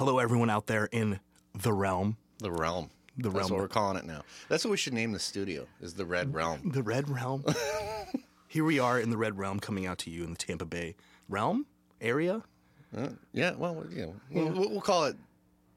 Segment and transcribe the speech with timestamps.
[0.00, 1.20] Hello, everyone out there in
[1.54, 2.16] the realm.
[2.38, 2.88] The realm.
[3.18, 3.36] The realm.
[3.36, 4.22] That's what we're calling it now.
[4.48, 5.66] That's what we should name the studio.
[5.82, 6.70] Is the Red Realm.
[6.72, 7.44] The Red Realm.
[8.48, 10.96] Here we are in the Red Realm coming out to you in the Tampa Bay
[11.28, 11.66] realm
[12.00, 12.42] area.
[12.96, 13.52] Uh, yeah.
[13.52, 15.16] Well, you know, we'll, we'll we'll call it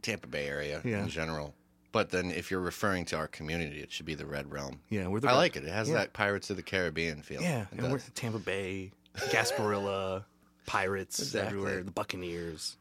[0.01, 1.01] Tampa Bay area Yeah.
[1.03, 1.53] in general.
[1.91, 4.79] But then, if you're referring to our community, it should be the Red Realm.
[4.87, 5.65] Yeah, we're the I Red- like it.
[5.65, 5.95] It has yeah.
[5.95, 7.41] that Pirates of the Caribbean feel.
[7.41, 7.99] Yeah, and we're.
[8.15, 10.23] Tampa Bay, Gasparilla,
[10.65, 11.57] Pirates Exactly.
[11.59, 12.77] everywhere, the Buccaneers.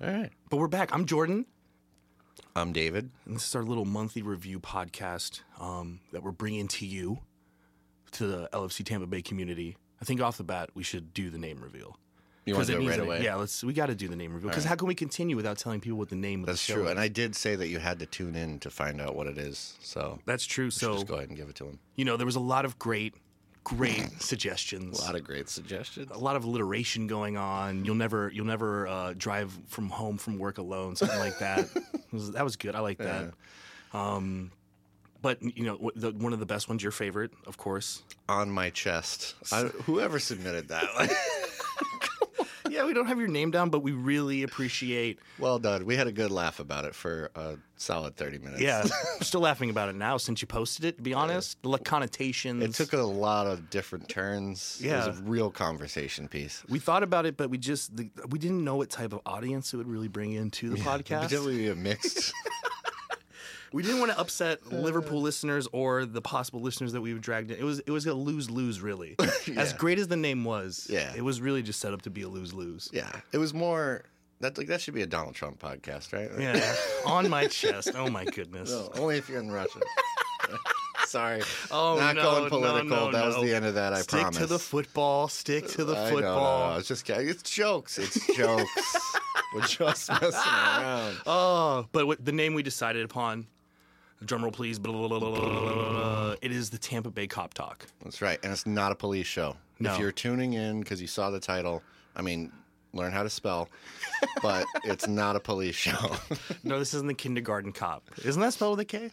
[0.00, 0.30] All right.
[0.48, 0.92] But we're back.
[0.94, 1.46] I'm Jordan,
[2.56, 3.10] I'm David.
[3.26, 7.20] and this is our little monthly review podcast um, that we're bringing to you,
[8.12, 9.76] to the LFC Tampa Bay community.
[10.00, 11.98] I think off the bat we should do the name reveal.
[12.46, 13.22] You want 'Cause to do it right a- away?
[13.24, 13.62] Yeah, let's.
[13.62, 15.98] We got to do the name reveal because how can we continue without telling people
[15.98, 16.84] what the name of That's the show true.
[16.86, 16.90] is?
[16.92, 19.36] And I did say that you had to tune in to find out what it
[19.36, 19.76] is.
[19.82, 20.70] So That's true.
[20.70, 21.78] So just go ahead and give it to him.
[21.96, 23.14] you know there was a lot of great,
[23.64, 24.98] great suggestions.
[24.98, 26.10] A lot of great suggestions.
[26.10, 27.84] a lot of alliteration going on.
[27.84, 31.68] You'll never you'll never uh, drive from home from work alone, something like that.
[32.12, 32.74] Was- that was good.
[32.74, 33.32] I like that.
[33.92, 34.50] Um,
[35.22, 38.02] but you know, the, one of the best ones, your favorite, of course.
[38.28, 39.34] On my chest.
[39.52, 40.88] I, whoever submitted that.
[40.96, 41.10] like,
[42.80, 45.18] Yeah, we don't have your name down, but we really appreciate.
[45.38, 45.84] well done.
[45.84, 48.60] We had a good laugh about it for a solid 30 minutes.
[48.62, 48.82] Yeah,
[49.16, 50.96] I'm still laughing about it now since you posted it.
[50.98, 52.62] To be honest, the like, connotations.
[52.62, 54.78] It took a lot of different turns.
[54.80, 55.08] It Yeah.
[55.08, 56.62] was a real conversation piece.
[56.68, 59.74] we thought about it, but we just the, we didn't know what type of audience
[59.74, 61.22] it would really bring into the podcast.
[61.22, 62.32] Particularly a mixed.
[63.72, 67.58] We didn't want to upset Liverpool listeners or the possible listeners that we've dragged in.
[67.58, 69.16] It was it was a lose lose really.
[69.56, 71.12] As great as the name was, Yeah.
[71.16, 72.88] it was really just set up to be a lose lose.
[72.92, 73.10] yeah.
[73.32, 74.04] It was more.
[74.40, 76.30] That, like, that should be a Donald Trump podcast, right?
[76.38, 76.74] Yeah,
[77.06, 77.90] on my chest.
[77.94, 78.70] Oh my goodness.
[78.70, 79.80] No, only if you're in Russia.
[81.06, 81.42] Sorry.
[81.70, 82.88] Oh Not no, going political.
[82.88, 84.36] no, that was the end of that, I Stick promise.
[84.36, 85.28] Stick to the football.
[85.28, 86.72] Stick to the I know, football.
[86.72, 87.28] no, It's just kidding.
[87.28, 87.98] It's jokes.
[87.98, 89.10] It's jokes.
[89.54, 91.16] We're just messing around.
[91.26, 93.46] Oh, but what, the name we decided upon.
[94.24, 94.78] Drum roll, please.
[94.78, 96.34] Blah, blah, blah.
[96.42, 97.86] It is the Tampa Bay Kop Talk.
[98.02, 98.38] That's right.
[98.42, 99.56] And it's not a police show.
[99.78, 99.94] No.
[99.94, 101.82] If you're tuning in because you saw the title,
[102.14, 102.52] I mean,
[102.92, 103.68] learn how to spell,
[104.42, 106.16] but it's not a police show.
[106.64, 108.10] No, this isn't the kindergarten cop.
[108.24, 109.10] Isn't that spelled with a K?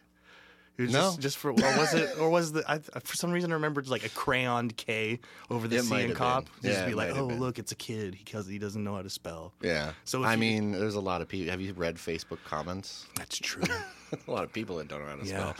[0.79, 0.85] No.
[0.85, 3.87] just, just for or was it or was the I, for some reason I remembered
[3.87, 6.45] like a crayoned K over the It C have cop.
[6.61, 6.69] been.
[6.71, 7.39] Just Yeah, be like, oh been.
[7.39, 9.53] look, it's a kid because he doesn't know how to spell.
[9.61, 9.93] yeah.
[10.03, 11.49] So I you- mean, there's a lot of people.
[11.51, 13.07] Have you read Facebook comments?
[13.15, 13.63] That's true.
[14.27, 15.55] a lot of people that don't know how to yeah, spell.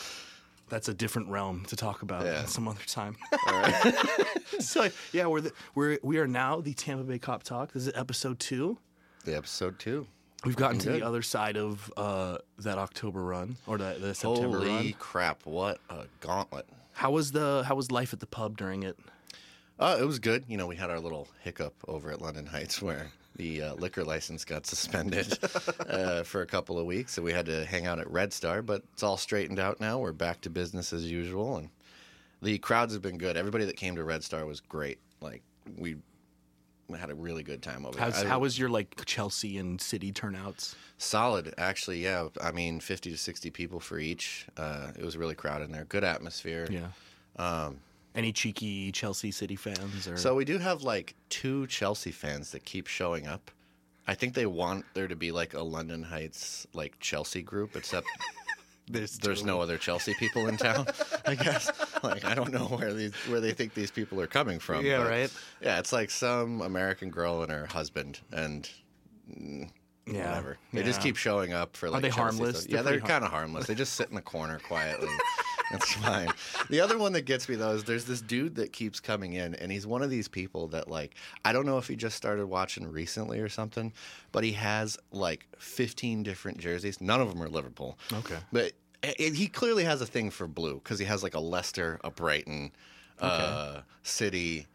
[0.69, 2.45] that's a different realm to talk about Yeah.
[2.45, 3.15] some other time.
[4.59, 7.71] so yeah, we're the, we're we are now the Tampa Bay Kop Talk.
[7.73, 8.77] This is episode two.
[9.25, 10.05] The episode two.
[10.45, 11.01] We've gotten to Good.
[11.01, 14.93] the other side of uh, that October run or the, the September Holy run.
[14.99, 15.45] crap!
[15.45, 16.67] What a gauntlet.
[16.93, 18.97] How was the how was life at the pub during it?
[19.79, 20.43] Uh, it was good.
[20.47, 24.03] You know, we had our little hiccup over at London Heights where the uh, liquor
[24.03, 25.37] license got suspended
[25.89, 28.61] uh, for a couple of weeks, so we had to hang out at Red Star.
[28.61, 29.97] But it's all straightened out now.
[29.99, 31.69] We're back to business as usual, and
[32.41, 33.37] the crowds have been good.
[33.37, 34.99] Everybody that came to Red Star was great.
[35.21, 35.41] Like
[35.77, 35.97] we
[36.95, 38.25] had a really good time over How's, there.
[38.25, 40.75] I- how was your like Chelsea and City turnouts?
[40.97, 41.53] solid?
[41.57, 42.27] Actually, yeah.
[42.41, 44.47] I mean, fifty to sixty people for each.
[44.57, 45.85] Uh, it was really crowded in there.
[45.85, 46.67] Good atmosphere.
[46.71, 46.87] Yeah.
[47.37, 47.79] Um,
[48.15, 50.07] Any cheeky Chelsea City fans?
[50.07, 53.51] Or So we do have like two Chelsea fans that keep showing up.
[54.07, 58.07] I think they want there to be like a London Heights like Chelsea group, except
[58.89, 60.87] there's there's no other Chelsea people in town.
[61.25, 61.71] I guess
[62.03, 64.85] like I don't know where these where they think these people are coming from.
[64.85, 65.31] Yeah, right.
[65.61, 68.69] Yeah, it's like some American girl and her husband, and
[69.29, 69.69] mm,
[70.05, 70.57] Yeah, whatever.
[70.73, 72.67] They just keep showing up for like they Chelsea harmless?
[72.69, 73.67] Yeah, they're kind of harmless.
[73.67, 75.09] They just sit in the corner quietly.
[75.71, 76.29] It's fine.
[76.69, 79.53] The other one that gets me though is there's this dude that keeps coming in,
[79.55, 82.45] and he's one of these people that like I don't know if he just started
[82.47, 83.91] watching recently or something,
[84.31, 87.01] but he has like 15 different jerseys.
[87.01, 87.97] None of them are Liverpool.
[88.13, 88.37] Okay.
[88.51, 88.73] but
[89.03, 92.09] it, he clearly has a thing for blue because he has like a Leicester, a
[92.11, 92.71] Brighton,
[93.19, 94.67] uh, City.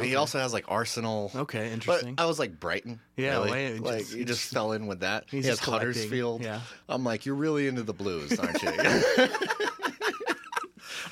[0.00, 1.30] He also has like Arsenal.
[1.34, 2.14] Okay, interesting.
[2.14, 3.00] But I was like Brighton.
[3.16, 3.78] Yeah, really?
[3.78, 5.24] like just- you just fell in with that.
[5.28, 6.42] He's he has Huddersfield.
[6.42, 6.60] yeah.
[6.88, 8.70] I'm like, you're really into the Blues, aren't you?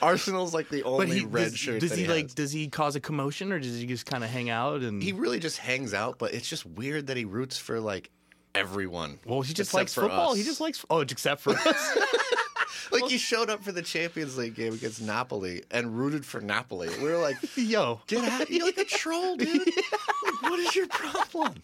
[0.02, 1.81] Arsenal's like the only he red does, shirt.
[1.81, 4.31] does he, he like does he cause a commotion or does he just kind of
[4.31, 7.58] hang out and He really just hangs out, but it's just weird that he roots
[7.58, 8.11] for like
[8.55, 9.19] everyone.
[9.26, 10.32] well he just likes football.
[10.32, 10.37] us.
[10.38, 11.99] He just likes oh except for us.
[12.93, 16.88] like he showed up for the Champions League game against Napoli and rooted for Napoli.
[17.00, 18.50] We were like, Yo, get out!
[18.50, 19.67] You're like a troll, dude.
[19.67, 21.55] Like, what is your problem?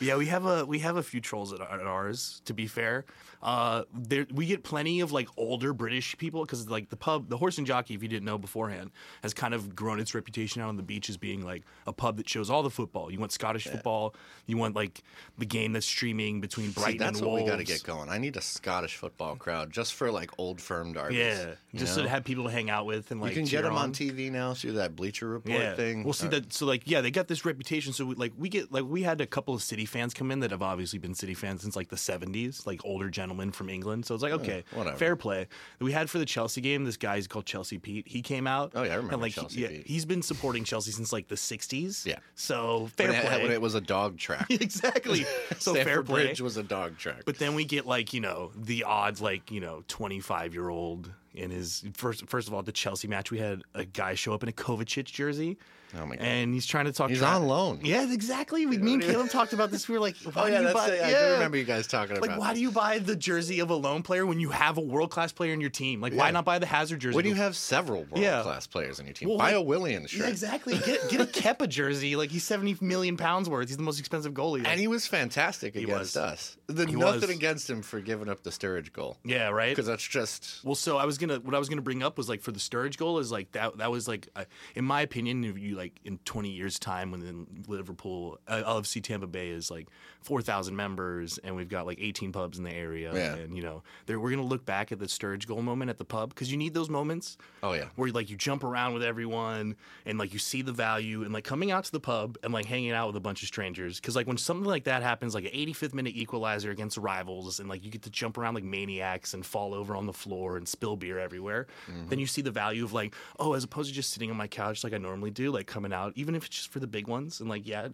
[0.00, 2.40] Yeah, we have a we have a few trolls at, at ours.
[2.46, 3.04] To be fair,
[3.42, 7.36] uh, there we get plenty of like older British people because like the pub, the
[7.36, 8.90] Horse and Jockey, if you didn't know beforehand,
[9.22, 12.16] has kind of grown its reputation out on the beach as being like a pub
[12.16, 13.10] that shows all the football.
[13.10, 14.14] You want Scottish football,
[14.46, 15.02] you want like
[15.38, 18.08] the game that's streaming between See, Brighton that's and what we got to get going.
[18.08, 21.18] I need a Scottish football crowd just for like old firm derbies.
[21.18, 22.04] Yeah, just know?
[22.04, 23.92] to have people to hang out with and like you can get them on on
[23.92, 25.74] TV now through that Bleacher Report yeah.
[25.74, 26.04] thing.
[26.04, 26.52] We'll see Uh, that.
[26.52, 27.92] So like, yeah, they got this reputation.
[27.92, 30.40] So we, like, we get like we had a couple of City fans come in
[30.40, 34.04] that have obviously been City fans since like the '70s, like older gentlemen from England.
[34.04, 34.96] So it's like, okay, whatever.
[34.96, 35.46] fair play.
[35.78, 36.84] We had for the Chelsea game.
[36.84, 38.08] This guy is called Chelsea Pete.
[38.08, 38.72] He came out.
[38.74, 39.86] Oh, yeah, I remember and, like, Chelsea he, yeah, Pete.
[39.86, 42.04] He's been supporting Chelsea since like the '60s.
[42.04, 42.18] Yeah.
[42.34, 43.42] So fair when, it, play.
[43.44, 44.46] when it was a dog track.
[44.50, 45.24] exactly.
[45.58, 46.24] So fair play.
[46.24, 47.22] Bridge was a dog track.
[47.26, 51.12] But then we get like you know the odds like you know 25 year old
[51.34, 54.42] in his first first of all the Chelsea match we had a guy show up
[54.42, 55.58] in a Kovacic jersey.
[55.98, 56.24] Oh my God.
[56.24, 57.10] And he's trying to talk.
[57.10, 57.80] He's tra- on loan.
[57.82, 58.64] Yeah, exactly.
[58.66, 59.88] We, me and Caleb talked about this.
[59.88, 60.86] We were like, why oh do yeah, you that's buy?
[60.92, 61.26] I yeah.
[61.26, 62.38] do remember you guys talking Like, about.
[62.38, 62.58] why this.
[62.58, 65.32] do you buy the jersey of a loan player when you have a world class
[65.32, 66.00] player in your team?
[66.00, 67.16] Like, why not buy the Hazard jersey?
[67.16, 68.42] When you have several world Yeah.
[68.42, 70.20] class players in your team, Well, buy like- a Williams shirt.
[70.22, 70.78] yeah, exactly.
[70.78, 72.14] Get get a Kepa jersey.
[72.16, 73.68] Like he's seventy million pounds worth.
[73.68, 74.64] He's the most expensive goalie.
[74.66, 76.16] And he was fantastic He against was.
[76.16, 76.56] us.
[76.68, 77.30] The, He nothing was.
[77.30, 79.70] against him for giving up the Sturridge goal yeah, right.
[79.70, 82.28] because that's just Well, so I was gonna what I was gonna bring up was
[82.28, 84.44] like for the Sturridge goal is like that that was like uh,
[84.76, 89.26] in my opinion you like in 20 years time when then Liverpool uh, LFC Tampa
[89.26, 89.88] Bay is like
[90.22, 93.34] 4,000 members and we've got like 18 pubs in the area Yeah.
[93.36, 96.30] and you know we're gonna look back at the Sturridge goal moment at the pub
[96.30, 97.86] because you need those moments oh yeah.
[97.96, 101.44] where like you jump around with everyone and like you see the value and like
[101.44, 104.14] coming out to the pub and like hanging out with a bunch of strangers because
[104.14, 107.84] like when something like that happens like an 85th minute equalizer against rivals and like
[107.84, 110.96] you get to jump around like maniacs and fall over on the floor and spill
[110.96, 111.66] beer everywhere
[112.08, 114.46] then you see the value of like oh as opposed to just sitting on my
[114.48, 117.06] couch like i normally do like coming out even if it's just for the big
[117.06, 117.88] ones and like yeah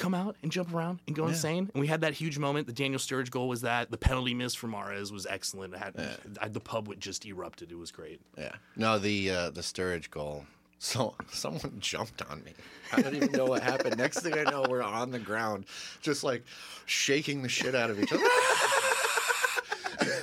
[0.00, 1.70] come out and jump around and go insane.
[1.74, 2.66] And we had that huge moment.
[2.66, 3.90] The Daniel Sturridge goal was that.
[3.90, 5.76] The penalty miss from Mahrez was excellent.
[5.76, 5.94] Had
[6.40, 7.70] I, the pub would just erupted.
[7.70, 8.20] It was great.
[8.36, 8.52] Yeah.
[8.76, 10.46] No, the uh, the Sturridge goal.
[10.82, 12.54] So someone jumped on me.
[12.90, 13.98] I don't even know what happened.
[13.98, 15.66] Next thing I know, we're on the ground,
[16.00, 16.42] just like
[16.86, 18.24] shaking the shit out of each other.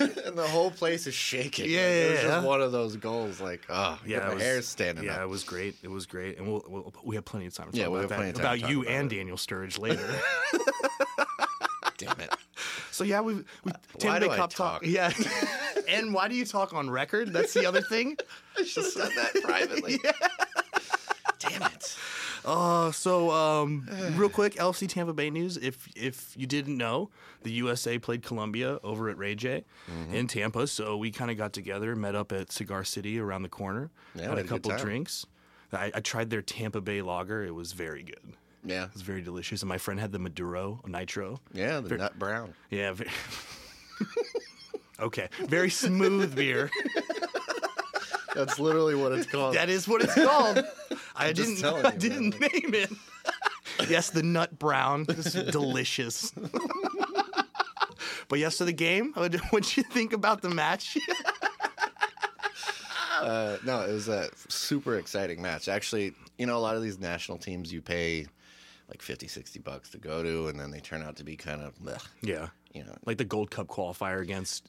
[0.28, 1.70] and the whole place is shaking.
[1.70, 3.40] Yeah, Like, it was yeah, just one of those goals.
[3.42, 5.22] Like, oh, yeah, my was- hair's standing Yeah, up.
[5.22, 5.76] it was great.
[5.84, 7.72] It was great, and we'll, we'll we have plenty of time.
[7.72, 9.16] To Yeah, talk we'll about have plenty that, of time about you about and it.
[9.16, 10.08] Daniel Sturridge later.
[11.98, 12.32] Damn it.
[12.92, 13.34] so yeah, we
[13.64, 14.86] we uh, do Bay I Cup talk?
[14.86, 15.12] Yeah,
[15.90, 17.34] and why do you talk on record?
[17.34, 18.18] That's the other thing.
[18.58, 20.00] I should have said that privately.
[21.40, 21.98] Damn it.
[22.46, 25.58] Uh, so um, real quick, LFC Tampa Bay news.
[25.58, 27.10] If if you didn't know,
[27.44, 30.14] the USA played Colombia over at Ray Jay Mm-hmm.
[30.14, 30.68] in Tampa.
[30.68, 34.30] So we kind of got together, met up at Cigar City around the corner, Yeah,
[34.30, 35.26] had a couple drinks.
[35.72, 37.44] I, I tried their Tampa Bay lager.
[37.44, 38.34] It was very good.
[38.64, 38.86] Yeah.
[38.86, 39.62] It was very delicious.
[39.62, 41.40] And my friend had the Maduro Nitro.
[41.54, 42.54] Yeah, the nut brown.
[42.70, 42.92] Yeah.
[42.94, 43.10] Very,
[45.00, 45.30] okay.
[45.48, 46.70] Very smooth beer.
[48.38, 49.56] That's literally what it's called.
[49.56, 50.64] That is what it's called.
[51.16, 51.64] I didn't.
[51.64, 52.92] I didn't name it.
[53.90, 55.06] yes, the nut brown.
[55.10, 56.32] It's delicious.
[58.28, 59.14] but yes, to the game.
[59.14, 60.98] What would you think about the match?
[63.20, 65.68] Uh, no, it was a super exciting match.
[65.68, 68.28] Actually, you know, a lot of these national teams you pay
[68.90, 71.62] like 50, 60 bucks to go to, and then they turn out to be kind
[71.62, 72.48] of, bleh, yeah.
[72.74, 72.96] you know.
[73.06, 74.68] Like the Gold Cup qualifier against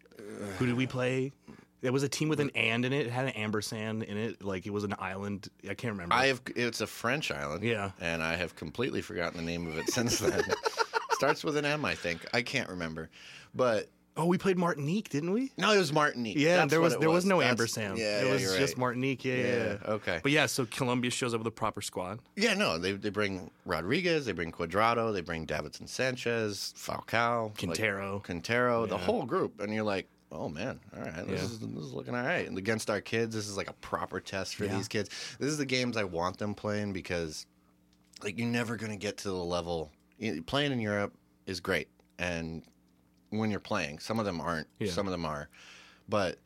[0.59, 1.33] who did we play?
[1.81, 3.07] It was a team with an and in it.
[3.07, 4.43] It had an ampersand in it.
[4.43, 5.49] Like it was an island.
[5.69, 6.15] I can't remember.
[6.15, 7.63] I have, it's a French island.
[7.63, 7.93] Yeah.
[8.01, 10.43] And I have completely forgotten the name of it since then.
[11.13, 12.27] Starts with an M, I think.
[12.35, 13.11] I can't remember.
[13.55, 15.53] But oh, we played Martinique, didn't we?
[15.57, 16.37] no, it was Martinique.
[16.37, 17.99] Yeah, That's there was there was no That's- ampersand.
[17.99, 18.77] Yeah, it yeah, was just.
[18.77, 19.25] Martinique.
[19.25, 20.21] Yeah, yeah, Yeah, okay.
[20.23, 22.19] But yeah, so Colombia shows up with a proper squad.
[22.37, 27.57] Yeah, no, they they bring Rodriguez, they bring Cuadrado, they bring Davinson Sanchez, Falcao, like,
[27.59, 28.21] Quintero.
[28.25, 31.45] Quintero, the whole group, and you're like, oh man, all right, this, Yeah.
[31.47, 32.47] is, this is looking all right.
[32.47, 34.77] And against our kids, this is like a proper test for Yeah.
[34.77, 35.09] these kids.
[35.39, 37.47] This is the games I want them playing because,
[38.23, 39.91] like, you're never gonna get to the level.
[40.47, 41.15] Playing in Europe
[41.47, 42.63] is great, and
[43.31, 44.91] when you're playing, some of them aren't, Yeah.
[44.91, 45.49] some of them are,
[46.09, 46.39] but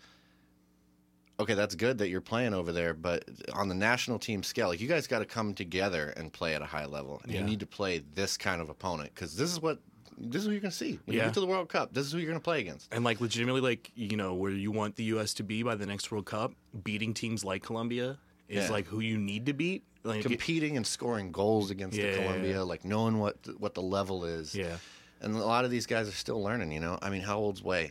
[1.40, 4.80] okay, that's good that you're playing over there, but on the national team scale, like
[4.80, 7.20] you guys got to come together and play at a high level.
[7.24, 7.40] And Yeah.
[7.40, 9.78] You need to play this kind of opponent because this is what
[10.18, 11.22] this is what you're going to see when Yeah.
[11.22, 11.92] you get to the World Cup.
[11.92, 12.92] This is who you're going to play against.
[12.92, 15.34] And like legitimately, like you know, where you want the U.S.
[15.34, 16.52] to be by the next World Cup,
[16.84, 18.70] beating teams like Colombia is Yeah.
[18.72, 19.84] like who you need to beat.
[20.04, 22.10] Like, Competing and scoring goals against Yeah.
[22.10, 24.54] the Colombia, like knowing what what the level is.
[24.54, 24.78] yeah,
[25.20, 26.72] And a lot of these guys are still learning.
[26.72, 27.90] You know, I mean, how old's Weah?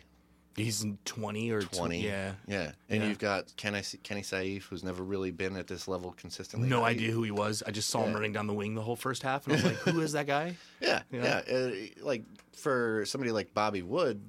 [0.56, 2.02] He's 20 or 20.
[2.02, 2.34] Yeah.
[2.48, 2.72] Yeah.
[2.90, 3.08] And Yeah.
[3.10, 6.68] you've got Kenny, Kenny Saief, who's never really been at this level consistently.
[6.68, 7.64] No he- idea who he was.
[7.66, 9.66] I just saw him running down the wing the whole first half, and I was
[9.66, 11.42] like, "Who is that guy?" Yeah, Yeah.
[11.48, 11.56] yeah.
[11.56, 11.72] Uh,
[12.06, 14.22] like for somebody like Bobby Wood,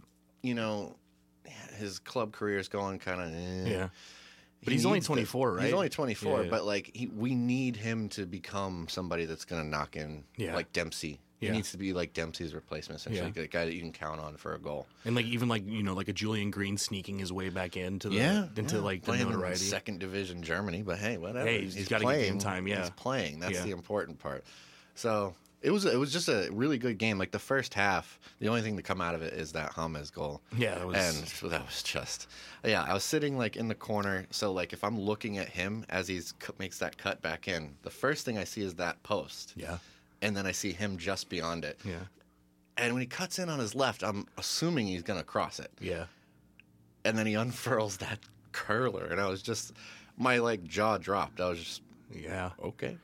[0.43, 0.97] you know,
[1.79, 3.29] his club career is going kind of.
[3.35, 3.71] Eh.
[3.71, 3.89] Yeah.
[4.65, 5.65] But He he's only needs to- 24, right?
[5.65, 6.51] He's only 24, Yeah.
[6.51, 10.55] but like he, we need him to become somebody that's going to knock in Yeah.
[10.55, 11.19] like Dempsey.
[11.43, 11.55] He Yeah.
[11.55, 13.43] needs to be like Dempsey's replacement, essentially, Yeah.
[13.43, 14.87] a guy that you can count on for a goal.
[15.05, 18.09] And like even like you know like a Julian Green sneaking his way back into
[18.11, 18.81] the Yeah, into yeah.
[18.83, 21.45] like the playing in second division Germany, but hey, whatever.
[21.49, 22.31] Hey, he's gotta get playing.
[22.35, 22.81] game time, yeah.
[22.83, 23.41] he's playing.
[23.41, 24.45] That's the important part.
[24.95, 27.19] So it was it was just a really good game.
[27.19, 30.11] Like the first half, the only thing to come out of it is that James
[30.11, 30.43] goal.
[30.57, 30.97] Yeah, that was-
[31.43, 32.29] and that was just
[32.65, 32.85] yeah.
[32.85, 36.07] I was sitting like in the corner, so like if I'm looking at him as
[36.07, 39.79] he's makes that cut back in, the first thing I see is that post, Yeah.
[40.23, 41.79] And then I see him just beyond it.
[41.85, 41.97] Yeah.
[42.79, 46.05] And when he cuts in on his left, I'm assuming he's gonna cross it Yeah.
[47.05, 48.19] and then he unfurls that
[48.53, 49.73] curler and i was just
[50.19, 51.83] my like jaw dropped i was just
[52.15, 52.51] Yeah.
[52.63, 52.97] okay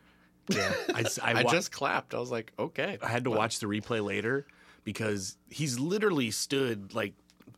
[0.50, 0.72] Yeah.
[0.94, 3.66] I, I i, wa- just clapped i was like okay I had to watch the
[3.66, 4.46] replay later
[4.84, 7.14] because he's literally stood like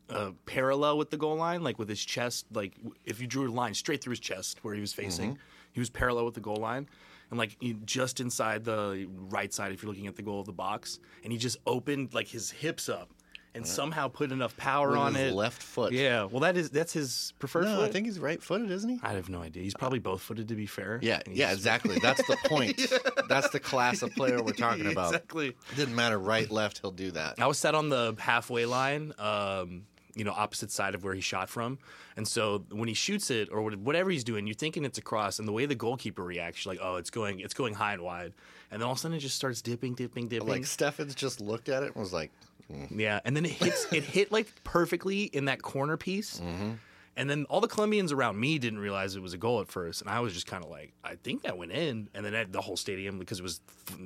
[0.09, 2.45] uh, parallel with the goal line, like with his chest.
[2.53, 2.73] Like
[3.05, 5.39] if you drew a line straight through his chest where he was facing,
[5.73, 6.89] he was parallel with the goal line,
[7.31, 10.53] and like just inside the right side if you're looking at the goal of the
[10.53, 13.11] box, and he just opened like his hips up
[13.53, 15.35] and somehow put enough power With on his it.
[15.35, 15.93] left foot.
[15.93, 17.89] Yeah, well that is that's his preferred no foot.
[17.89, 19.65] i think he's right-footed isn't he I have no idea.
[19.65, 21.01] He's probably both footed to be fair.
[21.03, 22.81] yeah yeah exactly that's the point
[23.29, 25.49] that's the class of player we're talking about Exactly.
[25.49, 29.13] it didn't matter right left he'll do that I was set on the halfway line,
[29.19, 29.83] um,
[30.21, 31.79] you know, opposite side of where he shot from.
[32.15, 35.49] And so when he shoots it or whatever he's doing, you're thinking it's across, and
[35.49, 38.35] the way the goalkeeper reacts, you're like, oh, it's going, it's going high and wide,
[38.71, 40.47] and then all of a sudden it just starts dipping, dipping, dipping.
[40.47, 42.31] like Steffens just looked at it and was like
[42.71, 43.01] hmm.
[43.01, 46.39] yeah, and then it hits, it hit like perfectly in that corner piece.
[46.39, 46.73] Mm-hmm.
[47.17, 50.01] And then all the Colombians around me didn't realize it was a goal at first,
[50.01, 52.09] and I was just kind of like, I think that went in.
[52.15, 53.61] And then the whole stadium, because it was,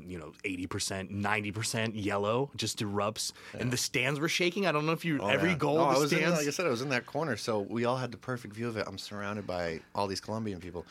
[0.06, 4.66] you know, eighty percent, ninety percent yellow, just erupts, and the stands were shaking.
[4.66, 5.56] I don't know if you Oh, every yeah.
[5.56, 7.84] goal No, I was in, like I said, I was in that corner, so we
[7.84, 8.84] all had the perfect view of it.
[8.88, 10.86] I'm surrounded by all these Colombian people.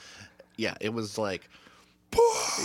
[0.55, 1.49] Yeah, it was like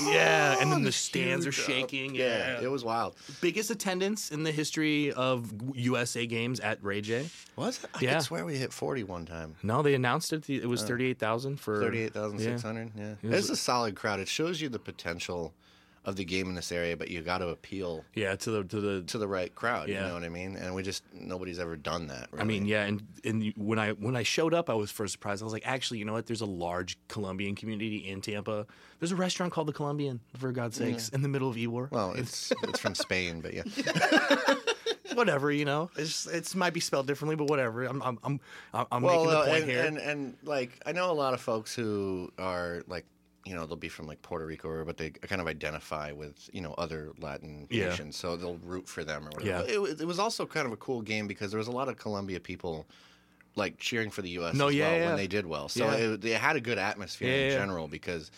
[0.06, 2.14] yeah, and then the stands are shaking.
[2.14, 3.16] Yeah, Yeah, it was wild.
[3.40, 7.28] biggest attendance in the history of USA games at Ray Jay.
[7.56, 7.90] Was it?
[7.94, 8.14] I Yeah.
[8.14, 9.56] could swear we hit 40 one time.
[9.62, 10.48] No, they announced it.
[10.48, 12.92] It was uh, thirty-eight thousand for 38,600.
[12.96, 13.14] Yeah.
[13.22, 14.20] It was- It's a solid crowd.
[14.20, 15.54] It shows you the potential
[16.08, 18.80] of the game in this area, but you got to appeal Yeah, to the to
[18.80, 19.88] the to the right crowd.
[19.88, 20.02] Yeah.
[20.02, 20.56] You know what I mean?
[20.56, 22.30] And we just, nobody's ever done that.
[22.36, 25.42] I mean, yeah, and and when I when I showed up, I was first surprised.
[25.42, 26.26] I was like, actually, you know what?
[26.26, 28.66] There's a large Colombian community in Tampa.
[28.98, 31.90] There's a restaurant called the Colombian, for God's sakes, in the middle of Ybor.
[31.90, 33.62] Well, it's it's from Spain, but yeah.
[35.14, 35.90] whatever, you know.
[35.96, 37.84] It's it's might be spelled differently, but whatever.
[37.84, 38.40] I'm I'm I'm,
[38.90, 39.84] I'm well, making the uh, point and, here.
[39.84, 43.04] and and like I know a lot of folks who are like
[43.48, 46.50] you know they'll be from like Puerto Rico, or but they kind of identify with
[46.52, 47.88] you know other Latin Yeah.
[47.88, 49.64] nations, so they'll root for them or whatever.
[49.66, 49.74] Yeah.
[49.74, 51.88] It, was- it was also kind of a cool game because there was a lot
[51.88, 52.86] of Colombia people
[53.56, 54.54] like cheering for the U.S.
[54.54, 55.06] No, as yeah, well yeah.
[55.08, 55.68] when they did well.
[55.68, 58.30] So it, they had a good atmosphere in general because.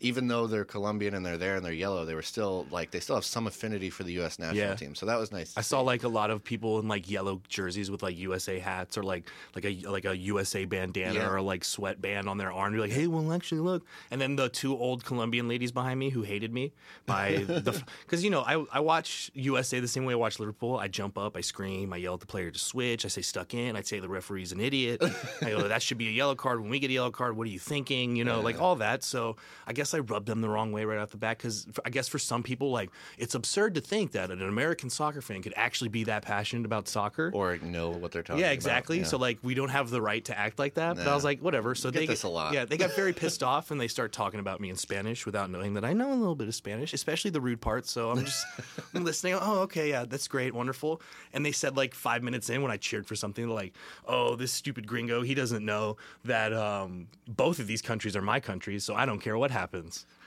[0.00, 3.00] Even though they're Colombian and they're there and they're yellow, they were still like they
[3.00, 4.38] still have some affinity for the U.S.
[4.38, 4.74] national Yeah.
[4.74, 4.94] team.
[4.94, 5.52] So that was nice.
[5.56, 8.96] I saw like a lot of people in like yellow jerseys with like USA hats
[8.96, 11.28] or like like a like a USA bandana Yeah.
[11.30, 12.72] or like sweatband on their arm.
[12.72, 13.84] You're like, hey, well, actually, look.
[14.10, 16.72] And then the two old Colombian ladies behind me who hated me
[17.06, 20.76] by the because you know I I watch USA the same way I watch Liverpool.
[20.78, 23.04] I jump up, I scream, I yell at the player to switch.
[23.04, 23.76] I say stuck in.
[23.76, 25.02] I say the referee's an idiot.
[25.42, 26.60] I go that should be a yellow card.
[26.60, 28.16] When we get a yellow card, what are you thinking?
[28.16, 29.04] You know, like all that.
[29.04, 31.90] So I guess I rubbed them the wrong way right off the bat because I
[31.90, 35.54] guess for some people like it's absurd to think that an American soccer fan could
[35.56, 37.30] actually be that passionate about soccer.
[37.34, 38.40] or know what they're talking about.
[38.40, 38.54] yeah, about.
[38.54, 38.98] exactly.
[38.98, 39.04] Yeah.
[39.04, 40.96] So like we don't have the right to act like that.
[40.96, 41.74] But I was like, whatever.
[41.74, 42.52] So Get they this a lot.
[42.54, 45.50] Yeah, they got very pissed off and they start talking about me in Spanish without
[45.50, 47.90] knowing that I know a little bit of Spanish, especially the rude parts.
[47.90, 48.44] So I'm just
[48.94, 49.34] I'm listening.
[49.40, 51.00] Oh, okay, yeah, that's great, wonderful.
[51.32, 53.74] And they said like five minutes in when I cheered for something, like,
[54.06, 58.40] oh, this stupid gringo, he doesn't know that um, both of these countries are my
[58.40, 59.79] countries, so I don't care what happens.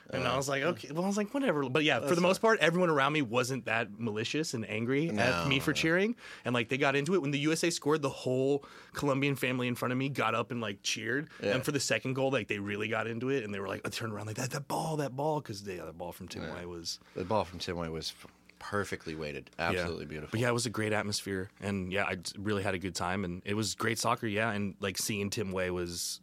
[0.09, 1.67] And I uh, was like, okay, well, I was like, whatever.
[1.69, 5.47] But yeah, for the most part, everyone around me wasn't that malicious and angry at
[5.47, 6.15] me for cheering.
[6.45, 7.21] And like, they got into it.
[7.21, 10.59] When the USA scored, the whole Colombian family in front of me got up and
[10.61, 11.29] like cheered.
[11.41, 11.55] Yeah.
[11.55, 13.43] And for the second goal, like, they really got into it.
[13.43, 15.41] And they were like, I turned around like, that, that ball, that ball.
[15.41, 16.99] Cause the other ball from Tim Weah was.
[17.15, 18.13] The ball from Tim Weah was
[18.59, 19.49] perfectly weighted.
[19.57, 20.09] Absolutely yeah.
[20.09, 20.31] beautiful.
[20.31, 21.49] But yeah, it was a great atmosphere.
[21.61, 23.23] And yeah, I really had a good time.
[23.23, 24.27] And it was great soccer.
[24.27, 24.51] Yeah.
[24.51, 26.19] And like, seeing Tim Weah was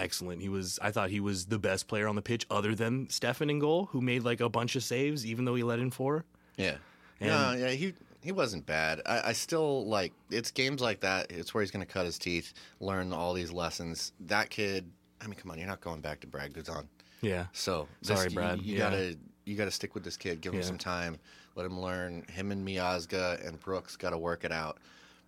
[0.00, 0.42] excellent.
[0.42, 3.50] He was, I thought he was the best player on the pitch other than Steffen
[3.50, 6.24] in goal, who made like a bunch of saves, even though he let in four.
[6.56, 6.76] Yeah.
[7.20, 7.68] And- yeah, yeah.
[7.70, 9.00] He He wasn't bad.
[9.06, 11.30] I, I still like it's games like that.
[11.30, 14.12] It's where he's going to cut his teeth, learn all these lessons.
[14.26, 14.90] That kid.
[15.22, 16.86] I mean, come on, you're not going back to Brad Guzan.
[17.22, 17.46] Yeah.
[17.52, 18.62] So Sorry, you- Brad.
[18.62, 18.78] You, Yeah.
[18.90, 20.40] gotta you gotta stick with this kid.
[20.40, 20.66] Give him Yeah.
[20.66, 21.18] some time.
[21.56, 22.24] Let him learn.
[22.30, 24.78] Him and Miazga and Brooks got to work it out.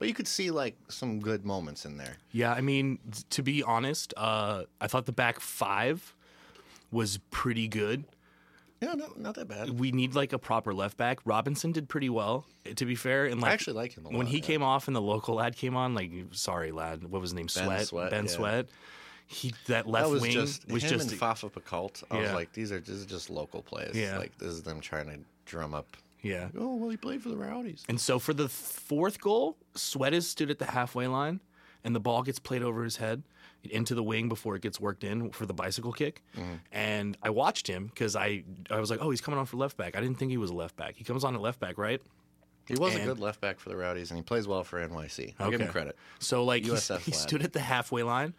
[0.03, 2.17] But you could see like some good moments in there.
[2.33, 2.99] Yeah, I mean,
[3.31, 6.17] to be honest, uh, I thought the back five
[6.91, 8.03] was pretty good.
[8.81, 9.79] Yeah, no, not that bad.
[9.79, 11.21] We need like a proper left back.
[11.25, 12.45] Robinson did pretty well,
[12.75, 13.27] to be fair.
[13.27, 14.19] And like, I actually like him a lot.
[14.19, 14.43] when he yeah.
[14.43, 17.47] came off and the local lad came on, like, sorry, lad, what was his name?
[17.55, 17.87] Ben Sweat.
[17.87, 18.31] Sweat, ben yeah.
[18.33, 18.67] Sweat.
[19.29, 22.03] He that left that was wing just was him just and Fafa Picault.
[22.11, 23.95] I was like, these are this is just local plays.
[23.95, 24.19] Yeah.
[24.19, 25.97] Like this is them trying to drum up.
[26.23, 26.49] Yeah.
[26.59, 27.85] Oh well, he played for the Rowdies.
[27.89, 31.41] And so for the fourth goal, Sweat is stood at the halfway line,
[31.85, 33.23] and the ball gets played over his head
[33.71, 36.23] into the wing before it gets worked in for the bicycle kick.
[36.37, 36.55] Mm-hmm.
[36.73, 39.77] And I watched him because I I was like, oh, he's coming on for left
[39.77, 39.97] back.
[39.97, 40.95] I didn't think he was a left back.
[40.97, 42.01] He comes on at left back, right?
[42.67, 44.79] He was And- a good left back for the Rowdies, and he plays well for
[44.81, 45.35] NYC.
[45.41, 45.97] I'll give him credit.
[46.21, 46.81] So like he lad.
[47.15, 48.35] stood at the halfway line,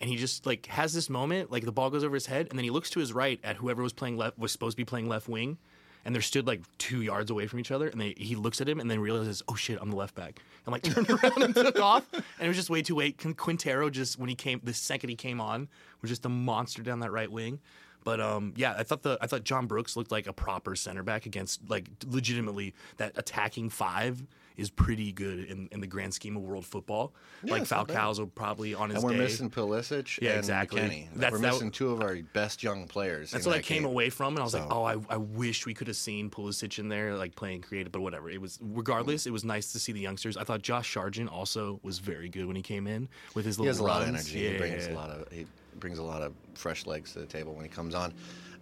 [0.00, 2.58] and he just like has this moment, like the ball goes over his head, and
[2.58, 4.84] then he looks to his right at whoever was playing left was supposed to be
[4.86, 5.58] playing left wing,
[6.06, 8.68] and they're stood like two yards away from each other, and they, he looks at
[8.68, 11.52] him and then realizes, oh shit, I'm the left back, and like turned around and
[11.54, 13.18] took off, and it was just way too late.
[13.18, 15.68] Quin- Quintero just when he came, the second he came on,
[16.00, 17.58] was just a monster down that right wing.
[18.06, 21.02] But um, yeah, I thought the I thought John Brooks looked like a proper center
[21.02, 24.24] back against like legitimately that attacking five
[24.56, 27.12] is pretty good in, in the grand scheme of world football.
[27.42, 27.70] like it's.
[27.72, 29.24] Falcao's will probably on his And we're day.
[29.24, 30.80] missing Pulisic Yeah, and exactly.
[30.80, 31.08] McKennie.
[31.14, 33.32] That's- we're that- missing two of our best young players.
[33.32, 33.90] That's what I came game.
[33.90, 36.78] away from, and I was like, "Oh, I, I wish we could have seen Pulisic
[36.78, 38.30] in there, like playing creative." But whatever.
[38.30, 39.26] It was regardless.
[39.26, 40.36] It was nice to see the youngsters.
[40.36, 43.62] I thought Josh Sargent also was very good when he came in with his He
[43.62, 44.38] little has a lot of energy.
[44.38, 45.44] Yeah, he brings yeah, a lot of he
[45.80, 48.12] brings a lot of fresh legs to the table when he comes on.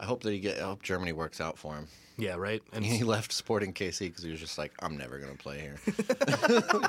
[0.00, 0.59] I hope that he get.
[0.59, 1.87] I hope Germany works out for him.
[2.18, 2.62] yeah, right.
[2.73, 5.76] And He left Sporting KC because he was just like, I'm never gonna play here.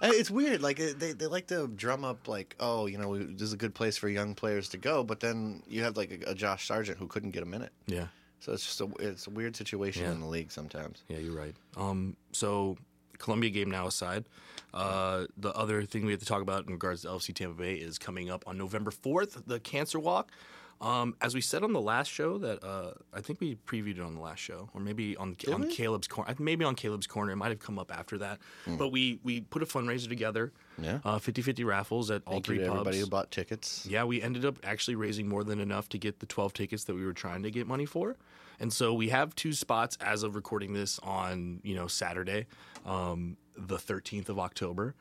[0.00, 0.62] It's weird.
[0.62, 3.74] Like they, they like to drum up like, oh, you know, this is a good
[3.74, 5.02] place for young players to go.
[5.02, 7.72] But then you have like a, a Josh Sargent who couldn't get a minute.
[7.86, 8.06] yeah,
[8.38, 10.12] So it's just a it's a weird situation Yeah.
[10.12, 11.02] in the league sometimes.
[11.08, 11.54] yeah, you're right.
[11.76, 12.76] Um, so
[13.18, 14.24] Colombia game now aside,
[14.74, 17.74] uh, the other thing we have to talk about in regards to LFC Tampa Bay
[17.74, 20.30] is coming up on November fourth, the Cancer Walk.
[20.80, 24.00] Um, as we said on the last show, that uh, I think we previewed it
[24.00, 25.68] on the last show, or maybe on on?
[25.70, 26.32] Caleb's corner.
[26.38, 28.38] Maybe on Caleb's corner, it might have come up after that.
[28.64, 30.52] But we we put a fundraiser together.
[30.80, 31.00] Yeah.
[31.04, 32.74] uh, 50-50 raffles at all Thank you three to pubs.
[32.78, 33.84] everybody who bought tickets.
[33.90, 36.94] Yeah, we ended up actually raising more than enough to get the 12 tickets that
[36.94, 38.14] we were trying to get money for.
[38.60, 42.46] And so we have two spots as of recording this on, you know, Saturday,
[42.84, 44.94] um, the 13th of October.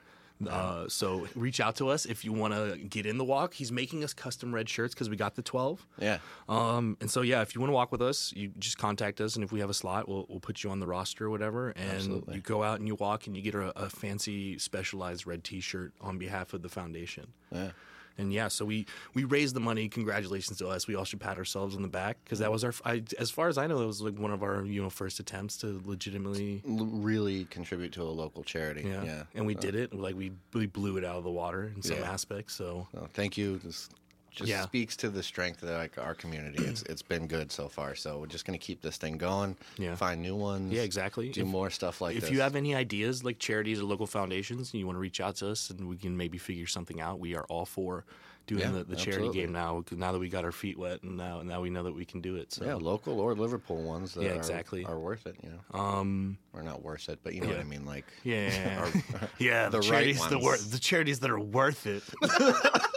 [0.48, 3.56] Uh, so reach out to us if you want to get in the walk.
[3.56, 5.86] He's making us custom red shirts because we got the 12.
[5.98, 6.20] Yeah.
[6.48, 9.36] Um, and so, yeah, if you want to walk with us, you just contact us.
[9.36, 11.70] And if we have a slot, we'll, we'll put you on the roster or whatever.
[11.70, 12.36] And Absolutely.
[12.36, 15.60] you go out and you walk and you get a, a fancy specialized red t
[15.60, 17.34] shirt on behalf of the foundation.
[17.52, 17.72] Yeah.
[18.18, 19.88] And yeah, so we we raised the money.
[19.90, 20.88] Congratulations to us.
[20.88, 22.74] We all should pat ourselves on the back because that was our.
[22.84, 25.20] I, as far as I know, it was like one of our you know first
[25.20, 26.64] attempts to legitimately.
[26.68, 28.84] L- really contribute to a local charity.
[28.88, 29.24] Yeah, Yeah.
[29.36, 29.94] and we uh, did it.
[29.94, 32.12] Like we we blew it out of the water in some Yeah.
[32.12, 32.54] aspects.
[32.56, 33.58] So So thank you.
[33.60, 33.90] This
[34.32, 34.62] just Yeah.
[34.64, 36.64] speaks to the strength of like our community.
[36.64, 37.96] It's it's been good so far.
[37.96, 39.56] So we're just gonna keep this thing going.
[39.78, 39.96] Yeah.
[39.96, 40.72] Find new ones.
[40.74, 41.30] yeah, exactly.
[41.30, 42.30] Do If- more stuff like if this.
[42.30, 45.20] If you have any ideas like charities or local foundations and you want to reach
[45.22, 48.06] out to us and we can maybe figure something out, we are all for
[48.46, 49.84] doing Yeah, the, the charity game now.
[49.92, 52.22] Now that we got our feet wet and now now we know that we can
[52.22, 52.54] do it.
[52.54, 54.86] So yeah, local or Liverpool ones that Yeah, are, exactly.
[54.86, 55.36] are worth it.
[55.44, 57.86] You know, um, or not worth it, but you know what I mean.
[57.86, 59.68] Like Yeah, Or- yeah.
[59.70, 60.70] The, the right charities, the, wor- ones.
[60.70, 62.04] the charities that are worth it.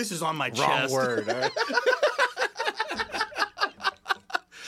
[0.00, 1.26] this is on my wrong chest, word.
[1.26, 1.50] right?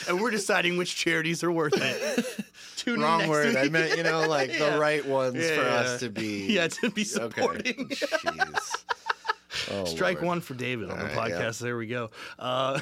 [0.09, 2.45] and we're deciding which charities are worth it.
[2.77, 3.57] Tune in wrong next word.
[3.57, 3.73] I week.
[3.73, 4.71] meant you know like Yeah.
[4.71, 5.69] the right ones Yeah, for yeah.
[5.77, 6.47] us to be.
[6.53, 7.05] yeah, to be Okay.
[7.05, 7.89] supporting.
[7.89, 8.85] Jeez.
[9.71, 10.27] Oh, Strike Lord.
[10.27, 11.41] one for David on the All right, yeah.
[11.41, 11.61] podcast.
[11.61, 12.11] There we go.
[12.39, 12.81] Uh,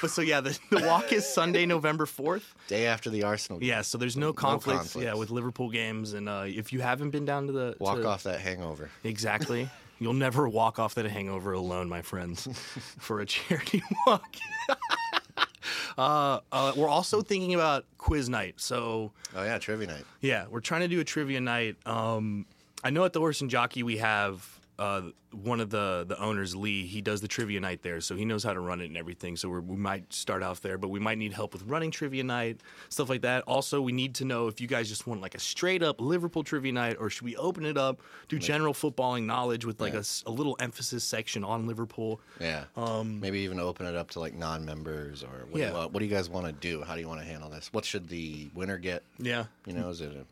[0.00, 2.54] but so yeah, the, the walk is Sunday, November fourth.
[2.68, 3.58] Day after the Arsenal.
[3.58, 3.68] game.
[3.70, 4.94] Yeah, so there's no conflicts.
[4.94, 5.18] Yeah, conflicts.
[5.18, 8.22] with Liverpool games, and uh, if you haven't been down to the Walk to- off
[8.22, 8.88] that hangover.
[9.04, 9.68] Exactly.
[10.00, 12.48] You'll never walk off that hangover alone, my friends,
[12.98, 14.34] for a charity walk.
[15.98, 18.54] uh, uh, we're also thinking about quiz night.
[18.56, 20.04] So, Oh yeah, trivia night.
[20.20, 21.76] yeah, we're trying to do a trivia night.
[21.86, 22.46] Um,
[22.82, 26.56] I know at the Horse and Jockey we have uh, one of the the owners,
[26.56, 26.86] Lee.
[26.86, 29.36] He does the trivia night there, so he knows how to run it and everything.
[29.36, 32.24] So we're, we might start off there, but we might need help with running trivia
[32.24, 33.44] night, stuff like that.
[33.46, 36.42] Also, we need to know if you guys just want like a straight up Liverpool
[36.42, 40.02] trivia night, or should we open it up, do general footballing knowledge with like a
[40.26, 42.20] a little emphasis section on Liverpool.
[42.40, 42.64] Yeah.
[43.04, 45.70] Maybe even open it up to like non-members or what, Um, Yeah.
[45.70, 46.82] do, you, what do you guys want to do?
[46.82, 47.68] How do you want to handle this?
[47.72, 49.02] What should the winner get?
[49.18, 50.24] Yeah, You know, is it a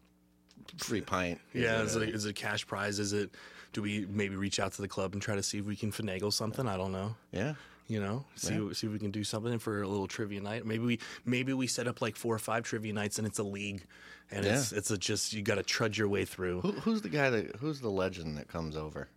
[0.82, 1.38] free pint.
[1.54, 2.98] is Yeah, it a- it, is it a cash prize?
[2.98, 3.30] Is it?
[3.72, 5.92] Do we maybe reach out to the club and try to see if we can
[5.92, 6.66] finagle something?
[6.66, 7.14] I don't know.
[7.32, 7.54] yeah.
[7.90, 8.72] You know, see Yeah.
[8.74, 10.66] see if we can do something for a little trivia night.
[10.66, 13.42] Maybe we maybe we set up like four or five trivia nights and it's a
[13.42, 13.82] league,
[14.30, 16.60] and it's it's a just you got to trudge your way through.
[16.60, 17.56] Who, who's the guy that?
[17.56, 19.08] Who's the legend that comes over?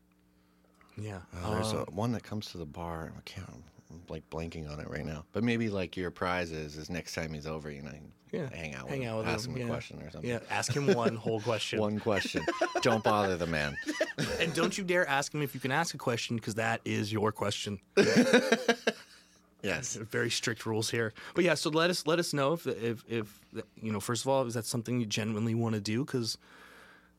[0.97, 3.07] Yeah, Oh, there's Uh, a, one that comes to the bar.
[3.07, 3.63] And I can't.
[3.91, 5.25] I'm like blanking on it right now.
[5.33, 7.91] But maybe like your prize is is next time he's over, you know,
[8.31, 8.49] yeah.
[8.53, 9.65] hang out, hang with out him, with ask him, him, yeah.
[9.65, 10.29] a question or something.
[10.29, 11.79] Yeah, ask him one whole question.
[11.81, 12.45] One question.
[12.81, 13.75] Don't bother the man.
[14.39, 17.11] and don't you dare ask him if you can ask a question because that is
[17.11, 17.79] your question.
[19.63, 19.95] Yes.
[19.95, 21.13] very strict rules here.
[21.35, 23.39] But yeah, so let us let us know if if if
[23.79, 23.99] you know.
[23.99, 26.03] First of all, is that something you genuinely want to do?
[26.03, 26.39] Because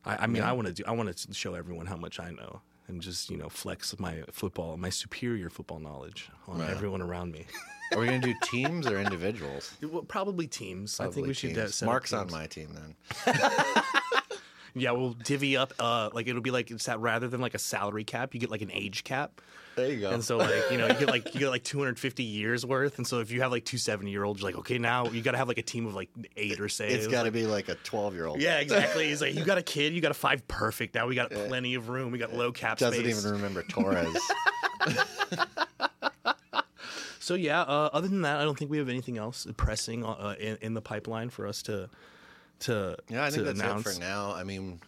[0.03, 0.83] I, I mean, I want to do.
[0.85, 4.23] I want to show everyone how much I know and just you know flex my
[4.31, 7.45] football, my superior football knowledge on everyone around me.
[7.91, 9.71] Are we gonna do teams or individuals?
[9.81, 10.99] well, probably teams.
[10.99, 11.55] I think Probably we should.
[11.55, 11.81] Teams.
[11.81, 13.35] up Mark's on my team then.
[14.75, 15.73] Yeah, we'll divvy up.
[15.79, 18.49] Uh, like it'll be like it's that rather than like a salary cap, you get
[18.49, 19.39] like an age cap.
[19.75, 20.11] There you go.
[20.11, 23.07] And so like you know you get like you get like 250 years worth, and
[23.07, 25.31] so if you have like two 70 year olds, you're like okay now you got
[25.31, 27.69] to have like a team of like eight or say it's got to be like
[27.69, 28.41] a 12 year old.
[28.41, 29.07] Yeah, exactly.
[29.07, 30.95] He's like, you got a kid, you got a five perfect.
[30.95, 32.11] Now we got plenty of room.
[32.11, 33.19] We got low cap Doesn't space.
[33.19, 34.17] even remember Torres.
[37.19, 40.35] So yeah, uh, other than that, I don't think we have anything else pressing uh,
[40.37, 41.89] in, in the pipeline for us to
[42.63, 43.85] to Yeah, I think that's announce.
[43.85, 44.33] it for now.
[44.33, 44.79] I mean,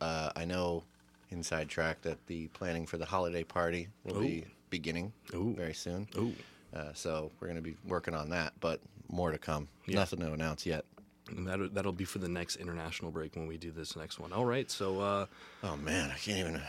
[0.00, 0.84] uh, I know
[1.30, 5.54] inside track that the planning for the holiday party will be beginning Ooh.
[5.56, 6.08] very soon.
[6.16, 6.32] Ooh.
[6.74, 9.68] Uh, so we're going to be working on that, but more to come.
[9.86, 10.84] Nothing to announce yet.
[11.30, 14.32] And that'll, that'll be for the next international break when we do this next one.
[14.32, 15.26] All right, so uh,
[15.62, 16.62] Oh man, I can't even.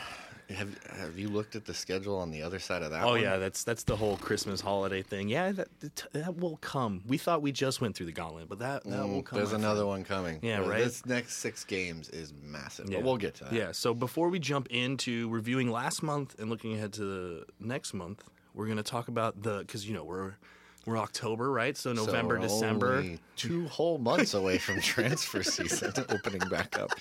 [0.49, 3.03] Have Have you looked at the schedule on the other side of that?
[3.03, 3.21] oh one?
[3.21, 5.29] yeah, that's that's the whole Christmas holiday thing.
[5.29, 5.67] Yeah, that
[6.13, 7.03] that- will come.
[7.07, 9.37] We thought we just went through the gauntlet, but that that will Mm, come.
[9.37, 10.39] There's another one coming.
[10.41, 10.83] Yeah, Uh, right?
[10.83, 12.97] This next six games is massive, Yeah.
[12.97, 13.53] but we'll get to that.
[13.53, 13.71] Yeah.
[13.73, 18.23] So before we jump into reviewing last month and looking ahead to the next month,
[18.55, 20.33] we're going to talk about the because you know we're
[20.85, 21.75] we're October, right?
[21.77, 23.05] So So November, we're December.
[23.35, 26.91] two whole months away from transfer season opening back up,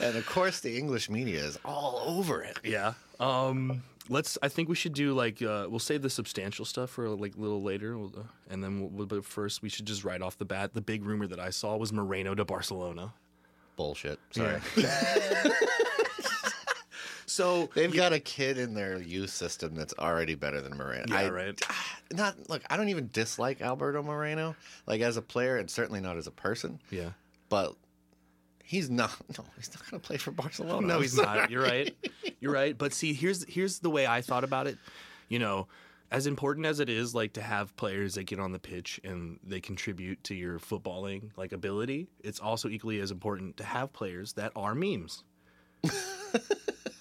[0.00, 2.58] and of course the English media is all over it.
[2.64, 2.94] Yeah.
[3.20, 3.82] Um.
[4.10, 4.36] Let's.
[4.42, 7.40] I think we should do like uh, we'll save the substantial stuff for like a
[7.40, 10.36] little later, We'll, uh, and then we'll, we'll- but first we should just right off
[10.36, 10.74] the bat.
[10.74, 13.14] The big rumor that I saw was Moreno to Barcelona.
[13.76, 14.18] Bullshit.
[14.30, 14.60] Sorry.
[17.26, 21.04] So They've got a kid in their youth system that's already better than Moreno.
[21.08, 21.60] Yeah, I, right.
[21.68, 22.62] Ah, not look.
[22.68, 24.56] I don't even dislike Alberto Moreno,
[24.86, 26.80] like as a player, and certainly not as a person.
[26.90, 27.10] yeah.
[27.48, 27.74] But
[28.62, 29.12] he's not.
[29.38, 30.86] No, he's not going to play for Barcelona.
[30.86, 31.50] No, he's not.
[31.50, 31.94] You're right.
[32.40, 32.76] You're right.
[32.76, 34.78] But see, here's here's the way I thought about it.
[35.28, 35.68] You know,
[36.10, 39.38] as important as it is, like to have players that get on the pitch and
[39.44, 44.32] they contribute to your footballing like ability, it's also equally as important to have players
[44.34, 45.22] that are memes.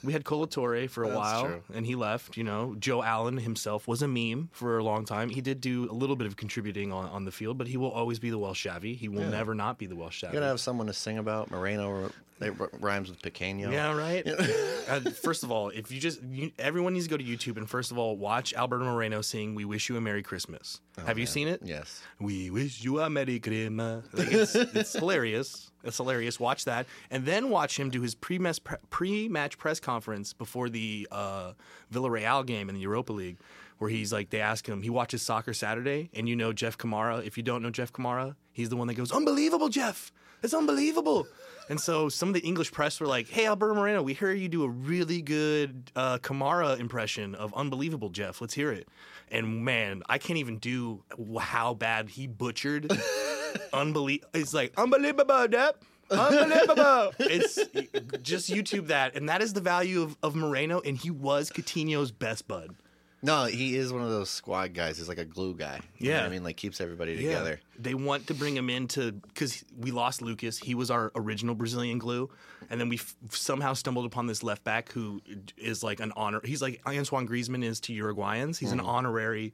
[0.03, 1.63] we had Kolo Toure for a That's while, true.
[1.73, 2.37] and he left.
[2.37, 5.29] You know, Joe Allen himself was a meme for a long time.
[5.29, 7.91] He did do a little bit of contributing on, on the field, but he will
[7.91, 8.95] always be the Welsh Xavi.
[8.95, 9.29] He will Yeah.
[9.29, 10.29] never not be the Welsh Xavi.
[10.29, 11.49] You gotta have someone to sing about.
[11.51, 12.11] Moreno
[12.41, 13.71] it rhymes with Pequeño.
[13.71, 14.27] Yeah, right.
[14.89, 17.69] uh, first of all, if you just you, everyone needs to go to YouTube and
[17.69, 21.25] first of all watch Alberto Moreno sing "We Wish You a Merry Christmas." Have you
[21.25, 21.61] seen it?
[21.63, 22.01] Yes.
[22.19, 24.03] We wish you a Merry Christmas.
[24.11, 25.71] Like, it's, it's hilarious.
[25.83, 26.39] It's hilarious.
[26.39, 31.53] Watch that, and then watch him do his pre-match pre-match press conference before the uh,
[31.91, 33.37] Villarreal game in the Europa League,
[33.79, 37.25] where he's like, they ask him, he watches Soccer Saturday, and you know Jeff Kamara.
[37.25, 40.11] If you don't know Jeff Kamara, he's the one that goes, "Unbelievable, Jeff!
[40.41, 41.27] It's unbelievable."
[41.69, 44.49] And so some of the English press were like, "Hey, Alberto Moreno, we hear you
[44.49, 48.39] do a really good uh, Kamara impression of "Unbelievable, Jeff.
[48.41, 48.87] Let's hear it."
[49.31, 51.03] And man, I can't even do
[51.39, 52.91] how bad he butchered.
[53.73, 54.29] Unbelievable!
[54.33, 55.75] It's like unbelievable, Jeff.
[56.11, 57.13] Unbelievable!
[57.19, 57.55] it's
[58.21, 60.81] just YouTube that, and that is the value of, of Moreno.
[60.81, 62.75] And he was Coutinho's best bud.
[63.25, 64.97] No, he is one of those squad guys.
[64.97, 65.79] He's like a glue guy.
[65.97, 66.25] You know what Yeah.
[66.25, 67.61] I mean, like keeps everybody together.
[67.79, 70.59] They want to bring him in to because we lost Lucas.
[70.59, 72.29] He was our original Brazilian glue,
[72.69, 75.21] and then we f- somehow stumbled upon this left back who
[75.57, 76.41] is like an honor.
[76.43, 78.57] He's like Antoine Griezmann is to Uruguayans.
[78.57, 78.87] He's an mm.
[78.87, 79.53] honorary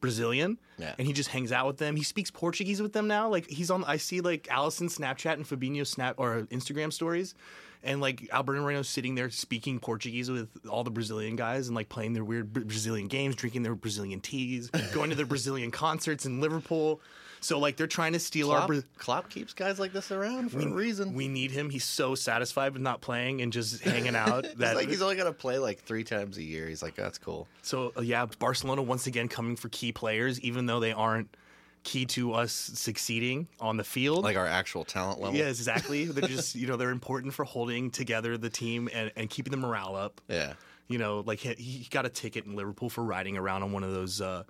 [0.00, 0.94] Brazilian, Yeah.
[0.98, 1.96] and he just hangs out with them.
[1.96, 3.28] He speaks Portuguese with them now.
[3.28, 3.84] Like he's on.
[3.84, 7.34] I see like Alisson Snapchat and Fabinho Snap or Instagram stories.
[7.82, 11.88] And like Alberto Moreno sitting there speaking Portuguese with all the Brazilian guys and like
[11.88, 16.40] playing their weird Brazilian games, drinking their Brazilian teas, going to their Brazilian concerts in
[16.40, 17.00] Liverpool.
[17.40, 18.58] So like they're trying to steal our.
[18.58, 21.14] Klopp, Bra- Klopp keeps guys like this around for a reason.
[21.14, 21.70] we need him.
[21.70, 24.46] He's so satisfied with not playing and just hanging out.
[24.56, 26.68] That like he's only gonna play like three times a year.
[26.68, 27.48] He's like, that's cool.
[27.62, 31.34] so uh, yeah, Barcelona once again coming for key players, even though they aren't
[31.82, 34.22] key to us succeeding on the field.
[34.22, 35.34] Like our actual talent level.
[35.38, 36.04] Yes, exactly.
[36.06, 39.56] they're just you know they're important for holding together the team and, and keeping the
[39.56, 40.20] morale up.
[40.28, 40.54] Yeah.
[40.88, 43.84] You know, like he, he got a ticket in Liverpool for riding around on one
[43.84, 44.20] of those.
[44.20, 44.42] Uh,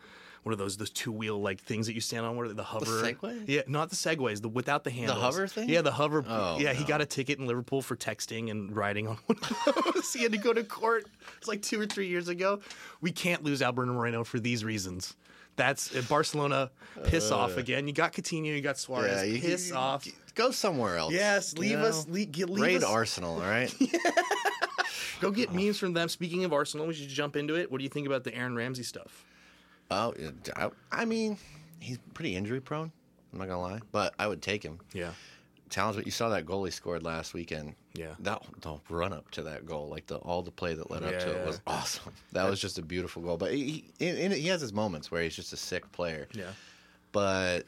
[0.43, 2.37] one are those those two wheel like things that you stand on.
[2.37, 2.85] What are they, the hover?
[3.03, 3.45] The Segway?
[3.47, 4.41] Yeah, not the segways.
[4.41, 5.19] The without the handles.
[5.19, 5.69] The hover thing?
[5.69, 6.25] Yeah, the hover.
[6.27, 9.95] Oh, yeah, he got a ticket in Liverpool for texting and riding on one of
[9.95, 10.13] those.
[10.13, 11.07] he had to go to court.
[11.39, 12.61] It's like two or three years ago.
[13.01, 15.17] We can't lose Alberto Moreno for these reasons.
[15.57, 16.71] That's uh, Barcelona.
[17.05, 17.87] Piss off again.
[17.87, 18.47] You got Coutinho.
[18.47, 19.13] You got Suarez.
[19.13, 19.25] Uh.
[19.25, 20.07] Yeah, you, piss you- off.
[20.37, 21.13] Go somewhere else.
[21.13, 21.87] Yes, you leave know?
[21.87, 22.07] us.
[22.09, 22.85] Leave, get- leave Raid us.
[22.85, 23.75] Arsenal, all right?
[25.21, 26.09] Go get memes from them.
[26.09, 27.71] Speaking of Arsenal, we should jump into it.
[27.71, 29.25] What do you think about the Aaron Ramsey stuff?
[29.91, 30.15] Oh,
[30.57, 31.39] I, I mean,
[31.81, 32.93] he's pretty injury prone.
[33.33, 34.81] I'm not gonna lie, but I would take him.
[34.93, 35.13] Yeah.
[35.69, 37.75] Challenge, but you saw that goal he scored last weekend.
[37.95, 38.15] Yeah.
[38.21, 41.13] That the run up to that goal, like the all the play that led up
[41.13, 41.47] Yeah, to it, yeah.
[41.47, 42.13] was awesome.
[42.33, 43.37] That was just a beautiful goal.
[43.37, 46.27] But he he, he has his moments where he's just a sick player.
[46.33, 46.51] Yeah.
[47.13, 47.67] But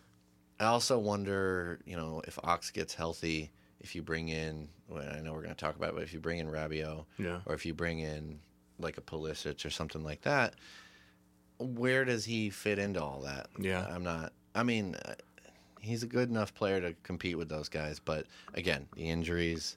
[0.59, 5.21] I also wonder, you know, if Ox gets healthy, if you bring in, well, I
[5.21, 7.41] know we're going to talk about, it, but if you bring in Rabiot, Yeah.
[7.47, 8.39] or if you bring in
[8.79, 10.55] like a Pulisic or something like that,
[11.59, 13.49] where does he fit into all that?
[13.59, 13.87] Yeah.
[13.89, 14.33] I'm not.
[14.55, 15.15] I mean, uh,
[15.81, 19.77] he's a good enough player to compete with those guys, but again, the injuries.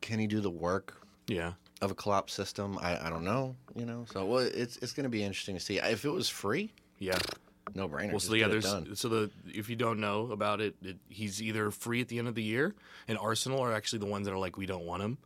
[0.00, 1.52] Can he do the work Yeah.
[1.80, 2.76] of a Klopp system?
[2.80, 3.54] I, I don't know.
[3.76, 5.78] You know, so well, it's it's going to be interesting to see.
[5.78, 7.18] If it was free, Yeah.
[7.74, 8.10] no brainer.
[8.10, 8.66] Well, so yeah, there's
[8.98, 12.26] so the if you don't know about it, it, he's either free at the end
[12.28, 12.74] of the year,
[13.06, 15.18] and Arsenal are actually the ones that are like, we don't want him.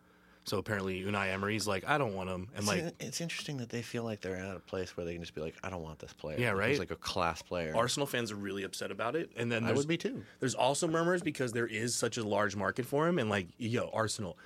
[0.47, 3.69] So apparently Unai Emery's like, I don't want him, and It's, like it's interesting that
[3.69, 5.83] they feel like they're at a place where they can just be like, I don't
[5.83, 6.39] want this player.
[6.39, 6.71] Yeah, right?
[6.71, 7.73] He's like a class player.
[7.77, 9.33] Arsenal fans are really upset about it.
[9.37, 10.23] And then I there's, would be too.
[10.39, 13.91] There's also murmurs because there is such a large market for him, and like, yo,
[13.93, 14.39] Arsenal,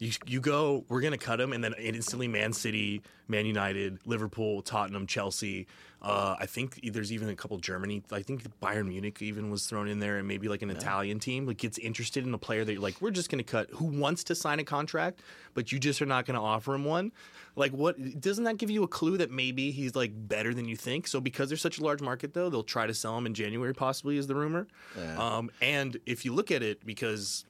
[0.00, 4.62] you you go, we're gonna cut him, and then instantly Man City, Man United, Liverpool,
[4.62, 5.68] Tottenham, Chelsea.
[6.06, 8.02] Uh, I think there's even a couple Germany.
[8.12, 11.46] I think Bayern Munich even was thrown in there, and maybe like an Italian team
[11.46, 13.68] like gets interested in a player that you're like, we're just gonna cut.
[13.72, 15.20] Who wants to sign a contract,
[15.54, 17.10] but you just are not gonna offer him one.
[17.56, 20.76] Like, what doesn't that give you a clue that maybe he's like better than you
[20.76, 21.08] think?
[21.08, 23.74] So because there's such a large market, though, they'll try to sell him in January,
[23.74, 24.68] possibly, is the rumor.
[24.96, 25.16] Yeah.
[25.18, 27.44] Um, and if you look at it, because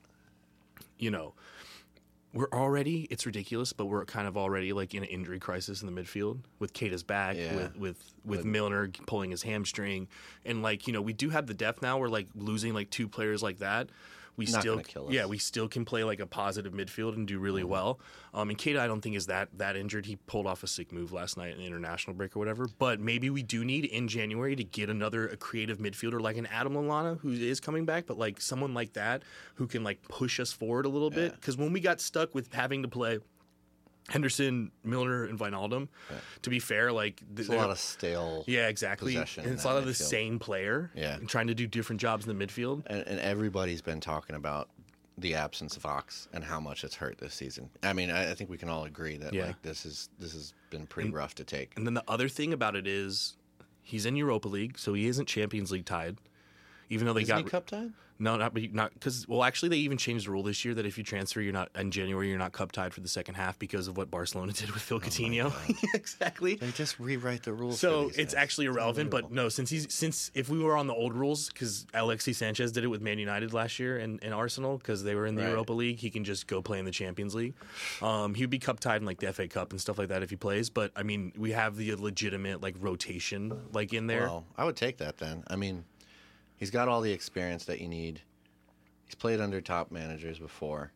[0.99, 1.35] you know
[2.37, 5.93] we're already it's ridiculous, but we're kind of already like in an injury crisis in
[5.93, 7.57] the midfield with Keita's back, Yeah.
[7.57, 10.07] with with with Milner pulling his hamstring,
[10.45, 11.99] and like you know we do have the depth now.
[11.99, 13.89] We're like losing like two players like that.
[14.37, 15.13] We Not still, gonna kill us.
[15.13, 18.01] yeah, we still can play like a positive midfield and do really well.
[18.35, 20.07] Um, and Keita, I don't think is that that injured.
[20.07, 22.69] He pulled off a sick move last night in the international break or whatever.
[22.79, 26.47] But maybe we do need in January to get another a creative midfielder like an
[26.47, 29.23] Adam Lallana who is coming back, but like someone like that
[29.55, 31.33] who can like push us forward a little bit.
[31.33, 33.19] Because when we got stuck with having to play
[34.09, 35.89] Henderson, Milner, and Wijnaldum,
[36.43, 38.45] to be fair, like th- It's a lot of stale.
[38.47, 39.17] yeah, exactly.
[39.17, 41.17] And it's a lot of the same player, Yeah.
[41.17, 42.83] and trying to do different jobs in the midfield.
[42.87, 44.69] And, and everybody's been talking about
[45.19, 47.71] the absence of Ox and how much it's hurt this season.
[47.83, 49.47] I mean, I, I think we can all agree that Yeah.
[49.47, 51.73] like this is this has been pretty rough to take.
[51.77, 53.35] And then the other thing about it is
[53.83, 56.19] he's in Europa League, so he isn't Champions League tied.
[56.91, 57.95] Even though they Isn't got cup time?
[58.19, 60.97] no, not not because well, actually they even changed the rule this year that if
[60.97, 63.89] you transfer, you're not in January, you're not cup tied for the second half because
[63.89, 65.53] of what Barcelona did with Phil Coutinho.
[65.95, 66.55] exactly.
[66.55, 67.79] They just rewrite the rules.
[67.79, 68.35] So it's guys.
[68.35, 71.87] actually irrelevant, but no, since he's since if we were on the old rules, because
[71.93, 75.27] Alexis Sanchez did it with Man United last year and, and Arsenal because they were
[75.27, 75.51] in the Right.
[75.51, 77.55] Europa League, he can just go play in the Champions League.
[78.01, 80.23] Um, he would be cup tied in like the FA Cup and stuff like that
[80.23, 80.71] if he plays.
[80.71, 84.23] But I mean, we have the legitimate like rotation like in there.
[84.23, 85.45] Well, I would take that then.
[85.49, 85.85] I mean,
[86.57, 88.21] he's got all the experience that you need.
[89.05, 90.93] He's played under top managers before.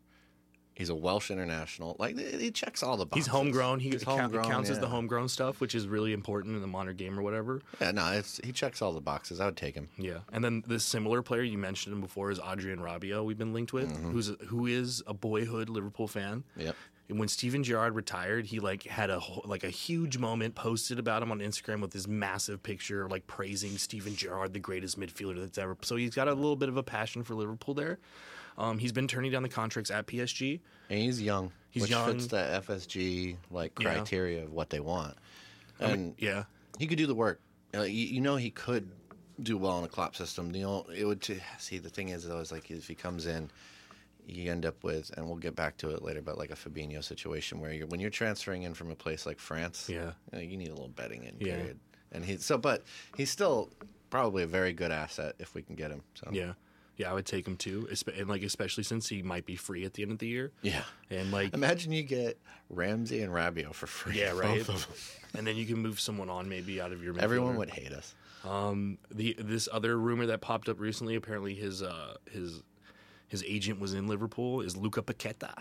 [0.75, 1.95] He's a Welsh international.
[1.99, 3.27] Like he checks all the boxes.
[3.27, 3.81] He's homegrown.
[3.81, 6.97] He He's homegrown, counts as the homegrown stuff, which is really important in the modern
[6.97, 7.61] game or whatever.
[7.81, 9.41] Yeah, no, it's, he checks all the boxes.
[9.41, 9.91] I would take him.
[9.99, 13.23] Yeah, and then the similar player you mentioned him before is Adrien Rabiot.
[13.25, 14.11] We've been linked with, Mm-hmm.
[14.13, 16.45] who's who is a boyhood Liverpool fan.
[16.57, 16.75] Yep.
[17.11, 20.99] And when Steven Gerrard retired, he like had a whole- like a huge moment posted
[21.01, 25.41] about him on Instagram with this massive picture like praising Steven Gerrard, the greatest midfielder
[25.41, 25.77] that's ever.
[25.83, 27.99] So he's got a little bit of a passion for Liverpool there.
[28.57, 30.61] Um, he's been turning down the contracts at PSG.
[30.89, 31.51] And he's young.
[31.71, 32.13] He's which young.
[32.13, 33.93] fits the FSG like Yeah.
[33.95, 35.17] criteria of what they want.
[35.81, 36.45] And Yeah,
[36.79, 37.41] he could do the work.
[37.75, 38.89] Uh, you, you know, he could
[39.43, 40.55] do well in a Klopp system.
[40.55, 41.23] You know, it would.
[41.23, 43.51] T- see, the thing is, though, is like if he comes in,
[44.33, 47.03] you end up with, and we'll get back to it later, but like a Fabinho
[47.03, 50.13] situation where you're when you're transferring in from a place like France, Yeah.
[50.33, 51.57] you, know, you need a little betting in Yeah.
[51.57, 51.79] period.
[52.13, 52.83] And he so, but
[53.17, 53.71] he's still
[54.11, 56.03] probably a very good asset if we can get him.
[56.15, 56.55] So yeah,
[56.97, 57.11] yeah.
[57.11, 60.03] I would take him too, and like especially since he might be free at the
[60.03, 60.51] end of the year.
[60.63, 60.83] yeah.
[61.11, 62.39] And like Imagine you get
[62.69, 64.19] Ramsey and Rabiot for free.
[64.21, 64.59] Yeah, right.
[64.67, 64.97] Both of them.
[65.39, 67.23] and then you can move someone on maybe out of your midfielder.
[67.23, 68.15] Everyone would hate us.
[68.45, 72.63] Um, the this other rumor that popped up recently, apparently his uh, his
[73.31, 74.61] his agent was in Liverpool.
[74.61, 75.55] Is Luca Paqueta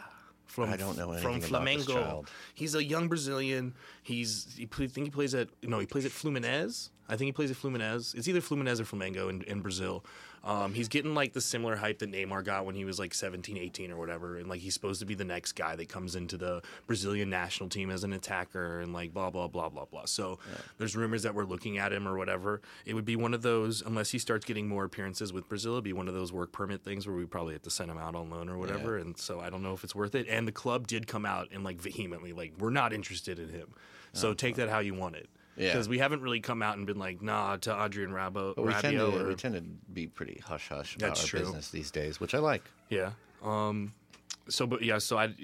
[0.50, 1.94] from I don't know from anything about this Flamengo.
[1.94, 2.30] child.
[2.56, 3.76] He's a young Brazilian.
[4.04, 6.90] He's he play, think he plays at no he plays at Fluminense.
[7.08, 8.16] I think he plays at Fluminense.
[8.16, 10.04] It's either Fluminense or Flamengo in, in Brazil.
[10.44, 13.58] Um, he's getting like the similar hype that Neymar got when he was like 17,
[13.58, 14.38] 18 or whatever.
[14.38, 17.70] And like he's supposed to be the next guy that comes into the Brazilian national
[17.70, 20.06] team as an attacker and like blah, blah, blah, blah, blah.
[20.06, 20.40] So
[20.78, 22.62] there's rumors that we're looking at him or whatever.
[22.86, 25.84] It would be one of those, unless he starts getting more appearances with Brazil, it'd
[25.84, 28.16] be one of those work permit things where we probably have to send him out
[28.16, 28.98] on loan or whatever.
[28.98, 30.28] And so I don't know if it's worth it.
[30.30, 33.74] And the club did come out and like vehemently, like, we're not interested in him.
[34.14, 35.30] So take that how you want it.
[35.60, 35.74] Yeah.
[35.74, 38.74] Because we haven't really come out and been like, nah, to Adrien Rabiot, But we
[38.74, 41.42] tend, to, or we tend to be pretty hush hush about our true.
[41.42, 42.64] business these days, which I like.
[42.90, 43.12] Yeah.
[43.44, 43.94] Um.
[44.48, 45.00] So, but yeah.
[45.00, 45.36] So I,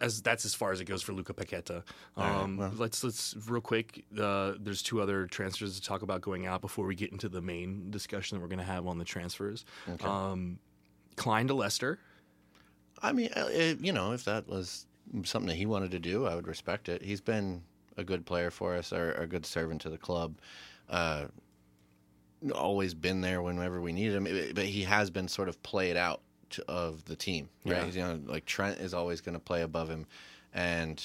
[0.00, 1.82] as that's as far as it goes for Luca Paqueta.
[2.16, 2.72] Um.
[2.78, 4.02] let's let's real quick.
[4.18, 7.42] Uh, there's two other transfers to talk about going out before we get into the
[7.42, 9.66] main discussion that we're going to have on the transfers.
[10.02, 10.58] Um,
[11.16, 11.98] Clyne to Leicester.
[13.02, 14.86] I mean, uh, it, you know, if that was
[15.24, 17.02] something that he wanted to do, I would respect it.
[17.02, 17.62] He's been
[18.00, 20.34] a good player for us, or a good servant to the club.
[20.88, 21.26] Uh,
[22.54, 26.22] always been there whenever we needed him, but he has been sort of played out
[26.50, 27.76] to, of the team, right?
[27.76, 27.84] Yeah.
[27.84, 30.06] He's, You know, like Trent is always going to play above him.
[30.52, 31.00] And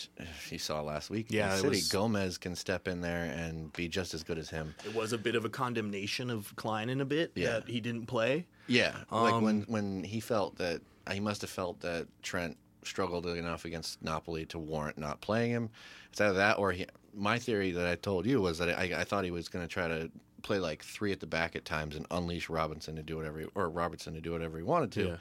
[0.50, 4.16] you saw last week, Yeah, City was- Gomez can step in there and be just
[4.16, 4.74] as good as him.
[4.86, 7.52] It was a bit of a condemnation of Clyne in a bit Yeah.
[7.60, 8.48] that he didn't play.
[8.68, 10.82] Yeah, like when Um, when he felt that
[11.12, 15.70] he must have felt that Trent struggled enough against Napoli to warrant not playing him.
[16.16, 16.86] It's either that or he.
[17.14, 19.68] My theory that I told you was that I, I thought he was going to
[19.68, 20.10] try to
[20.44, 23.48] play like three at the back at times and unleash Robinson to do whatever he,
[23.54, 25.06] or Robertson to do whatever he wanted to.
[25.08, 25.16] Yeah.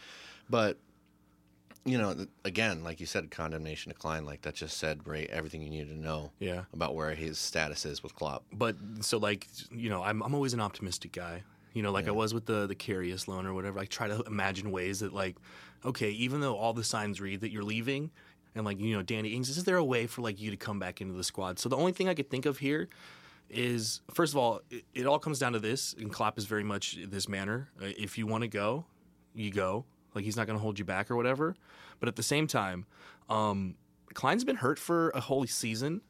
[0.49, 0.79] But
[1.85, 4.25] you know, again, like you said, condemnation to Clyne.
[4.25, 6.31] Like that just said right everything you needed to know.
[6.39, 6.63] Yeah.
[6.73, 8.45] About where his status is with Klopp.
[8.53, 11.43] but so like you know I'm I'm always an optimistic guy.
[11.73, 13.81] You know, like I was with the the Karius loan or whatever.
[13.81, 15.35] I try to imagine ways that like,
[15.85, 18.13] okay, even though all the signs read that you're leaving,
[18.55, 20.79] and like you know Danny Ings, is there a way for like you to come
[20.79, 21.59] back into the squad?
[21.59, 22.89] So the only thing I could think of here
[23.51, 26.65] is first of all, it, it all comes down to this, and Klopp is very
[26.65, 27.69] much this manner.
[27.81, 28.87] Uh, If you want to go,
[29.35, 29.85] you go.
[30.15, 31.57] Like he's not going to hold you back or whatever.
[31.99, 32.87] But at the same time,
[33.29, 33.75] um,
[34.15, 36.03] Clyne's been hurt for a whole season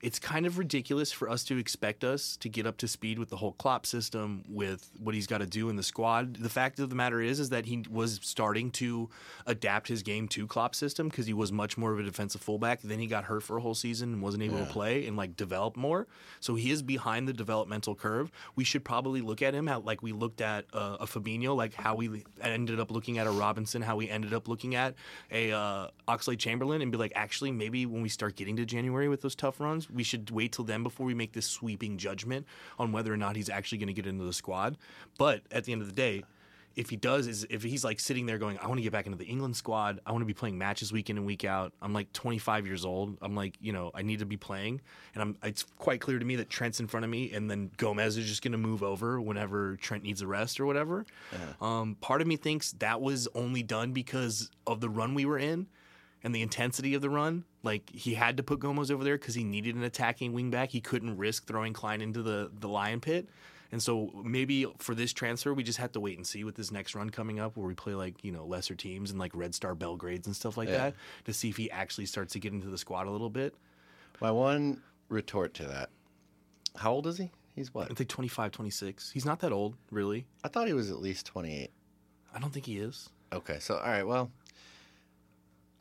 [0.00, 3.28] it's kind of ridiculous for us to expect us to get up to speed with
[3.28, 6.36] the whole Klopp system, with what he's got to do in the squad.
[6.36, 9.08] The fact of the matter is, is that he was starting to
[9.46, 12.82] adapt his game to Klopp system because he was much more of a defensive fullback.
[12.82, 15.36] Then he got hurt for a whole season and wasn't able to play and like
[15.36, 16.06] develop more.
[16.40, 18.30] So he is behind the developmental curve.
[18.56, 21.74] We should probably look at him how like we looked at uh, a Fabinho, like
[21.74, 24.94] how we ended up looking at a Robinson, how we ended up looking at
[25.30, 29.08] a uh, Oxlade Chamberlain, and be like, actually, maybe when we start getting to January
[29.08, 32.46] with those tough runs, we should wait till then before we make this sweeping judgment
[32.78, 34.76] on whether or not he's actually going to get into the squad.
[35.18, 36.24] But at the end of the day,
[36.74, 39.06] if he does, is if he's like sitting there going, I want to get back
[39.06, 40.00] into the England squad.
[40.06, 41.72] I want to be playing matches week in and week out.
[41.82, 43.18] I'm like 25 years old.
[43.20, 44.80] I'm like, you know, I need to be playing,
[45.14, 45.36] and I'm.
[45.42, 48.26] It's quite clear to me that Trent's in front of me, and then Gomez is
[48.26, 51.04] just going to move over whenever Trent needs a rest or whatever.
[51.60, 55.38] Um, part of me thinks that was only done because of the run we were
[55.38, 55.66] in
[56.24, 57.44] and the intensity of the run.
[57.62, 60.70] Like he had to put Gomez over there because he needed an attacking wingback.
[60.70, 63.28] He couldn't risk throwing Clyne into the the lion pit.
[63.70, 66.70] And so maybe for this transfer, we just have to wait and see with this
[66.70, 69.54] next run coming up, where we play like you know lesser teams and like Red
[69.54, 70.76] Star Belgrades and stuff like Yeah.
[70.78, 70.94] that,
[71.24, 73.54] to see if he actually starts to get into the squad a little bit.
[74.20, 75.88] My one retort to that:
[76.76, 77.30] How old is he?
[77.54, 77.90] He's what?
[77.90, 79.10] I think 25, 26.
[79.12, 80.26] He's not that old, really.
[80.42, 81.70] I thought he was at least twenty-eight.
[82.34, 83.08] I don't think he is.
[83.32, 84.30] Okay, so all right, well,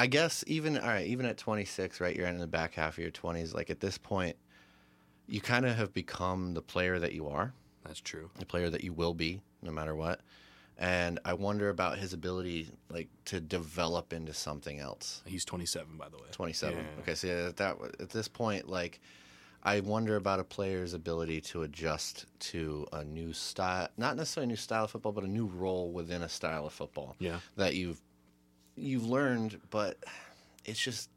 [0.02, 3.04] I guess even all right, even at 26, right, you're in the back half of
[3.04, 3.54] your 20s.
[3.54, 4.36] Like at this point,
[5.28, 7.54] you kind of have become the player that you are,
[7.86, 8.32] That's true.
[8.40, 10.22] the player that you will be, no matter what.
[10.80, 15.22] And I wonder about his ability, like, to develop into something else.
[15.28, 16.24] He's 27, by the way.
[16.32, 16.76] 27.
[16.80, 17.02] Yeah.
[17.04, 19.00] Okay, so yeah, at that at this point, like,
[19.62, 24.48] I wonder about a player's ability to adjust to a new style, not necessarily a
[24.48, 27.38] new style of football, but a new role within a style of football Yeah.
[27.58, 28.02] that you've
[28.76, 29.98] you've learned, but
[30.66, 31.10] it's just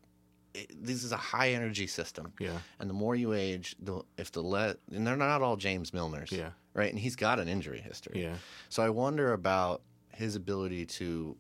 [0.55, 2.33] it, this is a high energy system.
[2.39, 2.59] Yeah.
[2.79, 6.31] And the more you age, the if the let and they're not all James Milners.
[6.31, 6.51] Yeah.
[6.75, 6.91] Right.
[6.91, 8.23] And he's got an injury history.
[8.23, 8.35] Yeah.
[8.69, 11.37] So I wonder about his ability to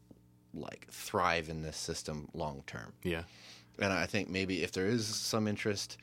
[0.52, 2.92] like thrive in this system long term.
[3.02, 3.22] Yeah.
[3.78, 5.98] And I think maybe if there is some interest,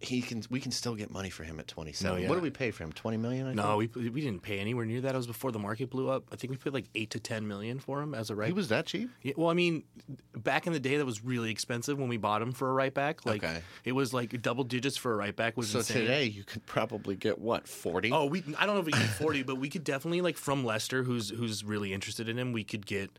[0.00, 0.42] he can.
[0.48, 2.14] We can still get money for him at 27.
[2.16, 2.28] No, yeah.
[2.28, 2.92] What did we pay for him?
[2.92, 3.48] 20 million.
[3.48, 3.96] I No, think?
[3.96, 5.14] we we didn't pay anywhere near that.
[5.14, 6.24] It was before the market blew up.
[6.32, 8.46] I think we paid like eight to ten million for him as a right.
[8.46, 9.10] he was that cheap.
[9.22, 9.82] Yeah, well, I mean,
[10.36, 12.94] back in the day, that was really expensive when we bought him for a right
[12.94, 13.26] back.
[13.26, 13.60] Like Okay.
[13.84, 16.02] it was like double digits for a right back was So insane.
[16.02, 18.12] today you could probably get what 40.
[18.12, 20.64] Oh, we I don't know if we get forty, but we could definitely like from
[20.64, 23.10] Leicester who's who's really interested in him, we could get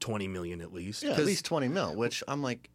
[0.00, 1.02] twenty million at least.
[1.02, 1.94] yeah, at least 20 mil.
[1.94, 2.68] Which I'm like,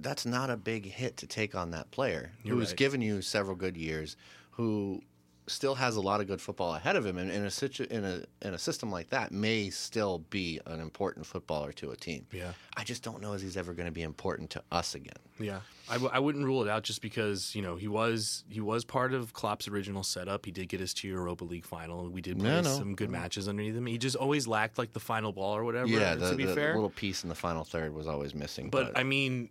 [0.00, 2.76] that's not a big hit to take on that player You're who's right.
[2.76, 4.16] given you several good years,
[4.52, 5.02] who
[5.48, 8.04] still has a lot of good football ahead of him, and in a situ- in
[8.04, 12.26] a in a system like that may still be an important footballer to a team.
[12.32, 12.52] Yeah.
[12.76, 15.16] I just don't know if he's ever going to be important to us again.
[15.40, 18.60] Yeah, I, w- I wouldn't rule it out just because you know he was he
[18.60, 20.46] was part of Klopp's original setup.
[20.46, 22.08] He did get us to Europa League final.
[22.08, 22.76] We did play Yeah, no.
[22.76, 23.86] some good matches underneath him.
[23.86, 25.86] He just always lacked like the final ball or whatever.
[25.88, 28.70] Yeah, to the, be the fair, little piece in the final third was always missing.
[28.70, 29.50] but I mean,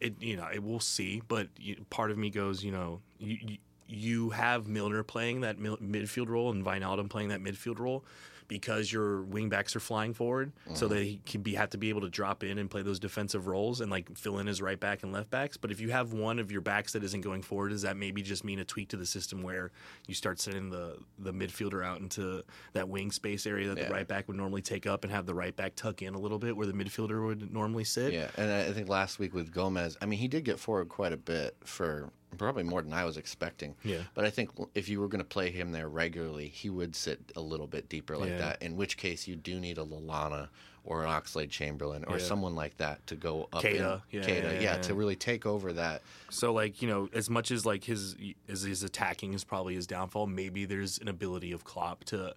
[0.00, 1.22] it you know it, we'll see.
[1.28, 1.48] But
[1.90, 3.56] part of me goes, you know, you you,
[3.86, 8.04] you have Milner playing that mil- midfield role and Wijnaldum playing that midfield role
[8.46, 10.94] because your wing backs are flying forward, so Mm-hmm.
[10.94, 13.80] they can be have to be able to drop in and play those defensive roles
[13.80, 15.56] and like fill in as right back and left backs.
[15.56, 18.20] But if you have one of your backs that isn't going forward, does that maybe
[18.20, 19.70] just mean a tweak to the system where
[20.06, 22.42] you start sending the the midfielder out into
[22.74, 23.88] that wing space area that Yeah.
[23.88, 26.18] the right back would normally take up and have the right back tuck in a
[26.18, 28.12] little bit where the midfielder would normally sit?
[28.12, 31.14] Yeah, and I think last week with Gomez, I mean, he did get forward quite
[31.14, 33.74] a bit for probably more than I was expecting.
[33.84, 33.98] Yeah.
[34.14, 37.20] But I think if you were going to play him there regularly, he would sit
[37.36, 38.38] a little bit deeper like Yeah.
[38.38, 38.62] that.
[38.62, 40.48] In which case, you do need a Lallana
[40.86, 42.24] or an Oxlade Chamberlain or Yeah.
[42.24, 43.62] someone like that to go up.
[43.62, 44.02] Keita.
[44.12, 44.76] in, yeah, yeah, yeah.
[44.82, 46.02] to really take over that.
[46.30, 48.16] So like you know, as much as like his
[48.48, 52.34] as his attacking is probably his downfall, maybe there's an ability of Klopp to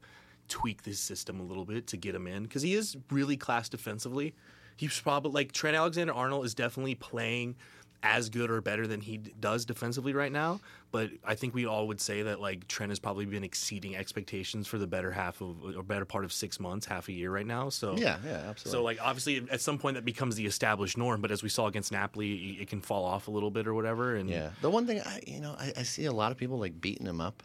[0.48, 3.68] tweak this system a little bit to get him in because he is really class
[3.68, 4.34] defensively.
[4.78, 7.56] He's probably like Trent Alexander Arnold is definitely playing
[8.04, 10.60] as good or better than he d- does defensively right now.
[10.92, 14.68] But I think we all would say that like Trent has probably been exceeding expectations
[14.68, 17.46] for the better half of or better part of six months, half a year right
[17.46, 17.70] now.
[17.70, 18.72] So Yeah, yeah, absolutely.
[18.72, 21.68] so like obviously at some point that becomes the established norm, but as we saw
[21.68, 24.16] against Napoli, it can fall off a little bit or whatever.
[24.16, 26.58] And yeah, the one thing I, you know, I, I see a lot of people
[26.60, 27.44] like beating him up.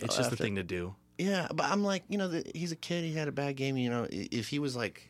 [0.00, 0.94] it's just the thing to do.
[1.18, 3.04] Yeah, but I'm like, you know, the, he's a kid.
[3.04, 3.76] He had a bad game.
[3.76, 5.08] You know, if he was like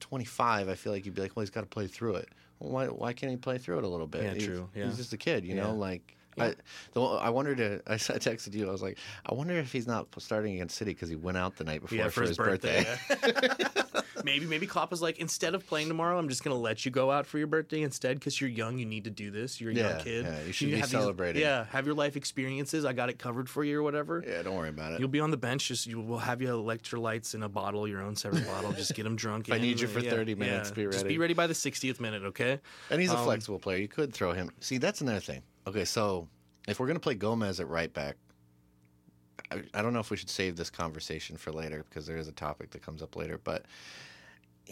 [0.00, 2.28] 25, I feel like you'd be like, well, he's got to play through it.
[2.58, 4.22] Why why can't he play through it a little bit?
[4.24, 4.86] Yeah, He's- true, yeah.
[4.86, 5.64] He's just a kid, you Yeah.
[5.64, 5.74] know.
[5.74, 6.54] Like, I,
[6.92, 7.60] the, I wondered.
[7.60, 8.68] uh, I s- I texted you.
[8.68, 11.56] I was like, I wonder if he's not starting against City because he went out
[11.56, 12.84] the night before Yeah, for, his birthday.
[13.10, 13.52] yeah.
[14.24, 17.10] maybe maybe Klopp was like, instead of playing tomorrow, I'm just gonna let you go
[17.10, 18.78] out for your birthday instead because you're young.
[18.78, 19.60] You need to do this.
[19.60, 20.24] You're a Yeah, young kid.
[20.24, 21.42] yeah, you should need to be have these- celebrating.
[21.42, 22.84] yeah, have your life experiences.
[22.84, 24.24] I got it covered for you or whatever.
[24.26, 25.00] yeah, don't worry about it.
[25.00, 25.68] You'll be on the bench.
[25.68, 28.72] Just you will have you electrolytes in a bottle, your own separate bottle.
[28.72, 29.48] Just get them drunk.
[29.48, 30.74] If I need you for yeah, 30 minutes, yeah.
[30.74, 31.08] be Just ready.
[31.14, 32.60] be ready by the 60th minute, okay?
[32.90, 33.78] And he's a Um, flexible player.
[33.78, 34.50] You could throw him.
[34.60, 35.42] See, that's another thing.
[35.68, 36.26] Okay, so
[36.66, 38.16] if we're going to play Gomez at right back,
[39.50, 42.26] I, I don't know if we should save this conversation for later because there is
[42.26, 43.38] a topic that comes up later.
[43.44, 43.66] But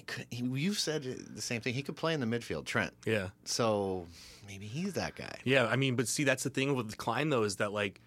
[0.07, 1.75] could, he, you've said the same thing.
[1.75, 2.95] He could play in the midfield, Trent.
[3.05, 3.29] Yeah.
[3.45, 4.07] So
[4.47, 5.37] maybe he's that guy.
[5.45, 8.01] Yeah, I mean, but see, that's the thing with Clyne though is that like,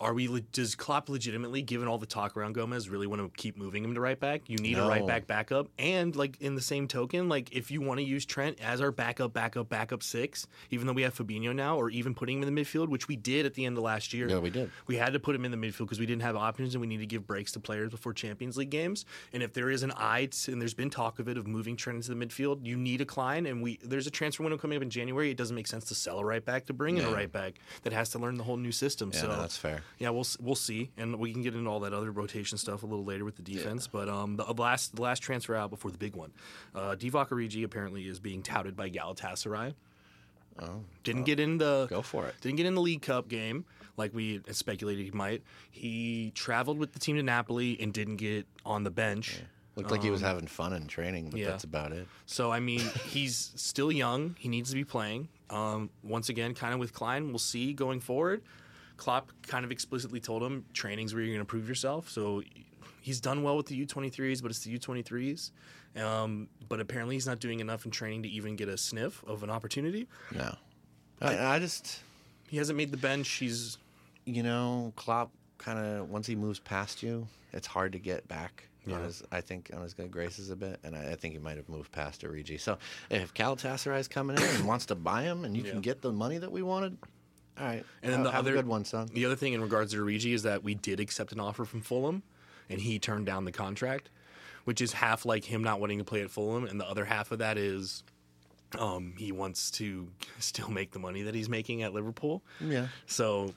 [0.00, 0.40] are we?
[0.52, 3.94] Does Klopp legitimately, given all the talk around Gomez, really want to keep moving him
[3.94, 4.42] to right back?
[4.48, 7.80] You need a right back backup, and like in the same token, like if you
[7.80, 11.54] want to use Trent as our backup, backup, backup six, even though we have Fabinho
[11.54, 13.82] now, or even putting him in the midfield, which we did at the end of
[13.82, 14.28] last year.
[14.28, 14.70] Yeah, we did.
[14.86, 16.86] We had to put him in the midfield because we didn't have options, and we
[16.86, 19.04] need to give breaks to players before Champions League games.
[19.32, 21.76] And if there is an eye, to, and there's been talk of it of moving
[21.76, 24.76] Trent into the midfield, you need a Clyne, and we there's a transfer window coming
[24.76, 25.30] up in January.
[25.30, 27.60] It doesn't make sense to sell a right back to bring in a right back
[27.82, 29.10] that has to learn the whole new system.
[29.12, 29.82] Yeah, so no, that's fair.
[29.98, 32.86] Yeah, we'll we'll see, and we can get into all that other rotation stuff a
[32.86, 33.86] little later with the defense.
[33.86, 36.32] But um, the last the last transfer out before the big one,
[36.74, 39.74] uh, Divock Origi apparently is being touted by Galatasaray.
[40.62, 42.34] Oh, Didn't get in the go for it.
[42.40, 43.64] didn't get in the League Cup game
[43.96, 45.42] like we speculated he might.
[45.70, 49.40] He traveled with the team to Napoli and didn't get on the bench.
[49.76, 51.46] Looked like he was having fun in training, but Um, yeah.
[51.48, 52.06] that's about it.
[52.26, 54.36] So I mean, he's still young.
[54.38, 55.28] He needs to be playing.
[55.48, 58.42] Um, once again, kind of with Clyne, we'll see going forward.
[59.00, 62.10] Klopp kind of explicitly told him training's where you're going to prove yourself.
[62.10, 62.42] So
[63.00, 65.50] he's done well with the U23s, but it's the U23s.
[65.96, 69.42] Um, but apparently, he's not doing enough in training to even get a sniff of
[69.42, 70.06] an opportunity.
[70.32, 70.54] No,
[71.20, 72.00] I, I just
[72.48, 73.28] He hasn't made the bench.
[73.28, 73.78] He's
[74.26, 78.66] you know, Klopp kind of once he moves past you, it's hard to get back.
[78.86, 79.02] Yeah.
[79.04, 81.56] his, I think on his good graces a bit, and I, I think he might
[81.56, 82.58] have moved past Origi.
[82.60, 82.78] So
[83.10, 85.72] if Galatasaray is coming in and wants to buy him, and you Yeah.
[85.72, 86.96] can get the money that we wanted,
[87.60, 87.84] all right.
[88.02, 89.08] And then have, the have other a good one, son.
[89.12, 91.82] The other thing in regards to Origi is that we did accept an offer from
[91.82, 92.22] Fulham,
[92.68, 94.08] and he turned down the contract,
[94.64, 97.30] which is half like him not wanting to play at Fulham, and the other half
[97.32, 98.02] of that is
[98.78, 100.08] Um, he wants to
[100.38, 102.40] still make the money that he's making at Liverpool.
[102.60, 102.86] Yeah.
[103.06, 103.52] So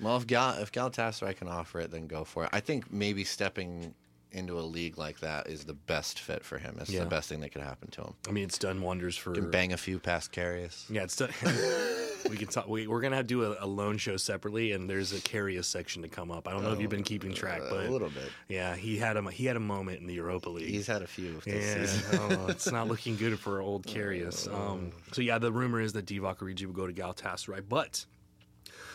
[0.00, 2.50] Well, if Gal if Galatasaray can offer it, then go for it.
[2.52, 3.94] I think maybe stepping
[4.32, 6.76] into a league like that is the best fit for him.
[6.80, 7.00] It's Yeah.
[7.04, 8.14] the best thing that could happen to him.
[8.26, 9.32] I mean, it's done wonders for.
[9.34, 10.88] Can bang a few past Karius.
[10.90, 11.30] Yeah, it's done.
[12.28, 12.68] we can talk.
[12.68, 15.64] We, we're gonna have to do a, a loan show separately, and there's a Karius
[15.66, 16.48] section to come up.
[16.48, 18.30] I don't know if you've been keeping track, Uh, but a little bit.
[18.48, 20.68] yeah, he had a he had a moment in the Europa League.
[20.68, 24.48] He's had a few Yeah, oh, it's not looking good for old Karius.
[24.54, 27.68] Um, so yeah, the rumor is that Divock Origi will go to Galatasaray, right?
[27.68, 28.04] but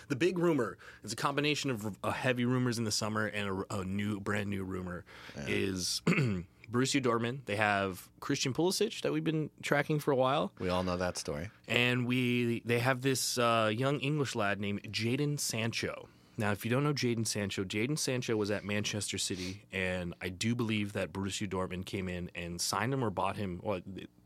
[0.07, 3.75] the big rumor is a combination of uh, heavy rumors in the summer and a,
[3.81, 5.05] a new, brand new rumor
[5.47, 6.01] is
[6.71, 7.45] Borussia Dortmund.
[7.45, 11.17] They have Christian Pulisic that we've been tracking for a while, We all know that
[11.17, 11.49] story.
[11.67, 16.07] and we they have this uh, young English lad named Jadon Sancho.
[16.37, 20.29] Now, if you don't know Jadon Sancho, Jadon Sancho was at Manchester City, and I
[20.29, 23.59] do believe that Borussia Dortmund came in and signed him or bought him.
[23.61, 23.81] Well,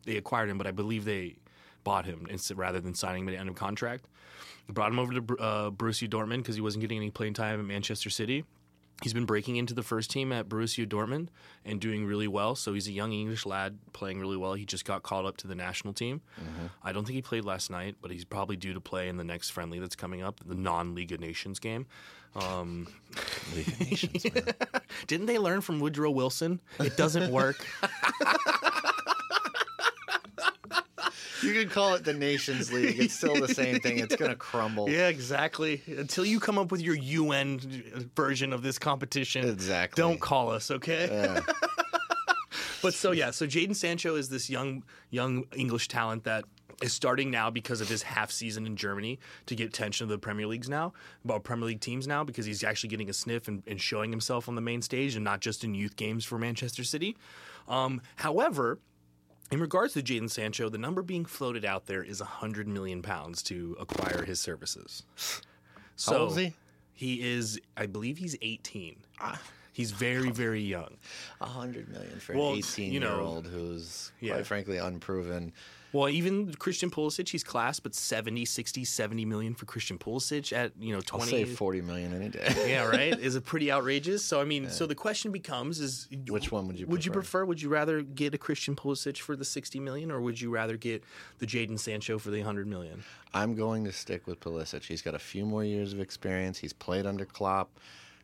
[0.06, 1.38] they acquired him, but I believe they
[1.84, 4.06] bought him instead rather than signing him at the end of contract.
[4.68, 7.60] They brought him over to uh, Borussia Dortmund because he wasn't getting any playing time
[7.60, 8.46] at Manchester City.
[9.02, 11.28] He's been breaking into the first team at Borussia Dortmund
[11.66, 12.56] and doing really well.
[12.56, 14.54] So he's a young English lad playing really well.
[14.54, 16.22] He just got called up to the national team.
[16.84, 19.24] I don't think he played last night, but he's probably due to play in the
[19.24, 21.86] next friendly that's coming up, the non-League of Nations game.
[22.36, 22.88] Um,
[23.56, 24.26] League of Nations,
[25.08, 26.62] didn't they learn from Woodrow Wilson?
[26.80, 27.66] It doesn't work.
[31.44, 33.00] You can call it the Nations League.
[33.00, 34.00] It's still the same thing.
[34.00, 34.90] It's going to crumble.
[34.90, 35.82] yeah, exactly.
[35.88, 37.60] Until you come up with your UN
[38.16, 40.02] version of this competition, Exactly.
[40.02, 41.08] don't call us, okay?
[41.12, 41.42] Yeah.
[42.82, 46.44] But so yeah, so Jadon Sancho is this young young English talent that
[46.82, 50.18] is starting now because of his half season in Germany to get attention of the
[50.18, 50.92] Premier Leagues now,
[51.24, 54.50] about Premier League teams now, because he's actually getting a sniff and, and showing himself
[54.50, 57.16] on the main stage and not just in youth games for Manchester City.
[57.70, 58.80] Um, however,
[59.52, 63.44] in regards to Jadon Sancho, the number being floated out there is hundred million pounds
[63.44, 65.04] to acquire his services.
[65.96, 66.54] So old is he?
[66.94, 68.98] He is, I believe, he's eighteen.
[69.20, 69.40] Ah.
[69.74, 70.98] He's very, very young.
[71.42, 74.34] A hundred million for Well, an eighteen you know, year old who's yeah.
[74.34, 75.52] quite frankly unproven.
[75.94, 80.72] Well, even Christian Pulisic, he's class, but 70, 60, 70 million for Christian Pulisic at,
[80.80, 81.24] you know, 20.
[81.24, 81.46] I'll 20.
[81.46, 82.66] say forty million any day.
[82.68, 83.18] yeah, right?
[83.18, 84.26] Is it pretty outrageous?
[84.26, 87.22] So, I mean, so the question becomes is Which one would you Would you prefer?
[87.42, 90.50] prefer would you rather get a Christian Pulisic for the 60 million or would you
[90.50, 91.04] rather get
[91.38, 93.04] the Jadon Sancho for the 100 million?
[93.36, 94.84] I'm going to stick with Pulisic.
[94.84, 96.58] He's got a few more years of experience.
[96.58, 97.80] He's played under Klopp.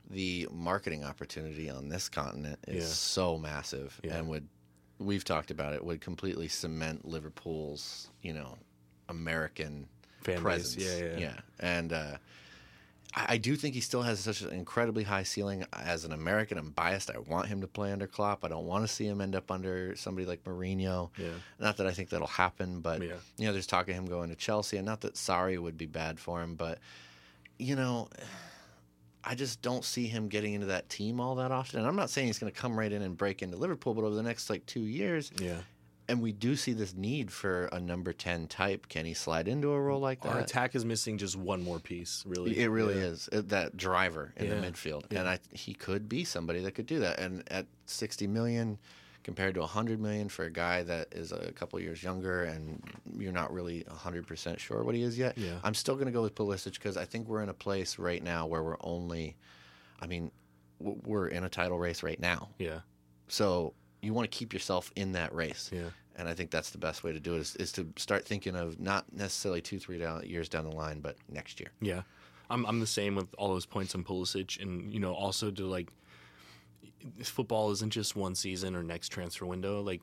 [0.09, 2.89] The marketing opportunity on this continent is Yeah.
[2.89, 4.17] so massive, Yeah.
[4.17, 4.47] and would
[4.99, 8.57] we've talked about it would completely cement Liverpool's you know
[9.07, 9.87] American
[10.23, 10.83] Fan presence.
[10.83, 11.33] Yeah, yeah.
[11.59, 11.93] and.
[11.93, 12.17] uh
[13.15, 15.65] I I do think he still has such an incredibly high ceiling.
[15.73, 17.09] As an American, I'm biased.
[17.09, 18.45] I want him to play under Klopp.
[18.45, 21.09] I don't want to see him end up under somebody like Mourinho.
[21.17, 21.29] Yeah.
[21.59, 23.15] Not that I think that'll happen, but Yeah.
[23.37, 25.87] you know, there's talk of him going to Chelsea, and not that Sorry would be
[25.87, 26.77] bad for him, but
[27.57, 28.09] you know,
[29.23, 31.79] I just don't see him getting into that team all that often.
[31.79, 34.03] And I'm not saying he's going to come right in and break into Liverpool, but
[34.03, 35.59] over the next like two years, Yeah.
[36.07, 38.87] and we do see this need for a number ten type.
[38.87, 40.29] Can he slide into a role like that?
[40.33, 42.57] Our attack is missing just one more piece, really.
[42.57, 43.07] It really Yeah.
[43.07, 44.55] is that driver in Yeah.
[44.59, 47.19] the midfield, and I he could be somebody that could do that.
[47.19, 48.77] And at sixty million
[49.23, 52.81] compared to hundred million for a guy that is a couple years younger, and
[53.17, 55.37] you're not really hundred percent sure what he is yet.
[55.37, 55.55] Yeah.
[55.63, 58.23] I'm still going to go with Pulisic because I think we're in a place right
[58.23, 59.35] now where we're only,
[60.01, 60.31] I mean,
[60.79, 62.79] we're in a title race right now, Yeah.
[63.27, 65.69] so you want to keep yourself in that race.
[65.73, 65.89] Yeah.
[66.15, 68.55] And I think that's the best way to do it is, is to start thinking
[68.55, 71.69] of not necessarily two, three down, years down the line, but next year.
[71.81, 72.01] Yeah,
[72.49, 75.65] I'm I'm the same with all those points on Pulisic, and you know also to
[75.65, 75.89] like,
[77.23, 79.81] football isn't just one season or next transfer window.
[79.81, 80.01] Like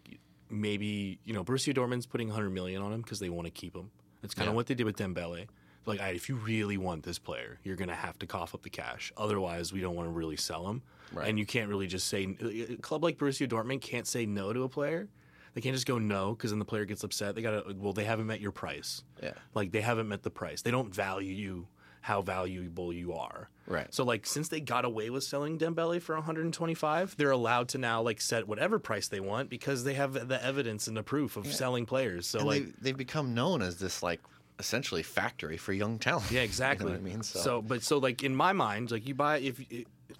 [0.51, 3.75] maybe you know Borussia Dortmund's putting 100 million on him because they want to keep
[3.75, 3.91] him.
[4.23, 4.57] It's kind of Yeah.
[4.57, 5.47] what they did with Dembele.
[5.85, 8.71] Like, right, if you really want this player, you're gonna have to cough up the
[8.71, 9.13] cash.
[9.17, 10.83] Otherwise, we don't want to really sell him.
[11.13, 11.29] Right.
[11.29, 14.65] And you can't really just say a club like Borussia Dortmund can't say no to
[14.65, 15.09] a player.
[15.55, 17.35] They can't just go no because then the player gets upset.
[17.37, 19.05] They gotta well, they haven't met your price.
[19.23, 19.33] Yeah.
[19.55, 20.61] Like they haven't met the price.
[20.63, 21.69] They don't value you
[22.07, 23.51] how valuable you are.
[23.67, 23.93] Right.
[23.93, 28.01] So like since they got away with selling Dembele for 125, they're allowed to now
[28.01, 31.53] like set whatever price they want because they have the evidence and the proof of
[31.53, 32.29] selling players.
[32.29, 34.21] So And like they, they've become known as this like
[34.61, 36.31] essentially factory for young talent.
[36.31, 36.87] yeah, exactly.
[36.93, 37.23] You know what I mean?
[37.25, 39.61] So, so but so like in my mind, like you buy if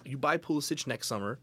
[0.03, 1.39] you buy Pulisic next summer,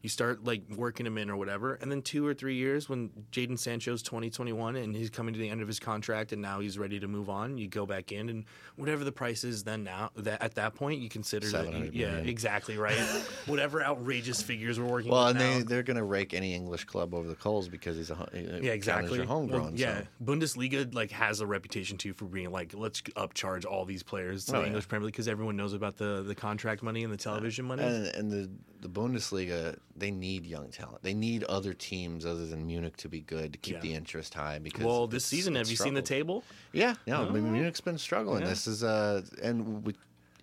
[0.00, 3.10] You start like working him in or whatever, and then two or three years when
[3.32, 6.40] Jadon Sancho's twenty twenty one and he's coming to the end of his contract and
[6.40, 8.44] now he's ready to move on, you go back in and
[8.76, 12.08] whatever the price is then now that at that point you consider that you, yeah
[12.10, 12.28] million.
[12.28, 12.96] exactly right
[13.46, 15.58] whatever outrageous figures we're working Well, with and now.
[15.58, 18.72] they they're gonna rake any English club over the coals because he's a uh, Yeah,
[18.72, 19.24] exactly.
[19.24, 19.62] Homegrown.
[19.62, 20.06] Well, yeah, so.
[20.24, 24.52] Bundesliga like has a reputation too for being like let's upcharge all these players to
[24.52, 24.66] Oh, the yeah.
[24.68, 27.64] English Premier League because everyone knows about the the contract money and the uh, television
[27.64, 27.82] money.
[27.82, 28.48] And, and the
[28.80, 31.02] the Bundesliga, they need young talent.
[31.02, 33.80] They need other teams other than Munich to be good to keep Yeah.
[33.80, 34.58] the interest high.
[34.58, 36.44] Because well, this season, have you seen the table?
[36.72, 38.42] Yeah, no, I mean, Munich's been struggling.
[38.42, 38.48] Yeah.
[38.48, 39.94] This is uh, and we,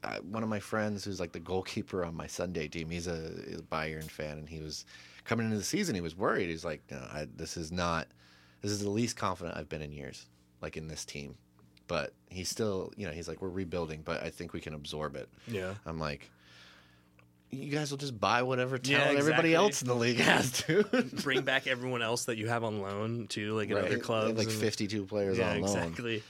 [0.03, 2.89] uh, one of my friends who's like the goalkeeper on my Sunday team.
[2.89, 4.86] He's a, he's a Bayern fan, and he was
[5.24, 5.95] coming into the season.
[5.95, 6.49] He was worried.
[6.49, 8.08] He's like, no, I, this is not.
[8.62, 10.26] This is the least confident I've been in years,
[10.62, 11.36] like in this team.
[11.88, 15.16] But he's still, you know, he's like, we're rebuilding, but I think we can absorb
[15.16, 15.30] it.
[15.47, 15.76] Yeah.
[15.86, 16.30] I'm like,
[17.56, 20.84] you guys will just buy whatever Yeah, talent everybody else in the league has to.
[21.24, 23.86] Bring back everyone else that you have on loan to like in Right?
[23.86, 24.38] other clubs.
[24.38, 25.78] like and- 52 players yeah, on loan.
[25.78, 26.24] exactly.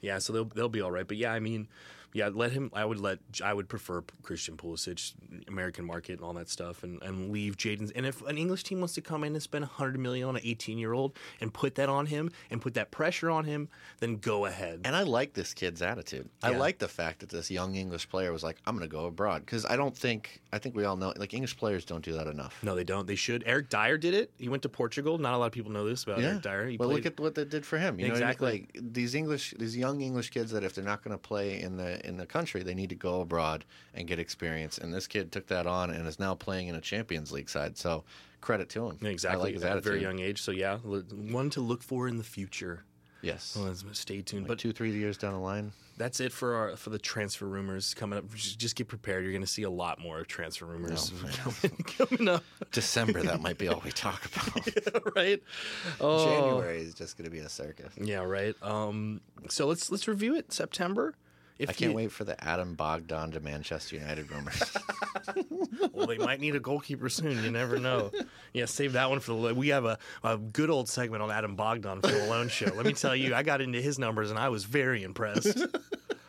[0.00, 1.06] Yeah, so they'll they'll be all right.
[1.06, 1.68] But yeah, I mean,
[2.12, 2.70] yeah, let him.
[2.72, 3.18] I would let.
[3.42, 5.14] I would prefer Christian Pulisic,
[5.48, 7.90] American market, and all that stuff, and, and leave Jadon's.
[7.92, 10.42] And if an English team wants to come in and spend hundred million on an
[10.44, 13.68] eighteen year old and put that on him and put that pressure on him,
[14.00, 14.80] then go ahead.
[14.84, 16.28] And I like this kid's attitude.
[16.42, 19.06] I like the fact that this young English player was like, "I'm going to go
[19.06, 22.12] abroad," because I don't think I think we all know like English players don't do
[22.14, 22.58] that enough.
[22.62, 23.06] no, they don't.
[23.06, 23.44] They should.
[23.46, 24.32] Eric Dier did it.
[24.36, 25.18] He went to Portugal.
[25.18, 26.66] Not a lot of people know this about Eric Dier.
[26.66, 28.00] He well, played, look at what that did for him.
[28.00, 28.30] You know, what I mean?
[28.30, 28.68] Exactly.
[28.74, 31.76] like these English, these young English kids that if they're not going to play in
[31.76, 34.78] the in the country, they need to go abroad and get experience.
[34.78, 37.76] And this kid took that on and is now playing in a Champions League side.
[37.76, 38.04] So
[38.40, 38.98] credit to him.
[39.06, 40.42] exactly I like his at a very young age.
[40.42, 42.84] So yeah, one to look for in the future.
[43.22, 43.56] Yes.
[43.58, 44.46] Well, stay tuned.
[44.46, 47.44] But But two, three years down the line, that's it for our for the transfer
[47.44, 48.24] rumors coming up.
[48.34, 49.24] Just, get prepared.
[49.24, 51.28] You're going to see a lot more transfer rumors Oh,
[51.60, 52.42] coming, coming up.
[52.72, 54.24] December, that might be all we talk
[54.86, 55.14] about.
[55.14, 55.42] right?
[56.00, 57.92] Oh, January is just going to be a circus.
[58.00, 58.54] Yeah, right.
[58.62, 59.20] Um,
[59.50, 60.52] so let's let's review it.
[60.52, 61.14] September.
[61.60, 64.62] If I can't you- wait for the Adam Bogdan to Manchester United rumors.
[65.92, 67.42] Well, they might need a goalkeeper soon.
[67.44, 68.10] You never know.
[68.54, 69.54] Yeah, save that one for the.
[69.54, 72.72] We have a, a good old segment on Adam Bogdan for the Loan Show.
[72.74, 75.60] Let me tell you, I got into his numbers and I was very impressed.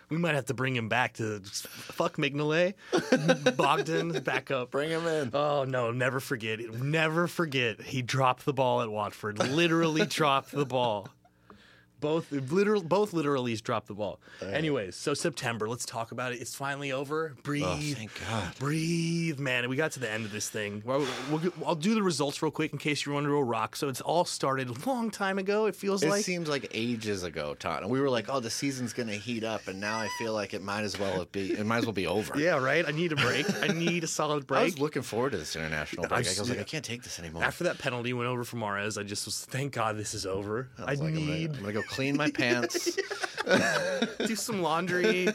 [0.10, 2.74] We might have to bring him back to fuck Mignolet.
[3.56, 4.72] Bogdan back up.
[4.72, 5.32] Bring him in.
[5.34, 5.92] Oh no!
[5.92, 6.60] Never forget.
[6.60, 7.82] Never forget.
[7.82, 9.40] He dropped the ball at Watford.
[9.40, 11.08] Literally dropped the ball.
[12.02, 14.20] Both literal, both literally dropped the ball.
[14.41, 15.70] Anyways, so September.
[15.70, 16.41] Let's talk about it.
[16.41, 17.36] It's finally over.
[17.43, 17.64] Breathe.
[17.66, 18.58] Oh, thank God.
[18.60, 19.70] Breathe, man.
[19.70, 20.82] We got to the end of this thing.
[20.86, 23.76] Well, we'll, I'll do the results real quick in case you're under a rock.
[23.76, 25.68] So it's all started a long time ago.
[25.68, 26.22] It feels It like.
[26.22, 27.84] It seems like ages ago, Todd.
[27.84, 30.34] And we were like, "Oh, the season's going to heat up," and now I feel
[30.34, 31.54] like it might as well be.
[31.54, 32.39] It might as well be over.
[32.39, 32.86] yeah, right.
[32.88, 33.45] I need a break.
[33.64, 34.60] I need a solid break.
[34.62, 36.14] I was looking forward to this international break.
[36.14, 36.62] I, was like, yeah.
[36.62, 37.43] I can't take this anymore.
[37.43, 40.70] After that penalty went over for Mahrez, I just was, thank God this is over.
[40.80, 42.98] I, I was like, I'm gonna- need I'm going to go clean my pants.
[44.26, 45.28] do some laundry,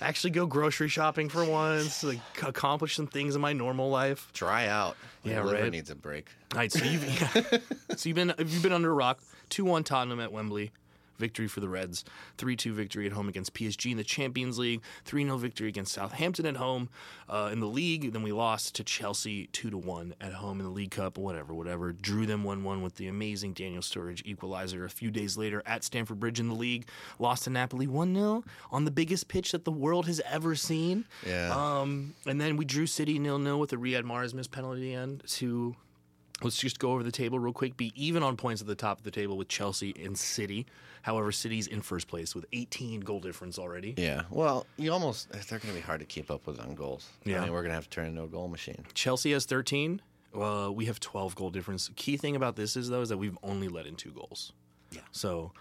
[0.00, 4.30] actually go grocery shopping for once, like accomplish some things in my normal life.
[4.32, 4.96] dry out.
[5.24, 5.72] My Yeah, liver right.
[5.72, 6.28] needs a break.
[6.52, 7.58] All right, so you've yeah.
[7.96, 10.70] so you've been you've been under a rock, two one Tottenham at Wembley.
[11.18, 12.04] Victory for the Reds.
[12.38, 14.82] 3 2 victory at home against PSG in the Champions League.
[15.04, 16.88] 3 0 victory against Southampton at home
[17.28, 18.12] uh, in the league.
[18.12, 21.92] Then we lost to Chelsea 2 1 at home in the League Cup, whatever, whatever.
[21.92, 25.84] Drew them 1 1 with the amazing Daniel Sturridge equalizer a few days later at
[25.84, 26.88] Stamford Bridge in the league.
[27.18, 31.06] Lost to Napoli 1 0 on the biggest pitch that the world has ever seen.
[31.26, 31.54] Yeah.
[31.54, 34.80] Um, and then we drew City nil nil with a Riyad Mahrez missed penalty at
[34.80, 35.76] the end to
[36.42, 37.76] let's just go over the table real quick.
[37.76, 40.66] Be even on points at the top of the table with Chelsea and City.
[41.02, 43.94] However, City's in first place with 18 goal difference already.
[43.96, 44.22] Yeah.
[44.30, 47.08] Well, you almost they're going to be hard to keep up with on goals.
[47.24, 47.38] Yeah.
[47.40, 48.84] I mean, we're going to have to turn into a goal machine.
[48.94, 50.02] Chelsea has 13.
[50.38, 51.90] Uh, we have 12 goal difference.
[51.96, 54.52] Key thing about this is though is that we've only let in two goals.
[54.92, 55.00] Yeah.
[55.12, 55.52] So,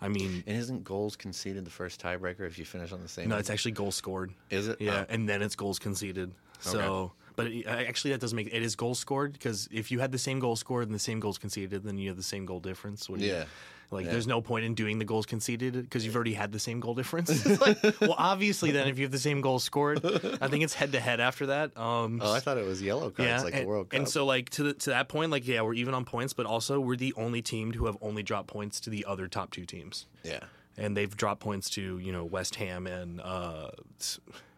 [0.00, 3.28] I mean, And isn't goals conceded the first tiebreaker if you finish on the same?
[3.28, 3.40] no, end?
[3.40, 4.32] it's actually goals scored.
[4.50, 4.80] Is it?
[4.80, 5.06] Yeah, Oh.
[5.08, 6.32] and then it's goals conceded.
[6.60, 10.12] So, but it, actually, that doesn't make it is goals scored because if you had
[10.12, 12.60] the same goal scored and the same goals conceded, then you have the same goal
[12.60, 13.08] difference.
[13.08, 13.44] What do you- Yeah.
[13.90, 14.12] Like, Yeah.
[14.12, 16.94] there's no point in doing the goals conceded because you've already had the same goal
[16.94, 17.28] difference.
[17.60, 20.02] Like, well, obviously, then if you have the same goals scored,
[20.40, 21.76] I think it's head to head after that.
[21.76, 23.98] Um, Oh, I thought it was yellow cards yeah, like and, the World Cup.
[23.98, 26.46] and so like to the, to that point, like yeah, we're even on points, but
[26.46, 29.66] also we're the only team to have only dropped points to the other top two
[29.66, 30.40] teams yeah.
[30.78, 33.72] and they've dropped points to you know West Ham and uh,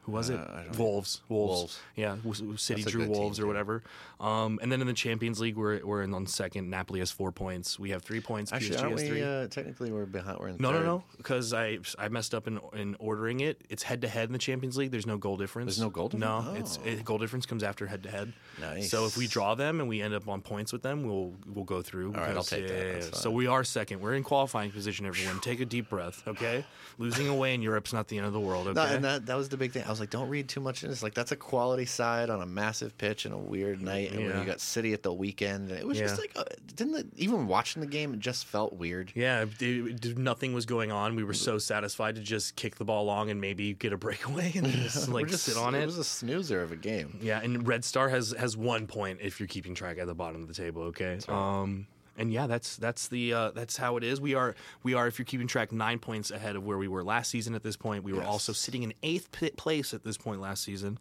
[0.05, 0.39] Who was it?
[0.39, 1.23] Uh, Wolves.
[1.31, 1.51] Wolves.
[1.59, 1.79] Wolves.
[1.97, 2.17] Yeah,
[2.57, 3.83] City That's drew good team, Wolves or whatever.
[4.21, 6.69] Um, and then in the Champions League, we're we're in on second.
[6.69, 7.79] Napoli has four points.
[7.79, 8.53] We have three points.
[8.53, 9.09] Actually, PSG we?
[9.09, 9.23] three.
[9.23, 10.39] Uh, technically, we're behind.
[10.39, 10.87] We're in no, no, third.
[10.87, 13.63] no, because I I messed up in in ordering it.
[13.71, 14.91] It's head to head in the Champions League.
[14.91, 15.77] There's no goal difference.
[15.77, 16.79] There's no goal No, difference?
[16.85, 18.33] it's it, goal difference comes after head to head.
[18.61, 18.91] Nice.
[18.91, 21.65] So if we draw them and we end up on points with them, we'll we'll
[21.65, 22.13] go through.
[22.13, 22.75] right, I'll take that.
[22.87, 23.15] yeah, That's yeah.
[23.17, 24.01] So we are second.
[24.01, 25.07] We're in qualifying position.
[25.07, 26.23] Everyone, take a deep breath.
[26.29, 26.65] Okay,
[26.99, 28.69] losing away in Europe's not the end of the world.
[28.69, 28.75] Okay.
[28.75, 29.85] No, and that, that was the big thing.
[29.85, 31.03] I was like, don't read too much into this.
[31.03, 34.13] Like, that's a quality side on a massive pitch and a weird night.
[34.13, 36.95] And when you got City at the weekend, and it was just like, uh, didn't
[36.97, 39.13] it, even watching the game, it just felt weird.
[39.15, 41.17] Yeah, it- it- nothing was going on.
[41.17, 44.53] We were so satisfied to just kick the ball along and maybe get a breakaway
[44.55, 45.83] and just like just, sit on it.
[45.83, 47.19] It was a snoozer of a game.
[47.23, 50.43] Yeah, and Red Star has has one point if you're keeping track at the bottom
[50.43, 50.83] of the table.
[50.85, 51.19] Okay.
[51.29, 51.87] Um,
[52.17, 54.21] and yeah, that's that's the uh, that's how it is.
[54.21, 57.03] We are we are if you're keeping track nine points ahead of where we were
[57.05, 57.55] last season.
[57.55, 58.29] At this point, we were Yes.
[58.29, 60.99] also sitting in eighth place at this point last season.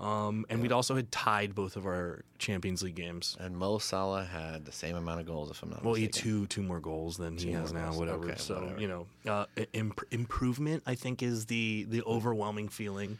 [0.00, 3.36] Um, and we'd also had tied both of our Champions League games.
[3.38, 6.12] And Mo Salah had the same amount of goals, if I'm not Well, he had
[6.12, 7.86] two two more goals than he has now.
[7.86, 7.98] goals.
[7.98, 8.24] Whatever.
[8.30, 8.80] Okay, so whatever.
[8.80, 13.18] you know, uh, imp- improvement I think is the the overwhelming feeling.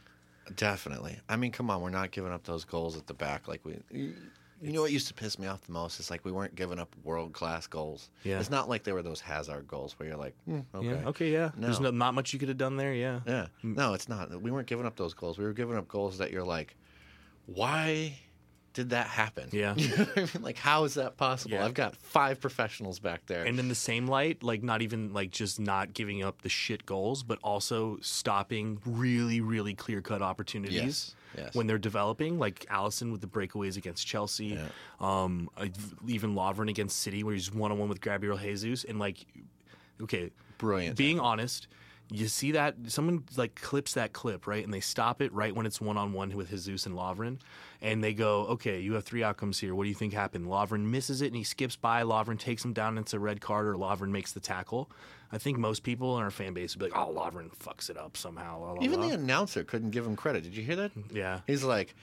[0.57, 1.21] Definitely.
[1.29, 3.79] I mean, come on, we're not giving up those goals at the back like we.
[4.65, 6.01] You know what used to piss me off the most?
[6.01, 8.11] It's like we weren't giving up world class goals.
[8.23, 8.41] Yeah.
[8.41, 10.87] It's not like they were those Hazard goals where you're like, hmm, okay.
[10.89, 11.09] Yeah.
[11.09, 11.31] Okay.
[11.33, 11.51] Yeah.
[11.57, 11.91] There's No.
[11.91, 12.95] no, not much you could have done there.
[12.95, 13.21] Yeah.
[13.27, 13.47] Yeah.
[13.63, 14.31] No, it's not.
[14.41, 15.37] We weren't giving up those goals.
[15.39, 16.77] We were giving up goals that you're like,
[17.47, 18.19] why
[18.73, 19.49] did that happen?
[19.53, 19.75] Yeah.
[19.77, 20.29] You know I mean?
[20.41, 21.55] Like, how is that possible?
[21.57, 21.65] Yeah.
[21.65, 23.45] I've got five professionals back there.
[23.45, 26.85] And in the same light, like not even like just not giving up the shit
[26.87, 31.55] goals, but also stopping really, really clear cut opportunities Yes, yes.
[31.55, 34.69] when they're developing, like Alisson with the breakaways against Chelsea, Yeah.
[35.01, 35.49] um,
[36.07, 39.27] even Lovren against City, where he's one on one with Gabriel Jesus, and like,
[40.03, 40.97] okay, Brilliant.
[40.97, 41.69] being honest,
[42.11, 45.67] you see that someone like clips that clip right, and they stop it right when
[45.67, 47.39] it's one on one with Jesus and Lovren,
[47.81, 49.75] and they go, "Okay, you have three outcomes here.
[49.75, 52.03] What do you think happened?" Lovren misses it and he skips by.
[52.03, 54.91] Lovren takes him down into a red card, or Lovren makes the tackle.
[55.33, 57.97] I think most people in our fan base would be like, "Oh, Lovren fucks it
[57.97, 60.45] up somehow." blah, blah, Even blah." the announcer couldn't give him credit.
[60.45, 60.93] Did you hear that?
[61.11, 61.41] yeah.
[61.47, 61.95] He's like,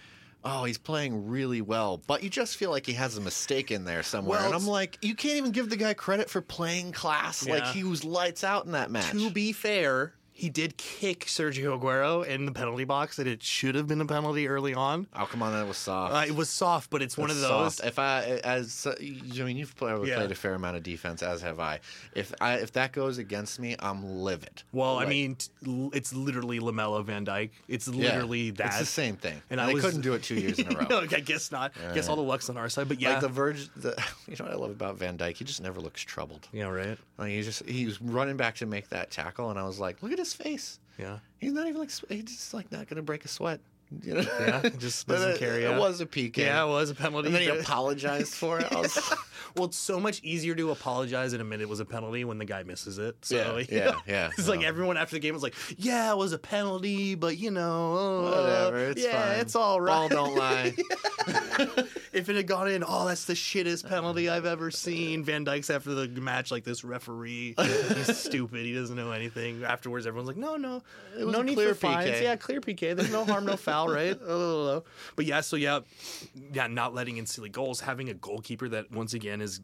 [0.44, 3.86] oh, he's playing really well, but you just feel like he has a mistake in
[3.86, 4.40] there somewhere.
[4.40, 7.48] Well, and I'm like, you can't even give the guy credit for playing class.
[7.48, 9.12] Like, he was lights out in that match.
[9.12, 13.76] To be fair, he did kick Sergio Aguero in the penalty box, and it should
[13.76, 15.06] have been a penalty early on.
[15.16, 16.14] oh, come on, that was soft.
[16.14, 17.76] Uh, it was soft, but it's one of those.
[17.76, 17.82] soft.
[17.88, 20.18] If I, as I mean, you've probably Yeah.
[20.18, 21.80] played a fair amount of defense, as have I.
[22.16, 24.64] If I, if that goes against me, I'm livid.
[24.72, 25.38] Well, I mean,
[25.94, 27.52] it's literally Lamela Van Dijk.
[27.68, 28.68] It's yeah, literally that.
[28.68, 29.42] It's the same thing.
[29.52, 30.86] And And I was- couldn't do it two years in a row.
[30.90, 31.72] no, I guess not.
[31.90, 32.88] I guess all the luck's on our side.
[32.88, 33.90] But yeah, Like the Verge, the,
[34.28, 35.38] you know what I love about Van Dijk?
[35.38, 36.48] He just never looks troubled.
[36.52, 36.98] yeah, right.
[37.18, 40.02] Like he just he was running back to make that tackle, and I was like,
[40.02, 40.80] look at his face.
[40.98, 43.60] Yeah, He's not even like he's just like not gonna break a sweat.
[44.04, 44.22] You know?
[44.40, 44.70] yeah.
[44.78, 45.80] Just doesn't it, carry it out.
[45.80, 46.38] was a PK.
[46.38, 47.28] Yeah, it was a penalty.
[47.28, 48.68] And then he apologized for it.
[49.54, 52.46] Well, it's so much easier to apologize and admit it was a penalty when the
[52.46, 53.18] guy misses it.
[53.26, 54.30] So Yeah, yeah, know, yeah.
[54.38, 57.52] It's like everyone after the game was like, "Yeah, it was a penalty, but you
[57.52, 59.40] know, uh, Whatever, it's yeah, fine.
[59.42, 60.74] it's all right." Ball don't lie.
[62.14, 65.24] if it had gone in, oh, that's the shittest penalty I've ever seen.
[65.26, 68.66] Van Dijk's after the match, like this referee, he's stupid.
[68.66, 69.64] He doesn't know anything.
[69.66, 70.82] Afterwards, everyone's like, no, no,
[71.20, 72.10] It was no a need clear for fines.
[72.10, 72.22] PK.
[72.24, 72.96] Yeah, clear PK.
[72.96, 74.20] There's no harm, no foul, right?
[74.22, 74.82] Uh,
[75.16, 75.80] but yeah, so yeah,
[76.54, 79.62] yeah, not letting in silly goals, having a goalkeeper that once again is,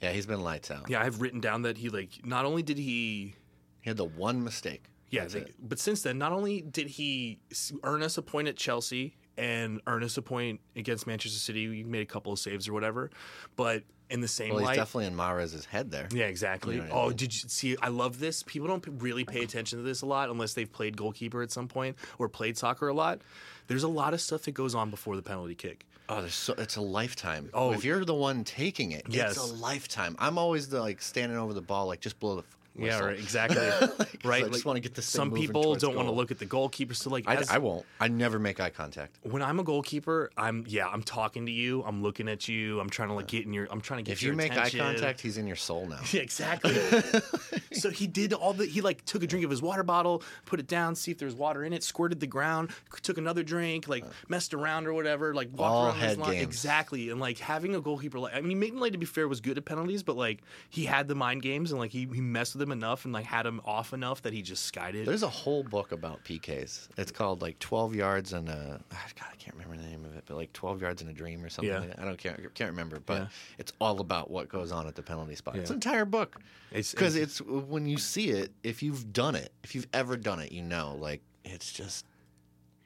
[0.00, 0.88] yeah, he's been lights out.
[0.90, 3.34] yeah, I've written down that he like not only did he
[3.80, 4.84] He had the one mistake.
[5.10, 7.38] Yeah, they- but since then, not only did he
[7.84, 11.84] earn us a point at Chelsea and earn us a point against Manchester City, we
[11.84, 13.10] made a couple of saves or whatever,
[13.54, 16.08] but in the same Well, he's light, definitely in Mahrez's head there.
[16.12, 16.76] yeah, exactly.
[16.76, 17.16] You know what I oh, mean?
[17.16, 17.76] did you see?
[17.82, 18.42] I love this.
[18.42, 21.68] People don't really pay attention to this a lot unless they've played goalkeeper at some
[21.68, 23.20] point or played soccer a lot.
[23.66, 25.84] There's a lot of stuff that goes on before the penalty kick.
[26.08, 27.50] Oh, there's so it's a lifetime.
[27.52, 27.70] Oh.
[27.70, 29.32] Oh, if you're the one taking it, Yes.
[29.32, 30.14] it's a lifetime.
[30.20, 32.44] I'm always the like standing over the ball, like just blow the.
[32.78, 33.18] F- Yeah, right.
[33.18, 33.56] Exactly.
[33.98, 34.44] Like, right.
[34.44, 35.06] I just like, want to get this.
[35.06, 36.94] Some people don't want to look at the goalkeeper.
[36.94, 37.84] So like, I, as- I won't.
[38.00, 39.18] I never make eye contact.
[39.22, 42.90] when I'm a goalkeeper, I'm yeah, I'm talking to you, I'm looking at you, I'm
[42.90, 44.80] trying to like get in your, I'm trying to get If your you make attention.
[44.80, 46.00] eye contact, he's in your soul now.
[46.12, 46.72] Yeah, exactly.
[47.72, 48.64] so he did all the.
[48.66, 51.34] He like took a drink of his water bottle, put it down, see if there's
[51.34, 52.70] water in it, squirted the ground,
[53.02, 54.08] took another drink, like uh.
[54.28, 56.36] messed around or whatever, like walked All around his line.
[56.36, 59.58] Exactly, and like having a goalkeeper like I mean, Maitland to be fair was good
[59.58, 62.65] at penalties, but like he had the mind games and like he, he messed with
[62.66, 65.06] them enough and like had him off enough that he just skied it.
[65.06, 66.88] There's a whole book about PKs.
[66.96, 70.16] It's called like 12 yards and a ah, God, I can't remember the name of
[70.16, 71.72] it, but like 12 yards in a dream or something.
[71.72, 71.80] Yeah.
[71.80, 71.98] Like that.
[72.00, 73.26] I don't can't can't remember, but Yeah.
[73.58, 75.56] it's all about what goes on at the penalty spot.
[75.56, 76.40] It's an entire book.
[76.70, 80.40] It's- because it's when you see it, if you've done it, if you've ever done
[80.40, 82.04] it, you know, like it's just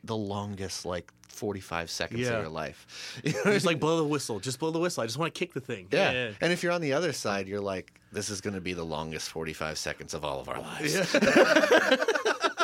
[0.05, 2.29] the longest like 45 seconds Yeah.
[2.35, 3.21] of your life.
[3.25, 3.53] You know?
[3.53, 4.39] Just like blow the whistle.
[4.41, 5.03] Just blow the whistle.
[5.03, 5.89] I just want to kick the thing.
[5.91, 6.33] yeah.
[6.41, 8.85] And if you're on the other side, you're like, this is going to be the
[8.85, 10.95] longest 45 seconds of all of our lives.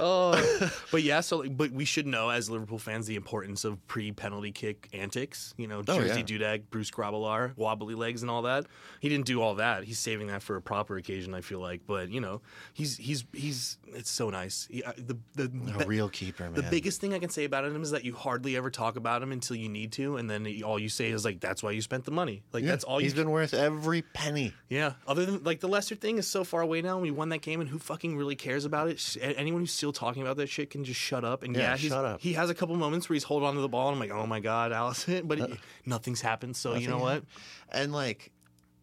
[0.00, 1.20] Oh, but yeah.
[1.20, 5.54] So, like, but we should know as Liverpool fans the importance of pre-penalty kick antics.
[5.56, 6.38] You know, Oh, Jerzy yeah.
[6.56, 8.66] Dudek, Bruce Grobbelaar, wobbly legs, and all that.
[9.00, 9.84] He didn't do all that.
[9.84, 11.34] He's saving that for a proper occasion.
[11.34, 12.40] I feel like, but you know,
[12.72, 13.78] he's he's he's.
[13.94, 14.68] It's so nice.
[14.70, 15.50] He, uh, the the
[15.82, 16.54] A real keeper, man.
[16.54, 19.22] the biggest thing I can say about him is that you hardly ever talk about
[19.22, 21.80] him until you need to, and then all you say is like, "That's why you
[21.80, 23.22] spent the money." Like Yeah, that's all He's you.
[23.22, 24.52] been worth every penny.
[24.68, 24.92] Yeah.
[25.06, 26.98] Other than like the Leicester thing is so far away now.
[26.98, 29.16] We won that game, and who fucking really cares about it?
[29.22, 31.42] Anyone who's still talking about that shit can just shut up.
[31.42, 32.20] And Yeah, yeah, he's, shut up.
[32.20, 34.16] he has a couple moments where he's holding on to the ball, and I'm like,
[34.16, 36.56] oh my god, Alisson, but it, uh, nothing's happened.
[36.56, 37.24] So you know what?
[37.70, 38.32] And like,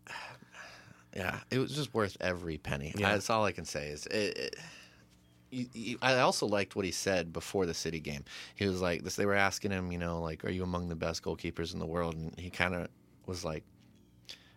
[1.16, 2.94] yeah, it was just worth every penny.
[2.98, 3.12] Yeah.
[3.12, 3.90] That's all I can say.
[3.90, 4.56] Is it, it,
[5.52, 8.26] you, you, I also liked what he said before the City game.
[8.56, 9.16] He was like, this.
[9.16, 11.86] They were asking him, you know, like, are you among the best goalkeepers in the
[11.86, 12.16] world?
[12.16, 12.88] And he kind of
[13.26, 13.64] was like,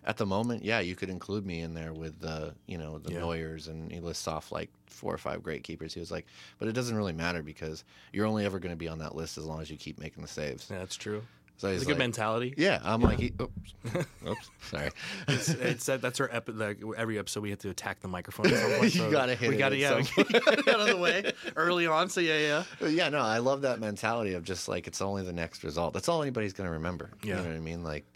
[0.09, 3.12] at the moment, yeah, you could include me in there with the, you know, the
[3.12, 3.20] Yeah.
[3.20, 5.92] Neuers, and he lists off like four or five great keepers.
[5.94, 6.26] He was like,
[6.59, 9.38] but it doesn't really matter because you're only ever going to be on that list
[9.38, 10.66] as long as you keep making the saves.
[10.70, 11.22] Yeah, that's true.
[11.59, 12.54] So It's a good like, mentality.
[12.56, 13.74] yeah, I'm like, he, oops,
[14.26, 14.90] oops, sorry.
[15.26, 18.46] It's, it's that, that's our epi- like, every episode we have to attack the microphone.
[18.46, 20.80] At some point, You so gotta hit we it gotta yeah, we gotta get out
[20.80, 22.09] of the way early on.
[22.11, 22.64] So yeah, yeah.
[22.80, 25.94] But yeah, no, I love that mentality of just like it's only the next result.
[25.94, 27.11] That's all anybody's going to remember.
[27.24, 27.30] Yeah.
[27.38, 27.82] You know what I mean?
[27.82, 28.06] Like,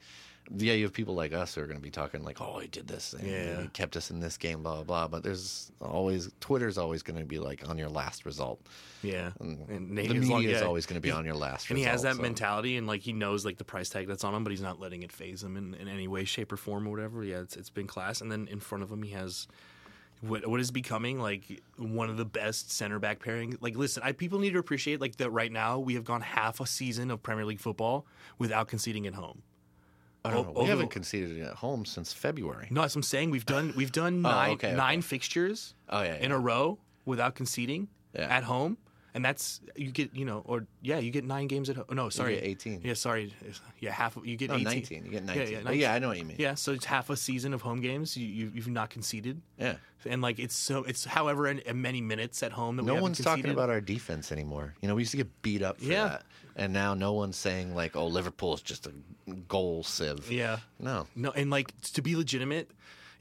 [0.56, 2.68] yeah, you have people like us who are going to be talking like, "Oh, he
[2.68, 3.62] did this, and Yeah.
[3.62, 7.18] he kept us in this game, blah blah blah." But there's always Twitter's always going
[7.18, 8.60] to be like on your last result.
[9.02, 10.66] Yeah, And and the media long- is yeah.
[10.66, 11.70] always going to be on your last.
[11.70, 14.24] and he has that so- mentality and like he knows like the price tag that's
[14.24, 16.56] on him but he's not letting it phase him in, in any way shape or
[16.56, 19.10] form or whatever yeah it's, it's been class and then in front of him he
[19.10, 19.48] has
[20.20, 24.12] what, what is becoming like one of the best center back pairing like listen I,
[24.12, 27.22] people need to appreciate like that right now we have gone half a season of
[27.24, 28.06] premier league football
[28.38, 29.42] without conceding at home
[30.24, 30.52] I don't know.
[30.52, 32.68] over We haven't conceded at home since February.
[32.70, 34.76] no that's what i'm saying we've done we've done oh, nine, Oh, okay, okay.
[34.76, 38.28] nine fixtures Oh yeah, in a row without conceding Yeah.
[38.36, 38.76] at home
[39.14, 42.08] and that's you get you know or yeah you get nine games at home no
[42.08, 42.80] sorry get 18.
[42.84, 43.34] yeah sorry
[43.80, 45.04] yeah half you get no, 18 19.
[45.04, 45.42] You get 19.
[45.42, 45.80] yeah, yeah, But 19.
[45.80, 46.36] yeah, I know what you mean.
[46.38, 49.76] yeah so it's half a season of home games you, you you've not conceded Yeah.
[50.06, 53.20] and like it's so it's however in, in many minutes at home that No one's
[53.20, 54.74] talking about our defense anymore.
[54.80, 56.08] You know, we used to get beat up for Yeah.
[56.08, 56.22] that.
[56.56, 58.92] And now no one's saying like, "Oh, Liverpool is just a
[59.48, 61.06] goal sieve." yeah No.
[61.14, 62.70] no and like to be legitimate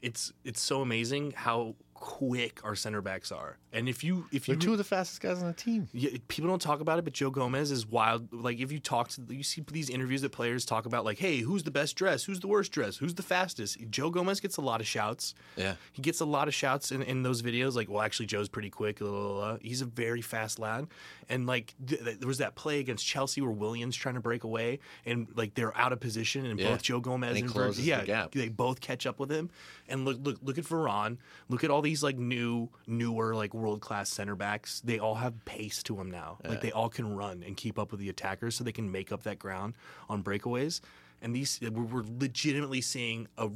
[0.02, 1.74] it's it's so amazing how
[2.04, 5.20] quick our center backs are and if you if you They're two of the fastest
[5.20, 5.88] guys on the team.
[5.92, 8.30] Yeah, people don't talk about it, but Joe Gomez is wild.
[8.32, 11.38] Like if you talk to, you see these interviews that players talk about, like, hey,
[11.38, 12.24] who's the best dress?
[12.24, 12.96] Who's the worst dress?
[12.96, 13.78] Who's the fastest?
[13.88, 15.34] Joe Gomez gets a lot of shouts.
[15.56, 15.74] Yeah.
[15.92, 17.74] He gets a lot of shouts in, in those videos.
[17.76, 18.98] Like, well, actually, Joe's pretty quick.
[18.98, 19.56] blah, blah, blah.
[19.62, 20.88] He's a very fast lad.
[21.30, 24.44] And like, th- th- there was that play against Chelsea where Willian's trying to break
[24.44, 26.70] away, and like they're out of position, and Yeah.
[26.72, 28.32] both Joe Gomez And he and closes the yeah, gap.
[28.32, 29.50] they both catch up with him.
[29.88, 31.16] And look, look, look at Varane.
[31.48, 34.80] Look at all these like new, newer, like world class center backs.
[34.84, 36.38] They all have pace to them now.
[36.46, 39.10] Like they all can run and keep up with the attackers, so they can make
[39.10, 39.74] up that ground
[40.08, 40.80] on breakaways.
[41.20, 43.50] And these, uh, we're, we're legitimately seeing a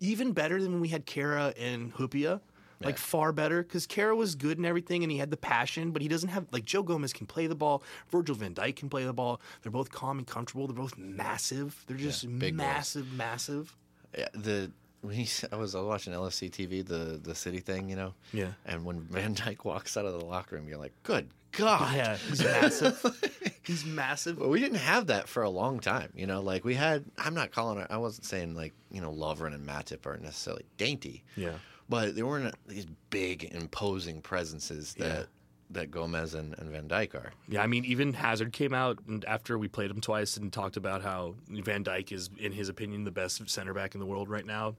[0.00, 2.40] even better than when we had Carra and Hyypiä.
[2.80, 6.00] Like far better because Carra was good and everything, and he had the passion, but
[6.00, 7.82] he doesn't have like Joe Gomez can play the ball.
[8.08, 9.40] Virgil Van Dijk can play the ball.
[9.62, 10.68] They're both calm and comfortable.
[10.68, 11.84] They're both massive.
[11.88, 12.52] They're just boys.
[12.52, 13.76] massive, massive.
[14.16, 14.70] Yeah, the
[15.00, 18.14] when he, I was watching LFC TV, the the city thing, you know.
[18.32, 18.52] Yeah.
[18.66, 22.16] And when Van Dijk walks out of the locker room, you're like, "Good God!" Yeah,
[22.16, 23.52] he's massive.
[23.62, 24.38] he's massive.
[24.38, 26.40] Well, we didn't have that for a long time, you know.
[26.40, 27.86] Like we had, I'm not calling it.
[27.90, 31.54] I wasn't saying like you know Lovren and Matip are necessarily dainty, Yeah.
[31.88, 35.22] but they weren't these big imposing presences that Yeah.
[35.70, 37.32] that Gomez and, and Van Dijk are.
[37.48, 40.76] Yeah, I mean, even Hazard came out and after we played him twice and talked
[40.76, 44.28] about how Van Dijk is, in his opinion, the best center back in the world
[44.30, 44.76] right now,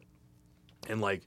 [0.88, 1.22] and like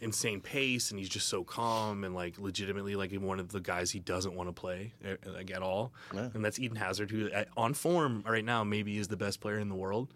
[0.00, 3.90] insane pace, and he's just so calm and like legitimately like one of the guys
[3.90, 6.28] he doesn't want to play eh, like at all, Yeah.
[6.34, 9.58] and that's Eden Hazard, who eh, on form right now maybe is the best player
[9.58, 10.12] in the world.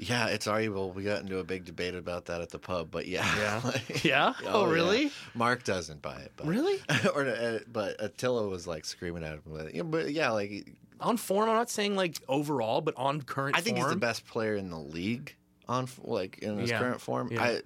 [0.00, 0.92] Yeah, it's arguable.
[0.92, 4.04] We got into a big debate about that at the pub, but yeah, Yeah, Like-
[4.04, 4.32] yeah.
[4.46, 4.72] Oh, yeah.
[4.72, 5.12] really?
[5.34, 6.80] Mark doesn't buy it, but Really?
[7.14, 9.70] or uh, but Attila was like screaming at him.
[9.74, 10.70] Yeah, but yeah, like
[11.00, 13.56] On form, I'm not saying like overall, but on current.
[13.56, 15.34] I think he's the best player in the league
[15.68, 16.78] on like in his Yeah.
[16.78, 17.30] current form.
[17.32, 17.42] Yeah.
[17.42, 17.62] I,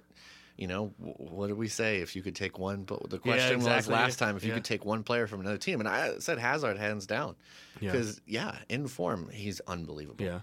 [0.57, 1.97] you know, what did we say?
[2.01, 4.65] If you could take one, but the Yeah, question was last time if you could
[4.65, 7.35] take one player from another team, and I said Hazard hands down
[7.79, 8.57] because yeah.
[8.69, 10.23] in form he's unbelievable.
[10.25, 10.39] Yeah.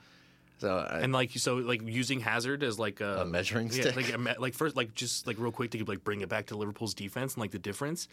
[0.59, 3.97] So I, and like so like using Hazard as like a, A measuring yeah, stick?
[3.97, 6.47] like a me- like first like just like real quick to like bring it back
[6.49, 8.09] to Liverpool's defense and like the difference,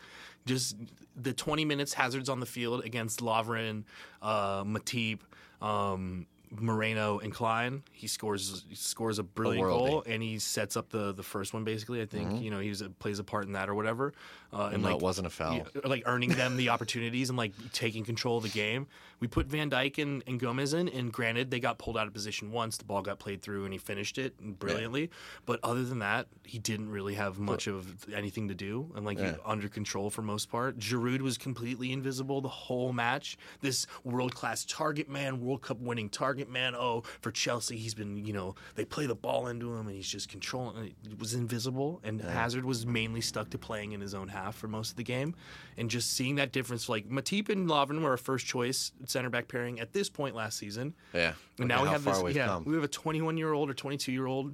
[0.45, 0.77] just
[1.15, 3.83] the 20 minutes Hazard's on the field against Lovren,
[4.21, 5.19] uh, Matip,
[5.61, 9.87] um, Moreno and Clyne, he scores he scores a brilliant worldie.
[9.89, 12.01] goal and he sets up the the first one basically.
[12.01, 14.13] I think you know he was, plays a part in that or whatever.
[14.53, 15.55] Uh, and no, like it wasn't a foul.
[15.57, 18.87] yeah, like earning them the opportunities and like taking control of the game.
[19.19, 22.13] We put Van Dijk and, and Gomez in, and granted, they got pulled out of
[22.13, 22.77] position once.
[22.77, 25.09] The ball got played through, and he finished it brilliantly.
[25.45, 29.17] But other than that, he didn't really have much of anything to do, and like
[29.17, 29.35] Yeah.
[29.43, 30.77] under control for most part.
[30.79, 33.37] Giroud was completely invisible the whole match.
[33.61, 36.75] This world class target man, World Cup winning target man.
[36.75, 40.07] Oh, for Chelsea, he's been you know they play the ball into him, and he's
[40.09, 40.93] just controlling.
[41.09, 44.67] It was invisible, and Hazard was mainly stuck to playing in his own half for
[44.67, 45.35] most of the game,
[45.77, 46.87] and just seeing that difference.
[46.89, 50.57] Like Matip and Lovren were our first choice center back pairing at this point last
[50.57, 50.93] season.
[51.13, 51.33] yeah.
[51.59, 52.21] And now we have this.
[52.35, 52.65] Yeah, come.
[52.65, 54.53] we have a 21 year old or 22 year old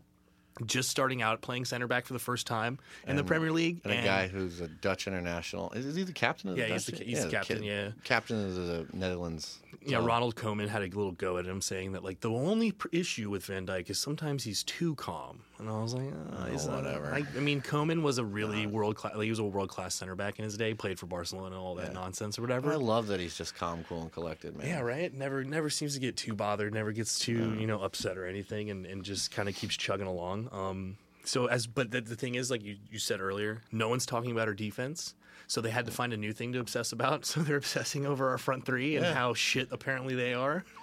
[0.68, 2.78] just starting out playing center back for the first time
[3.08, 5.72] in the Premier League, and a guy who's a Dutch international.
[5.72, 7.08] Is, is he the captain of the Yeah, he's Dutch the- team?
[7.16, 7.90] he's the captain, kid- yeah.
[8.04, 9.60] Captain of the Netherlands.
[9.82, 12.72] Yeah, So- Ronald Koeman had a little go at him, saying that like the only
[12.72, 16.46] pr- issue with Van Dijk is sometimes he's too calm, and I was like, oh,
[16.52, 17.14] he's not- whatever.
[17.14, 19.16] I, I mean, Koeman was a really world class.
[19.16, 20.74] Like, he was a world class center back in his day.
[20.74, 22.72] Played for Barcelona and all that nonsense or whatever.
[22.72, 24.68] I love that he's just calm, cool, and collected, man.
[24.68, 25.14] Yeah, right.
[25.14, 26.74] Never, never seems to get too bothered.
[26.74, 30.08] Never gets too, you know, upset or anything, and, and just kind of keeps chugging
[30.08, 30.50] along.
[30.52, 34.06] Um, so as, but the, the thing is, like you, you said earlier, no one's
[34.06, 35.14] talking about our defense.
[35.48, 37.26] So they had to find a new thing to obsess about.
[37.34, 39.14] So they're obsessing over our front three and Yeah.
[39.14, 40.64] how shit apparently they are.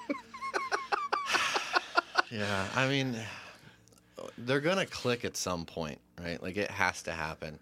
[2.30, 3.16] Yeah, I mean,
[4.38, 6.40] they're gonna click at some point, right?
[6.40, 7.58] Like it has to happen.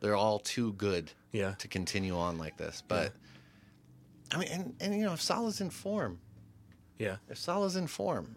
[0.00, 1.54] They're all too good, Yeah.
[1.58, 2.82] to continue on like this.
[2.88, 3.12] But
[4.32, 6.18] I mean, and, and you know, if Salah's in form,
[6.98, 8.36] Yeah, if Salah's in form,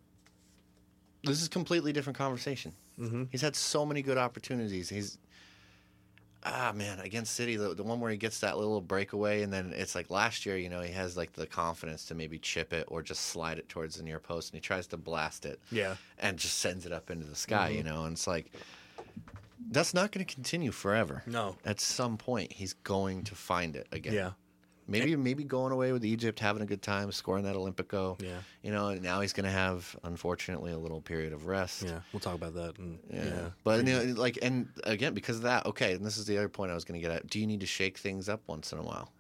[1.24, 2.74] this is a completely different conversation.
[3.00, 3.24] Mm-hmm.
[3.32, 4.90] He's had so many good opportunities.
[4.90, 5.18] He's
[6.44, 9.74] ah man against City, the, the one where he gets that little breakaway, and then
[9.76, 10.58] it's like last year.
[10.58, 13.70] You know, he has like the confidence to maybe chip it or just slide it
[13.70, 15.60] towards the near post, and he tries to blast it.
[15.72, 15.96] Yeah.
[16.20, 17.70] and just sends it up into the sky.
[17.70, 17.78] Mm-hmm.
[17.78, 18.52] You know, and it's like
[19.70, 21.24] that's not going to continue forever.
[21.26, 21.56] No.
[21.66, 24.14] at some point he's going to find it again.
[24.14, 24.32] yeah,
[24.88, 28.22] Maybe maybe going away with Egypt, having a good time, scoring that Olympico.
[28.22, 28.38] Yeah.
[28.64, 31.84] You know, and now he's going to have, unfortunately, a little period of rest.
[31.84, 32.00] yeah.
[32.12, 32.78] We'll talk about that.
[32.78, 33.26] And, Yeah.
[33.26, 33.50] yeah.
[33.64, 35.94] But you know, like, and again, because of that, okay.
[35.94, 37.28] And this is the other point I was going to get at.
[37.28, 39.12] Do you need to shake things up once in a while?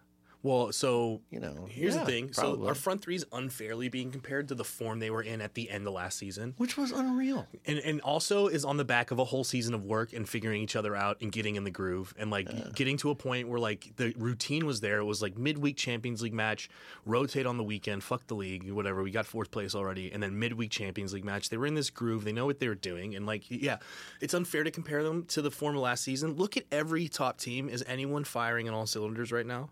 [0.44, 2.34] Well, so You know, here's yeah, the thing.
[2.34, 5.54] So our front three is unfairly being compared to the form they were in at
[5.54, 6.56] the end of last season.
[6.58, 7.48] which was unreal.
[7.66, 10.62] and and also is on the back of a whole season of work and figuring
[10.62, 13.60] each other out and getting in the groove and like getting to a point where
[13.60, 14.98] like the routine was there.
[15.00, 16.70] It was like midweek Champions League match,
[17.06, 19.04] rotate on the weekend, fuck the league, whatever.
[19.04, 21.50] We got fourth place already, and then midweek Champions League match.
[21.50, 22.24] They were in this groove.
[22.24, 23.78] They know what they were doing, and like yeah,
[24.22, 26.34] it's unfair to compare them to the form of last season.
[26.36, 27.70] Look at every top team.
[27.70, 29.70] Is anyone firing on all cylinders right now?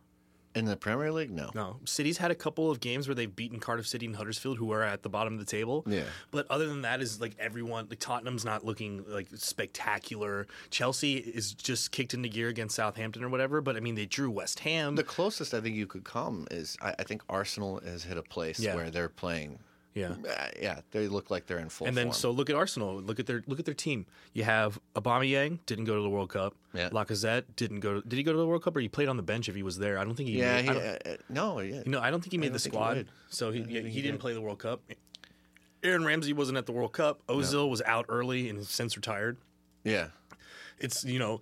[0.56, 1.52] In the Premier League, no.
[1.54, 4.72] No, City's had a couple of games where they've beaten Cardiff City and Huddersfield, who
[4.72, 5.84] are at the bottom of the table.
[5.88, 6.06] Yeah.
[6.32, 10.47] But other than that, is like everyone, like Tottenham's not looking like spectacular.
[10.72, 13.62] Chelsea is just kicked into gear against Southampton or whatever.
[13.62, 14.95] But I mean, they drew West Ham.
[14.95, 18.24] The closest I think you could come is I, I think Arsenal has hit a
[18.24, 18.76] place Yeah.
[18.76, 19.60] where they're playing.
[19.94, 20.10] Yeah.
[20.28, 22.14] Uh, yeah, they look like they're in full And then form.
[22.14, 23.02] so look at Arsenal.
[23.02, 24.06] Look at their look at their team.
[24.34, 26.56] You have Aubameyang didn't go to the World Cup.
[26.74, 26.90] Yeah.
[26.90, 28.00] Lacazette didn't go.
[28.02, 29.56] To, did he go to the World Cup or he played on the bench if
[29.56, 29.98] he was there?
[29.98, 30.38] I don't think he.
[30.40, 30.74] yeah, made, he, uh,
[31.14, 33.06] uh, no, yeah, No, I don't think he made the think he squad.
[33.30, 34.22] so he, yeah, he, he didn't did.
[34.22, 34.82] play the World Cup.
[35.84, 37.26] Aaron Ramsey wasn't at the World Cup.
[37.28, 39.38] Ozil was out early and since retired.
[39.84, 40.08] yeah.
[40.78, 41.42] It's you know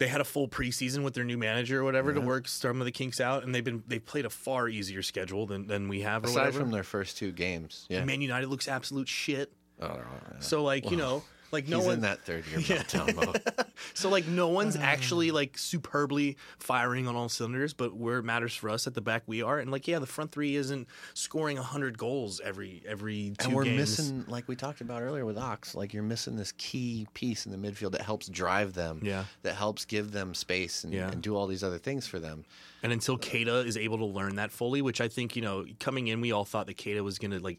[0.00, 2.86] they had a full preseason with their new manager or whatever to work some of
[2.86, 6.00] the kinks out, and they've been they've played a far easier schedule than, than we
[6.00, 6.24] have.
[6.24, 8.02] Aside from their first two games, yeah.
[8.02, 9.52] Man United looks absolute shit.
[9.78, 10.40] Oh, oh, yeah.
[10.40, 11.22] So like you know
[11.52, 13.42] like no He's one in that third year meltdown mode.
[13.94, 14.82] So like no one's um.
[14.82, 19.00] actually like superbly firing on all cylinders, but where it matters for us at the
[19.00, 23.32] back we are, and like yeah, the front three isn't scoring hundred goals every every
[23.38, 23.78] two and we're games.
[23.98, 27.52] missing, like we talked about earlier with Ox, like you're missing this key piece in
[27.52, 29.24] the midfield that helps drive them, Yeah.
[29.42, 31.10] that helps give them space and, Yeah.
[31.10, 32.44] and do all these other things for them.
[32.82, 36.08] And until Keita is able to learn that fully, which I think you know, coming
[36.08, 37.58] in, we all thought that Keita was gonna like.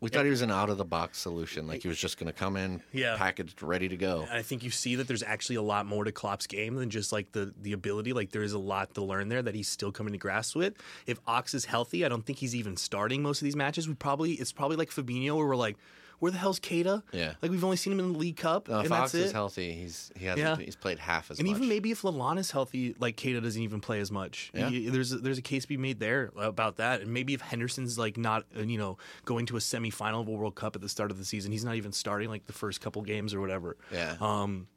[0.00, 2.18] We eh, thought he was an out of the box solution, like he was just
[2.18, 3.16] going to come in, Yeah.
[3.16, 4.26] packaged, ready to go.
[4.30, 7.12] I think you see that there's actually a lot more to Klopp's game than just
[7.12, 8.12] like the the ability.
[8.12, 10.74] Like there is a lot to learn there that he's still coming to grasp with.
[11.06, 13.88] If Ox is healthy, I don't think he's even starting most of these matches.
[13.88, 15.76] We probably it's probably like Fabinho where we're like,
[16.18, 17.02] Where the hell's Keita?
[17.12, 17.34] Yeah.
[17.42, 19.34] Like we've only seen him in the League Cup, No, and Fox that's is it.
[19.34, 19.72] healthy.
[19.72, 20.64] He's he hasn't Yeah.
[20.64, 21.54] he's played half as And much.
[21.54, 24.50] And even maybe if Lallana is healthy, like Keita doesn't even play as much.
[24.54, 24.70] Yeah.
[24.70, 27.00] Y- There's a, there's a case to be made there about that.
[27.02, 30.30] And maybe if Henderson's like not uh, you know going to a semifinal of a
[30.32, 32.80] World Cup at the start of the season, he's not even starting like the first
[32.80, 33.76] couple games or whatever.
[33.92, 34.16] Yeah.
[34.20, 34.68] Um,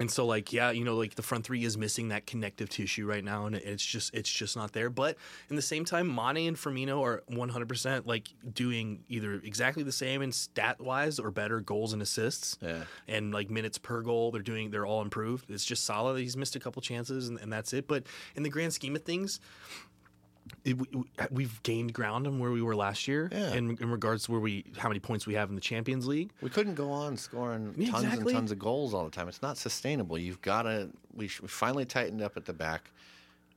[0.00, 3.06] and so like yeah, you know like the front three is missing that connective tissue
[3.06, 4.90] right now, and it's just it's just not there.
[4.90, 5.16] But
[5.50, 9.92] in the same time, Mane and Firmino are 100 percent like doing either exactly the
[9.92, 12.84] same in stat wise or better goals and assists Yeah.
[13.08, 16.36] and like minutes per goal they're doing they're all improved it's just solid that he's
[16.36, 18.04] missed a couple chances and, and that's it but
[18.36, 19.40] in the grand scheme of things
[20.70, 20.86] it, we,
[21.30, 23.54] we've gained ground on where we were last year Yeah.
[23.54, 26.30] in, in regards to where we how many points we have in the champions league
[26.42, 28.32] We couldn't go on scoring tons exactly.
[28.32, 29.28] and tons of goals all the time.
[29.28, 30.18] It's not sustainable.
[30.18, 30.88] You've got to.
[31.14, 32.90] We, we finally tightened up at the back,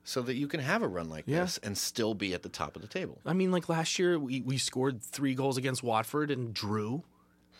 [0.04, 1.42] so that you can have a run like Yeah.
[1.42, 3.18] this and still be at the top of the table.
[3.24, 7.04] i mean like last year we, we scored three goals against watford and drew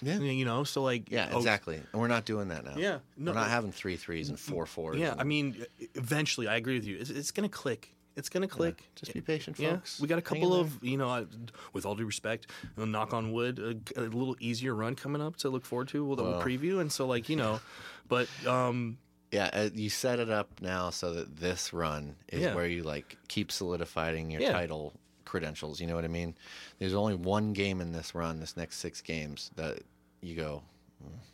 [0.03, 0.19] Yeah.
[0.19, 1.77] you know so like Yeah, oh, exactly.
[1.77, 2.75] And we're not doing that now.
[2.77, 4.97] Yeah, no- we're not having three threes and four fours.
[4.99, 8.49] yeah and- i mean eventually i agree with you it's, it's gonna click it's gonna
[8.49, 10.01] click just be patient, Yeah, folks.
[10.01, 11.27] we got a couple of you know,
[11.73, 12.47] with all due respect,
[12.77, 16.05] knock on wood, a, a little easier run coming up to look forward to.
[16.05, 16.43] We'll, we'll Well.
[16.43, 17.61] preview, and so like you know,
[18.09, 18.99] but um,
[19.31, 22.55] Yeah, uh, you set it up now so that this run is Yeah.
[22.55, 24.53] where you like keep solidifying your Yeah.
[24.53, 24.93] title
[25.25, 25.81] credentials.
[25.81, 26.35] You know what I mean?
[26.79, 29.79] There's only one game in this run, this next six games, that
[30.21, 30.63] you go,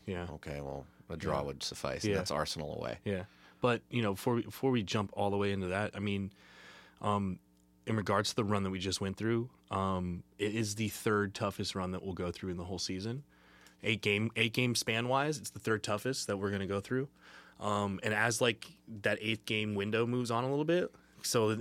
[0.07, 2.11] yeah, okay, well, a draw would suffice, Yeah.
[2.13, 2.99] and that's Arsenal away.
[3.05, 3.25] yeah.
[3.61, 6.31] But you know, before we, before we jump all the way into that, I mean,
[7.03, 7.39] um,
[7.87, 11.35] in regards to the run that we just went through, um, it is the third
[11.35, 13.23] toughest run that we'll go through in the whole season.
[13.83, 16.81] Eight game, eight game span wise, it's the third toughest that we're going to go
[16.81, 17.09] through.
[17.61, 18.67] Um, and as like
[19.03, 20.93] that eighth game window moves on a little bit,
[21.23, 21.59] so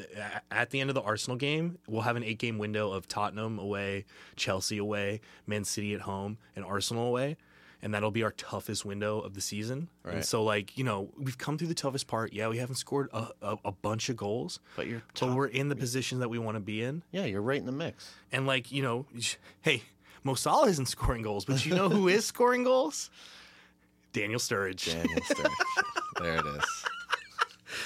[0.51, 3.59] at the end of the Arsenal game, we'll have an eight game window of Tottenham
[3.59, 7.37] away, Chelsea away, Man City at home, and Arsenal away.
[7.81, 9.89] And that'll be our toughest window of the season.
[10.03, 10.25] And Right.
[10.25, 12.33] so, like, you know, we've come through the toughest part.
[12.33, 15.69] Yeah, we haven't scored a, a, a bunch of goals, But you're but we're in
[15.69, 17.03] the position that we want to be in.
[17.11, 18.11] yeah, you're right in the mix.
[18.31, 19.05] And, like, you know,
[19.61, 19.83] hey,
[20.23, 23.11] Mo Salah isn't scoring goals, but you know who is scoring goals?
[24.11, 24.91] Daniel Sturridge.
[24.91, 25.51] Daniel Sturridge.
[26.19, 26.85] there it is.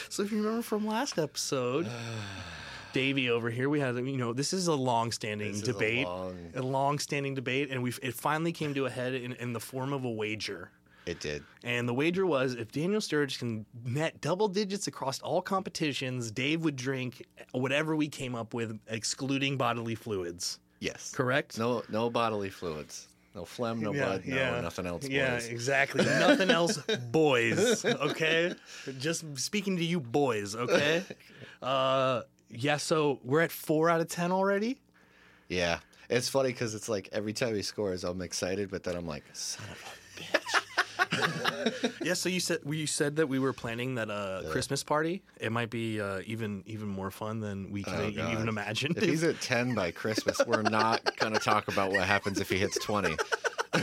[0.08, 1.86] So if you remember from last episode,
[2.94, 6.06] Davey over here, we had you know this is a long-standing This is a debate,
[6.06, 9.60] long- a long-standing debate, and we it finally came to a head in, in the
[9.60, 10.72] form of a wager.
[11.06, 11.44] It did.
[11.64, 16.64] And the wager was if Daniel Sturridge can net double digits across all competitions, Dave
[16.64, 20.60] would drink whatever we came up with, excluding bodily fluids.
[20.80, 21.12] Yes.
[21.12, 21.58] Correct?
[21.58, 23.08] No, no bodily fluids.
[23.34, 25.08] No phlegm, no blood, no nothing else.
[25.08, 26.04] Yeah, exactly.
[26.04, 26.78] Nothing else,
[27.12, 27.86] boys.
[27.86, 28.54] Okay,
[29.00, 30.56] just speaking to you, boys.
[30.56, 31.04] Okay.
[31.62, 32.24] Uh,
[32.54, 32.78] yeah.
[32.78, 34.78] So we're at four out of ten already.
[35.50, 35.80] Yeah.
[36.10, 39.24] It's funny because it's like every time he scores, I'm excited, but then I'm like,
[39.34, 39.82] son of
[40.18, 40.38] a bitch.
[42.04, 42.14] Yeah.
[42.16, 45.22] So you said you said that we were planning that uh, Christmas party.
[45.40, 48.34] It might be uh, even even more fun than we could Oh, God.
[48.34, 48.94] even imagine.
[48.96, 52.50] If he's at 10 by Christmas, we're not going to talk about what happens if
[52.50, 53.16] he hits 20.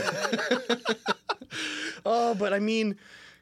[2.04, 2.96] oh, but I mean,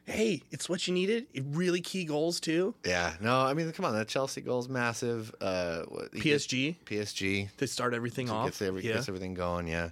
[0.07, 1.27] hey, it's what you needed.
[1.33, 2.73] It really key goals too.
[2.85, 3.13] Yeah.
[3.21, 3.93] No, I mean, come on.
[3.93, 5.33] That Chelsea goal's massive.
[5.41, 8.45] Uh, what- he gets- PSG PSG to start everything off.
[8.47, 8.93] gets, every, yeah.
[8.93, 9.67] gets everything going.
[9.67, 9.89] Yeah.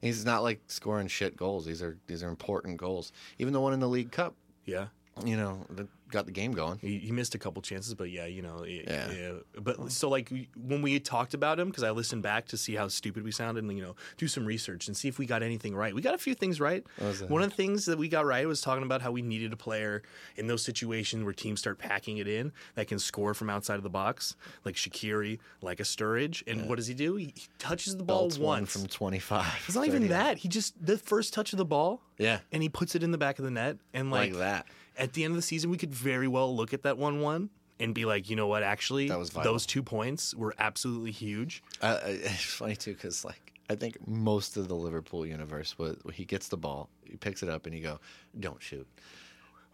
[0.00, 1.64] He's not like scoring shit goals.
[1.64, 3.10] These are these are important goals.
[3.38, 4.34] Even the one in the League Cup,
[4.66, 4.88] yeah.
[5.24, 6.78] you know, that got the game going.
[6.78, 9.10] He, he missed a couple chances, but yeah, you know, y- Yeah.
[9.12, 9.32] yeah.
[9.60, 12.88] But so like when we talked about him, because I listened back to see how
[12.88, 15.74] stupid we sounded, and you know, do some research and see if we got anything
[15.74, 15.94] right.
[15.94, 16.82] We got a few things right.
[16.98, 17.28] What was that?
[17.30, 19.56] One of the things that we got right was talking about how we needed a
[19.56, 20.02] player
[20.36, 23.82] in those situations where teams start packing it in that can score from outside of
[23.82, 26.42] the box, like Shaqiri, like a Sturridge.
[26.46, 27.16] And what does he do?
[27.16, 28.72] He, he touches the ball Belts one once.
[28.72, 29.64] from 25.
[29.66, 30.38] it's not even that.
[30.38, 32.38] He just the first touch of the ball, Yeah.
[32.52, 34.66] and he puts it in the back of the net, and like, Like that.
[34.96, 37.94] At the end of the season, we could very well look at that one-one and
[37.94, 38.62] be like, you know what?
[38.62, 41.62] Actually, those two points were absolutely huge.
[41.80, 46.24] Uh, it's funny too because like I think most of the Liverpool universe was he
[46.24, 47.98] gets the ball, he picks it up, and he go,
[48.38, 48.86] "Don't shoot."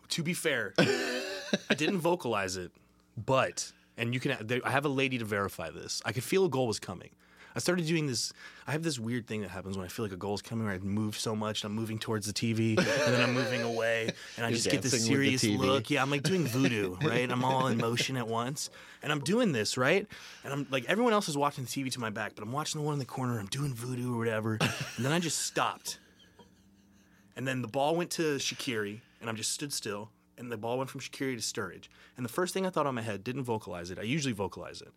[0.08, 2.72] To be fair, I didn't vocalize it,
[3.16, 4.60] but and you can.
[4.64, 6.00] I have a lady to verify this.
[6.04, 7.10] I could feel a goal was coming.
[7.54, 8.32] I started doing this.
[8.66, 10.66] I have this weird thing that happens when I feel like a goal is coming,
[10.66, 13.62] where I move so much, and I'm moving towards the TV, and then I'm moving
[13.62, 15.90] away, and I You're just get this dancing with the serious look.
[15.90, 17.30] Yeah, I'm like doing voodoo, right?
[17.30, 18.70] I'm all in motion at once,
[19.02, 20.06] and I'm doing this, right?
[20.44, 22.80] And I'm like, everyone else is watching the TV to my back, but I'm watching
[22.80, 23.38] the one in the corner.
[23.38, 25.98] I'm doing voodoo or whatever, and then I just stopped,
[27.36, 30.78] and then the ball went to Shaqiri, and I just stood still, and the ball
[30.78, 31.88] went from Shaqiri to Sturridge.
[32.16, 33.98] And the first thing I thought on my head, didn't vocalize it.
[33.98, 34.92] I usually vocalize it.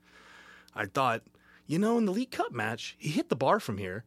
[0.75, 1.21] I thought,
[1.67, 4.03] you know, in the League Cup match, he hit the bar from here,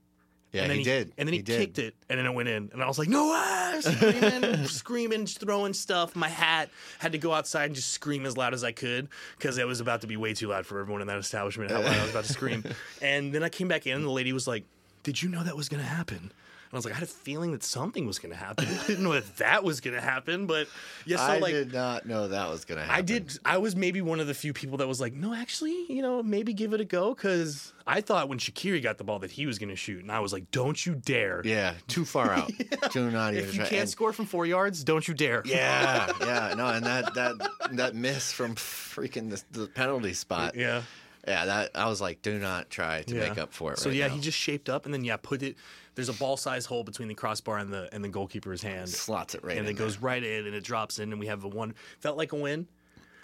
[0.52, 1.12] Yeah, and then he did.
[1.18, 2.70] And then he, He kicked it, and then it went in.
[2.72, 3.80] And I was like, no way!
[3.80, 6.14] Screaming, screaming, throwing stuff.
[6.16, 9.58] My hat had to go outside and just scream as loud as I could because
[9.58, 11.70] it was about to be way too loud for everyone in that establishment.
[11.70, 12.64] How loud I was about to scream.
[13.02, 14.64] And then I came back in, and the lady was like,
[15.02, 16.32] "Did you know that was going to happen?"
[16.68, 18.66] And I was like, I had a feeling that something was going to happen.
[18.66, 20.66] I didn't know that that was going to happen, but
[21.04, 21.16] yeah.
[21.18, 22.96] So I like, did not know that was gonna happen.
[22.96, 23.38] I did.
[23.44, 26.22] I was maybe one of the few people that was like, no, actually, you know,
[26.22, 29.46] maybe give it a go because I thought when Shaqiri got the ball that he
[29.46, 31.40] was going to shoot, and I was like, don't you dare!
[31.44, 32.50] Yeah, too far out.
[32.92, 33.68] Do not even If you try.
[33.68, 35.42] can't and- score from four yards, don't you dare!
[35.44, 40.54] Yeah, yeah, no, and that that that miss from freaking the, the penalty spot.
[40.56, 40.82] yeah.
[41.28, 43.28] Yeah, that I was like, do not try to Yeah.
[43.28, 43.80] make up for it.
[43.80, 44.14] So right yeah, now.
[44.14, 45.56] he just shaped up and then yeah, put it.
[45.96, 49.34] There's a ball size hole between the crossbar and the and the goalkeeper's hand, slots
[49.34, 51.48] it right and it goes right in and it drops in, and we have a
[51.48, 51.74] one.
[51.98, 52.68] Felt like a win.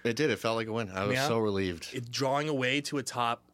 [0.05, 0.31] It did.
[0.31, 0.91] It felt like a win.
[0.91, 1.29] I was Yeah.
[1.29, 1.89] so relieved.
[1.93, 3.45] It, drawing away to a top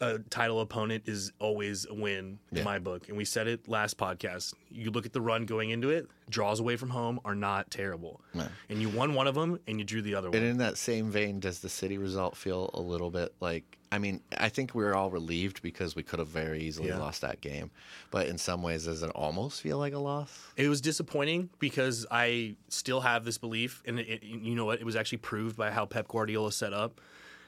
[0.00, 2.64] uh, title opponent is always a win in Yeah.
[2.64, 4.54] my book, and we said it last podcast.
[4.70, 6.08] You look at the run going into it.
[6.28, 8.48] Draws away from home are not terrible, No.
[8.68, 10.38] and you won one of them and you drew the other one.
[10.38, 13.78] And in that same vein, does the city result feel a little bit like?
[13.92, 16.98] I mean, I think we were all relieved because we could have very easily Yeah.
[16.98, 17.70] lost that game.
[18.10, 20.36] But in some ways, does it almost feel like a loss?
[20.56, 24.80] It was disappointing because I still have this belief, and it, it- you know what?
[24.80, 27.00] It was actually proved by how Pep Guardiola set up.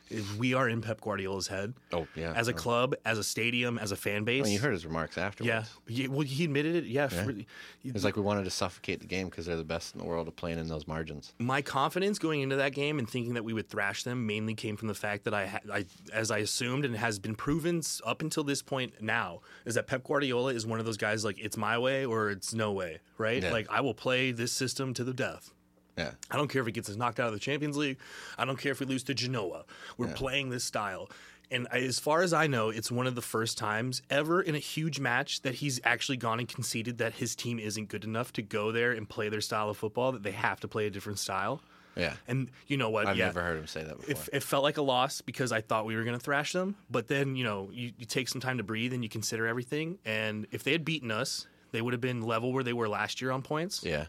[0.09, 1.74] Is we are in Pep Guardiola's head.
[1.93, 2.33] Oh, yeah.
[2.37, 2.55] As a Oh.
[2.55, 4.45] club, as a stadium, as a fan base.
[4.45, 5.69] Mean, you heard his remarks afterwards.
[5.89, 6.03] yeah.
[6.03, 6.07] yeah.
[6.09, 6.85] Well, he admitted it.
[6.85, 7.09] Yeah.
[7.09, 10.01] for- It was like we wanted to suffocate the game because they're the best in
[10.01, 11.33] the world at playing in those margins.
[11.39, 14.77] my confidence going into that game and thinking that we would thrash them mainly came
[14.77, 18.23] from the fact that I, ha- I as I assumed and has been proven up
[18.23, 21.57] until this point now, is that Pep Guardiola is one of those guys like it's
[21.57, 23.43] my way or it's no way, right?
[23.43, 23.51] Yeah.
[23.53, 25.53] Like I will play this system to the death.
[25.97, 26.10] Yeah.
[26.31, 27.98] I don't care if it gets us knocked out of the Champions League.
[28.36, 29.64] I don't care if we lose to Genoa.
[29.97, 31.09] We're playing this style.
[31.51, 34.59] And as far as I know, it's one of the first times ever in a
[34.59, 38.43] huge match that he's actually gone and conceded that his team isn't good enough to
[38.43, 41.18] go there and play their style of football, that they have to play a different
[41.18, 41.62] style.
[41.94, 42.14] Yeah.
[42.28, 43.06] And you know what?
[43.06, 44.10] I've yeah, never heard him say that before.
[44.10, 46.77] it, it felt like a loss because I thought we were going to thrash them.
[46.90, 49.98] But then, you know, you, you take some time to breathe and you consider everything.
[50.05, 53.23] And if they had beaten us, they would have been level where they were last
[53.23, 53.82] year on points.
[53.85, 54.06] yeah.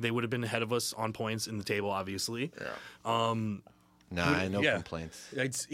[0.00, 2.50] They would have been ahead of us on points in the table, obviously.
[2.60, 3.30] Yeah.
[3.30, 3.62] Um,
[4.10, 4.74] nah, no yeah.
[4.74, 5.28] complaints.
[5.32, 5.66] It's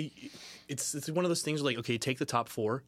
[0.68, 2.82] it's it's one of those things like okay, take the top four,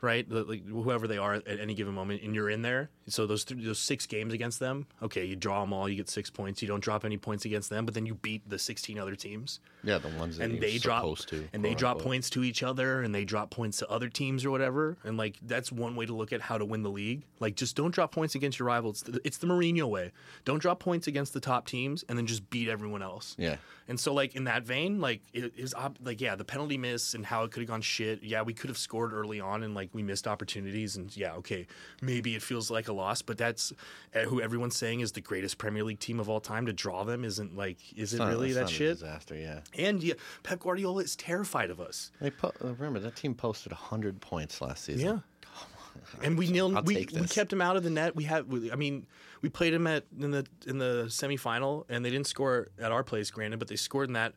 [0.00, 0.28] right?
[0.30, 2.90] Like whoever they are at any given moment, and you're in there.
[3.08, 6.08] So those th- those six games against them, okay, you draw them all, you get
[6.08, 6.62] six points.
[6.62, 9.60] You don't drop any points against them, but then you beat the 16 other teams,
[9.82, 11.48] Yeah, the ones that and they drop supposed to.
[11.52, 14.50] and they drop points to each other, and they drop points to other teams or
[14.50, 14.96] whatever.
[15.04, 17.24] And like that's one way to look at how to win the league.
[17.40, 19.02] Like just don't drop points against your rivals.
[19.02, 20.12] It's the, it's the Mourinho way.
[20.44, 23.34] Don't drop points against the top teams, and then just beat everyone else.
[23.38, 23.56] Yeah.
[23.88, 25.74] And so, like in that vein, like it is
[26.04, 28.22] like yeah, the penalty miss and how it could have gone shit.
[28.22, 30.96] Yeah, we could have scored early on, and like we missed opportunities.
[30.96, 31.66] And yeah, okay,
[32.00, 33.72] maybe it feels like a loss, but that's
[34.14, 36.66] uh, who everyone's saying is the greatest Premier League team of all time.
[36.66, 38.94] To draw them isn't like is it really that shit?
[38.98, 39.60] disaster, yeah.
[39.74, 42.10] And yeah, Pep Guardiola is terrified of us.
[42.20, 45.06] They po- uh, remember that team posted 100 points last season.
[45.06, 45.18] Yeah.
[46.22, 48.14] And we nil I'll we, we kept him out of the net.
[48.14, 49.06] We had we- I mean
[49.42, 53.02] we played him at in the in the semifinal and they didn't score at our
[53.02, 54.34] place, granted, but they scored in that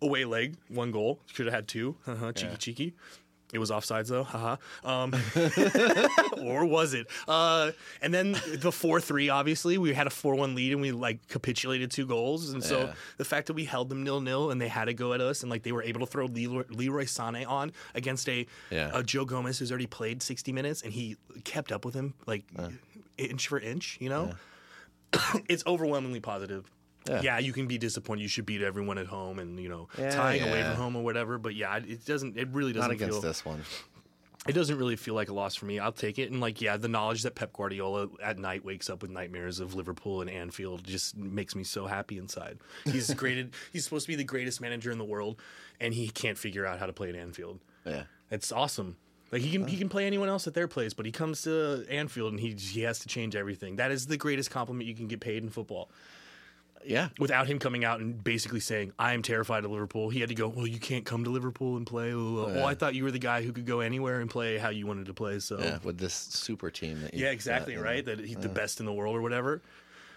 [0.00, 1.20] away leg, one goal.
[1.26, 1.96] Should have had two.
[2.06, 2.56] Uh-huh, cheeky Yeah.
[2.56, 2.94] cheeky.
[3.54, 4.56] It was offsides though, haha.
[4.84, 5.14] Um,
[6.42, 7.06] or was it?
[7.28, 7.70] Uh,
[8.02, 9.28] and then the four three.
[9.28, 12.50] Obviously, we had a four one lead and we like capitulated two goals.
[12.50, 12.94] And so Yeah.
[13.16, 15.42] the fact that we held them nil nil and they had to go at us
[15.42, 18.90] and like they were able to throw Leroy, Leroy Sané on against a, Yeah.
[18.92, 22.44] a Joe Gomez who's already played sixty minutes and he kept up with him like
[23.18, 23.98] inch for inch.
[24.00, 24.32] You know,
[25.48, 26.68] it's overwhelmingly positive.
[27.08, 27.20] Yeah.
[27.22, 27.38] Yeah.
[27.38, 28.22] you can be disappointed.
[28.22, 31.02] You should beat everyone at home, and you know, Yeah, tying away from home or
[31.04, 31.38] whatever.
[31.38, 32.36] But yeah, it doesn't.
[32.36, 33.20] It really doesn't Not against feel.
[33.22, 33.62] this one.
[34.46, 35.78] It doesn't really feel like a loss for me.
[35.78, 36.30] I'll take it.
[36.30, 39.74] And like, yeah, the knowledge that Pep Guardiola at night wakes up with nightmares of
[39.74, 42.58] Liverpool and Anfield just makes me so happy inside.
[42.84, 43.54] He's graded.
[43.72, 45.40] he's supposed to be the greatest manager in the world,
[45.80, 47.58] and he can't figure out how to play at Anfield.
[47.86, 48.02] Yeah.
[48.30, 48.98] It's awesome.
[49.32, 51.86] Like he can he can play anyone else at their place, but he comes to
[51.88, 53.76] Anfield and he he has to change everything.
[53.76, 55.90] That is the greatest compliment you can get paid in football.
[56.86, 57.08] Yeah.
[57.18, 60.34] Without him coming out and basically saying, "I am terrified of Liverpool," he had to
[60.34, 60.48] go.
[60.48, 62.14] Well, you can't come to Liverpool and play.
[62.14, 62.64] Well, yeah.
[62.64, 65.06] I thought you were the guy who could go anywhere and play how you wanted
[65.06, 65.38] to play.
[65.38, 65.78] So Yeah.
[65.82, 67.90] With this super team that yeah, exactly, got, you know.
[67.90, 68.04] right?
[68.04, 69.62] That he's the best in the world or whatever.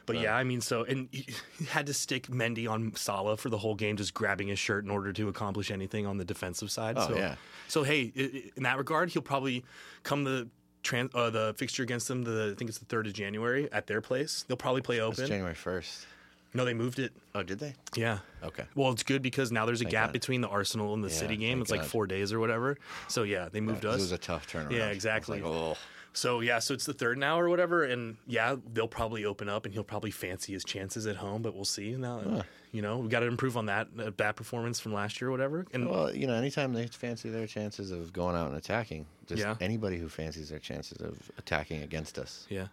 [0.07, 1.26] But yeah, I mean, so and he
[1.69, 4.89] had to stick Mendy on Salah for the whole game, just grabbing his shirt in
[4.89, 6.95] order to accomplish anything on the defensive side.
[6.98, 7.35] Oh, so, yeah.
[7.68, 8.14] So hey,
[8.56, 9.65] in that regard, he'll probably
[10.03, 10.48] come the
[10.81, 12.23] tran uh, the fixture against them.
[12.23, 14.45] The I think it's the third of January at their place.
[14.48, 15.27] They'll probably play It's open.
[15.27, 16.06] January 1st.
[16.53, 17.11] No, they moved it.
[17.36, 17.76] Oh, did they?
[17.95, 18.19] Yeah.
[18.44, 18.64] Okay.
[18.76, 20.14] Well, it's good because now there's a gap God.
[20.14, 21.57] between the Arsenal and the Yeah, City game.
[21.57, 22.78] thank It's like four days or whatever.
[23.07, 23.99] So yeah, they moved It us.
[23.99, 24.72] was a tough turnaround.
[24.72, 25.41] Yeah, exactly.
[25.41, 25.78] like, oh.
[26.14, 29.65] So yeah, so it's the third now or whatever, and yeah, they'll probably open up,
[29.65, 31.91] and he'll probably fancy his chances at home, but we'll see.
[31.91, 35.28] Now, you know, we got to improve on that uh, bad performance from last year
[35.28, 35.68] or whatever.
[35.74, 39.44] And Well, you know, anytime they fancy their chances of going out and attacking, just
[39.44, 39.57] Yeah.
[39.61, 42.68] anybody who fancies their chances of attacking against us, yeah,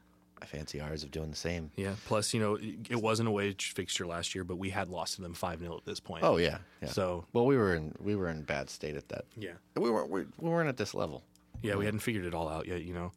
[0.44, 1.70] I fancy ours of doing the same.
[1.76, 1.94] yeah.
[2.06, 5.22] Plus, you know, it- wasn't a wage fixture last year, but we had lost to
[5.22, 6.22] them five 0 at this point.
[6.24, 6.88] Oh yeah, yeah.
[6.88, 9.24] So- well, we were in we were in bad state at that.
[9.36, 11.22] yeah, We weren't we, we weren't at this level.
[11.62, 11.76] yeah.
[11.76, 13.12] We hadn't figured it all out yet, you know.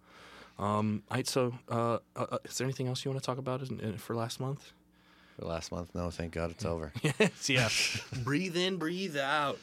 [0.60, 3.38] Um, all right, so uh, uh, uh, is there anything else you want to talk
[3.38, 4.72] about in, in, for last month?
[5.40, 6.92] For last month, no, thank God it's over.
[7.20, 7.70] Yes, yeah.
[8.24, 9.60] breathe in, breathe out.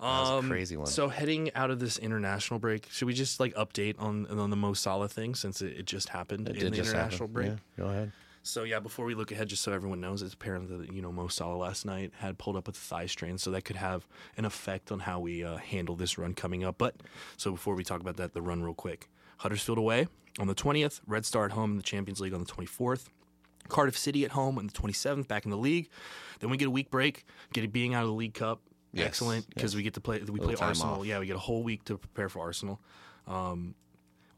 [0.00, 0.86] Um, crazy one.
[0.86, 4.56] So heading out of this international break, should we just like update on on the
[4.56, 7.32] Mo Salah thing since it, it just happened It in the international happen.
[7.32, 7.46] break?
[7.48, 8.12] Yeah, go ahead.
[8.44, 11.10] So yeah, before we look ahead, just so everyone knows, it's apparent that you know
[11.12, 14.06] Mo Salah last night had pulled up with a thigh strain, so that could have
[14.36, 16.76] an effect on how we uh, handle this run coming up.
[16.78, 16.94] But
[17.36, 19.08] so before we talk about that, the run real quick:
[19.38, 20.06] Huddersfield away
[20.38, 23.10] on the twentieth, Red Star at home in the Champions League on the twenty fourth.
[23.68, 25.90] Cardiff City at home on the 27th, back in the league.
[26.40, 28.62] Then we get a week break, get it being out of the League Cup.
[28.92, 29.76] Yes, Excellent, because yes.
[29.76, 30.20] we get to play.
[30.20, 31.00] We play Arsenal.
[31.00, 31.06] off.
[31.06, 32.80] Yeah, we get a whole week to prepare for Arsenal.
[33.26, 33.74] Um,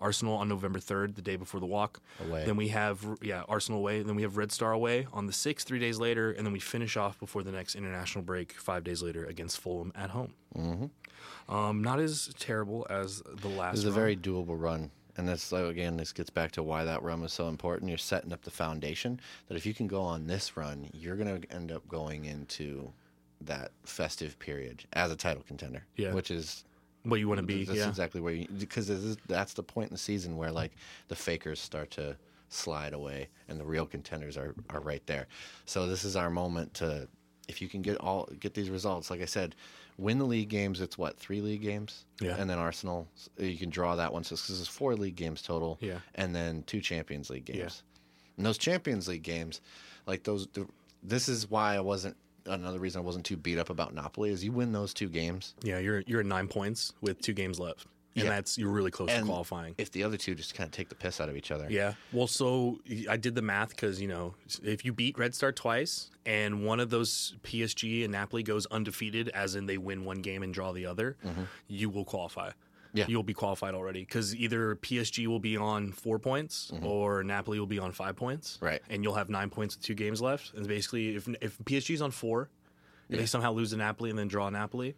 [0.01, 2.01] Arsenal on November 3rd, the day before the walk.
[2.27, 2.45] Away.
[2.47, 4.03] Then we have yeah Arsenal away.
[4.03, 6.59] Then we have Red Star away on the 6th, three days later, and then we
[6.59, 10.35] finish off before the next international break five days later against Fulham at home.
[10.57, 11.55] Mm-hmm.
[11.55, 13.73] Um, not as terrible as the last.
[13.77, 14.91] This is a very doable run.
[15.17, 17.91] And that's like, again, this gets back to why that run was so important.
[17.91, 21.43] You're setting up the foundation that if you can go on this run, you're going
[21.43, 22.93] to end up going into
[23.43, 25.85] that festive period as a title contender.
[25.97, 26.13] Yeah.
[26.13, 26.65] Which is
[27.05, 27.65] what you want to be.
[27.65, 27.89] that's yeah.
[27.89, 30.73] exactly where you because is, that's the point in the season where like
[31.09, 32.17] the fakers start to
[32.51, 35.27] slide away and the real contenders are, are right there.
[35.65, 37.09] So this is our moment to
[37.49, 39.55] if you can get all get these results, like I said,
[39.99, 40.81] win the league games.
[40.81, 42.37] It's what three league games, Yeah.
[42.39, 43.09] and then Arsenal.
[43.39, 44.25] You can draw that one.
[44.25, 45.99] So this is four league games total, Yeah.
[46.15, 47.59] and then two Champions League games.
[47.59, 48.37] Yeah.
[48.37, 49.61] And those Champions League games,
[50.07, 50.67] like those, the,
[51.03, 52.17] this is why I wasn't.
[52.51, 55.55] Another reason I wasn't too beat up about Napoli is you win those two games,
[55.63, 58.31] Yeah, you're you're at nine points with two games left, and Yeah.
[58.31, 59.75] that's you're really close and to qualifying.
[59.79, 61.67] if the other two just kind of take the piss out of each other.
[61.71, 61.95] Yeah.
[62.13, 66.11] Well, so I did the math because you know if you beat Red Star twice
[66.27, 70.43] and one of those PSG and Napoli goes undefeated, as in they win one game
[70.43, 71.45] and draw the other, mm-hmm.
[71.69, 72.51] you will qualify.
[72.93, 73.05] Yeah.
[73.09, 76.85] You'll be qualified already because either PSG will be on four points mm-hmm.
[76.85, 78.59] or Napoli will be on five points.
[78.61, 78.83] Right.
[78.89, 80.55] And you'll have nine points with two games left.
[80.55, 82.51] And basically, if if PSG's on four,
[83.09, 84.97] if they somehow lose to Napoli and then draw Napoli,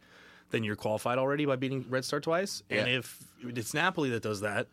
[0.51, 2.63] then you're qualified already by beating Red Star twice.
[2.71, 4.69] And if it's Napoli that does that,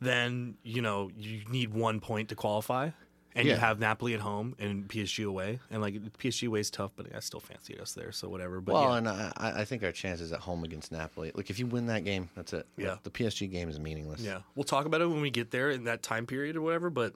[0.00, 2.90] then you know you need one point to qualify,
[3.34, 5.58] and you have Napoli at home and PSG away.
[5.70, 8.60] And like PSG away is tough, but I still fancied us there, so whatever.
[8.60, 8.98] But Well, yeah.
[8.98, 11.32] and I, I think our chances at home against Napoli.
[11.34, 12.66] Like if you win that game, that's it.
[12.76, 12.96] Yeah.
[13.02, 14.20] the PSG game is meaningless.
[14.20, 16.90] Yeah, we'll talk about it when we get there in that time period or whatever.
[16.90, 17.14] But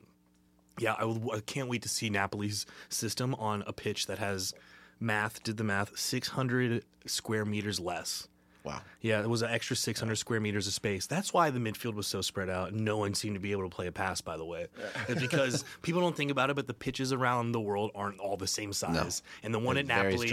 [0.79, 4.55] yeah, I, will, I can't wait to see Napoli's system on a pitch that has
[5.01, 8.29] math did the math 600 square meters less.
[8.65, 8.81] Wow.
[9.01, 11.07] Yeah, it was an extra 600 square meters of space.
[11.07, 12.73] That's why the midfield was so spread out.
[12.73, 14.67] No one seemed to be able to play a pass, by the way.
[15.09, 18.37] It's because people don't think about it, but the pitches around the world aren't all
[18.37, 18.93] the same size.
[18.93, 19.47] No.
[19.47, 20.31] And the one It at Napoli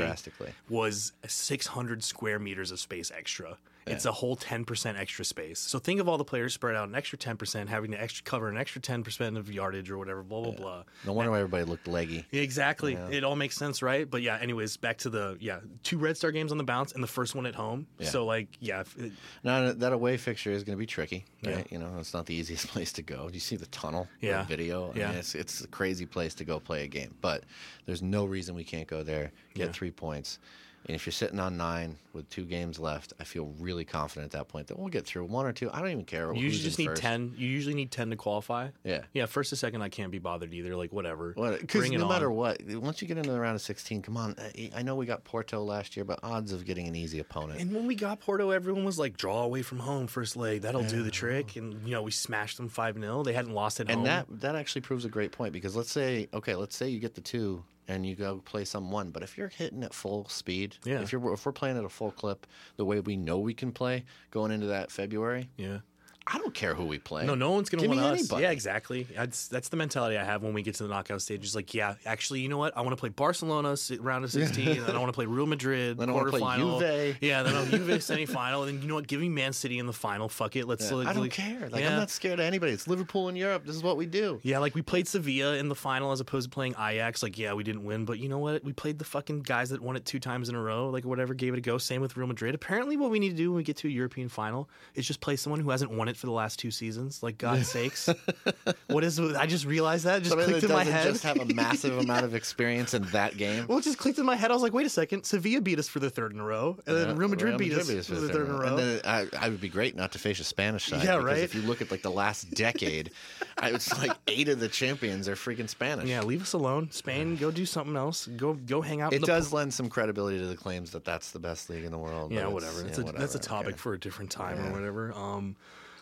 [0.70, 3.58] was 600 square meters of space extra.
[3.88, 5.60] It's a whole 10% extra space.
[5.60, 8.50] So think of all the players spread out an extra 10%, having to extra cover
[8.50, 10.84] an extra 10% of yardage or whatever, blah, blah, blah.
[11.06, 12.26] No wonder why everybody looked leggy.
[12.32, 12.94] Yeah, Exactly.
[12.96, 14.10] It all makes sense, right?
[14.10, 17.04] But yeah, anyways, back to the yeah, two Red Star games on the bounce and
[17.04, 17.86] the first one at home.
[18.00, 18.10] Yeah.
[18.10, 19.12] So like, yeah, it-
[19.44, 21.56] Now that away fixture is going to be tricky, Yeah.
[21.58, 21.68] right?
[21.72, 23.28] You know, it's not the easiest place to go.
[23.28, 24.44] Do you see the tunnel, the Yeah.
[24.46, 24.92] video.
[24.96, 25.10] I Yeah.
[25.10, 27.14] mean, it's it's a crazy place to go play a game.
[27.22, 27.44] But
[27.86, 29.72] there's no reason we can't go there, get Yeah.
[29.74, 30.40] three points.
[30.88, 34.38] And if you're sitting on nine with two games left, I feel really confident at
[34.40, 35.70] that point that we'll get through one or two.
[35.72, 36.34] I don't even care.
[36.34, 37.02] you usually just need first.
[37.02, 37.34] 10.
[37.38, 38.70] You usually need 10 to qualify.
[38.84, 39.02] Yeah.
[39.14, 40.76] Yeah, first or second, I can't be bothered either.
[40.76, 41.34] Like, whatever.
[41.34, 42.36] Because it no matter on.
[42.36, 44.36] what, once you get into the round of 16, come on.
[44.40, 47.60] I- know we got Porto last year, but odds of getting an easy opponent.
[47.60, 50.62] And when we got Porto, everyone was like, draw away from home first leg.
[50.62, 51.56] That'll do the trick.
[51.56, 53.24] And, you know, we smashed them 5 0.
[53.24, 53.98] They hadn't lost at home.
[54.00, 57.00] And that that actually proves a great point because let's say okay, let's say you
[57.00, 60.28] get the two and you go play some one, but if you're hitting at full
[60.28, 61.02] speed, Yeah.
[61.02, 62.48] if you're if we're playing at a full clip,
[62.78, 65.80] the way we know we can play going into that February, Yeah.
[66.28, 67.24] I don't care who we play.
[67.26, 68.20] No, no one's gonna Give want me us.
[68.20, 68.42] anybody.
[68.44, 69.04] Yeah, exactly.
[69.16, 71.44] That's that's the mentality I have when we get to the knockout stage.
[71.44, 72.76] It's like, yeah, actually, you know what?
[72.76, 75.46] I want to play Barcelona round of sixteen, and I don't want to play Real
[75.46, 76.80] Madrid Then I quarterfinal.
[76.80, 77.18] Juve.
[77.22, 79.06] Yeah, then I'll Juve semifinal, and then you know what?
[79.06, 80.28] Give me Man City in the final.
[80.28, 80.66] Fuck it.
[80.68, 80.92] Let's.
[80.92, 81.70] Uh, I like, don't like- care.
[81.70, 81.92] Like yeah.
[81.92, 82.72] I'm not scared of anybody.
[82.72, 83.64] It's Liverpool in Europe.
[83.66, 84.40] This is what we do.
[84.42, 87.22] Yeah, like we played Sevilla in the final as opposed to playing Ajax.
[87.22, 88.64] Like, yeah, we didn't win, but you know what?
[88.64, 90.90] We played the fucking guys that won it two times in a row.
[90.90, 91.78] Like, whatever, gave it a go.
[91.78, 92.56] Same with Real Madrid.
[92.56, 95.22] Apparently, what we need to do when we get to a European final is just
[95.22, 97.22] play someone who hasn't won it it for the last two seasons.
[97.22, 98.10] Like God's sakes,
[98.88, 99.20] what is?
[99.20, 100.18] I just realized that.
[100.18, 101.12] It Just Somebody clicked that in my head.
[101.12, 103.66] just have a massive amount of experience in that game.
[103.68, 104.52] well, it just clicked in my head.
[104.52, 105.24] I was like, wait a second.
[105.26, 107.88] Sevilla beat us for the third in a row, and then Real Madrid beat us
[108.08, 108.68] for the third in a row.
[108.78, 111.04] And then I, I would be great not to face a Spanish side.
[111.04, 111.38] Yeah, because right?
[111.40, 113.12] If you look at like the last decade,
[113.58, 116.08] I, it's like eight of the champions are freaking Spanish.
[116.10, 116.90] yeah, leave us alone.
[116.92, 118.28] Spain, go do something else.
[118.28, 119.14] Go go hang out.
[119.14, 121.98] It does lend some credibility to the claims that that's the best league in the
[121.98, 122.32] world.
[122.32, 122.82] yeah, whatever.
[122.82, 123.22] It's, That's yeah, a whatever.
[123.22, 123.78] that's a topic okay.
[123.78, 124.70] for a different time Yeah.
[124.70, 125.14] or whatever.
[125.14, 125.56] Um,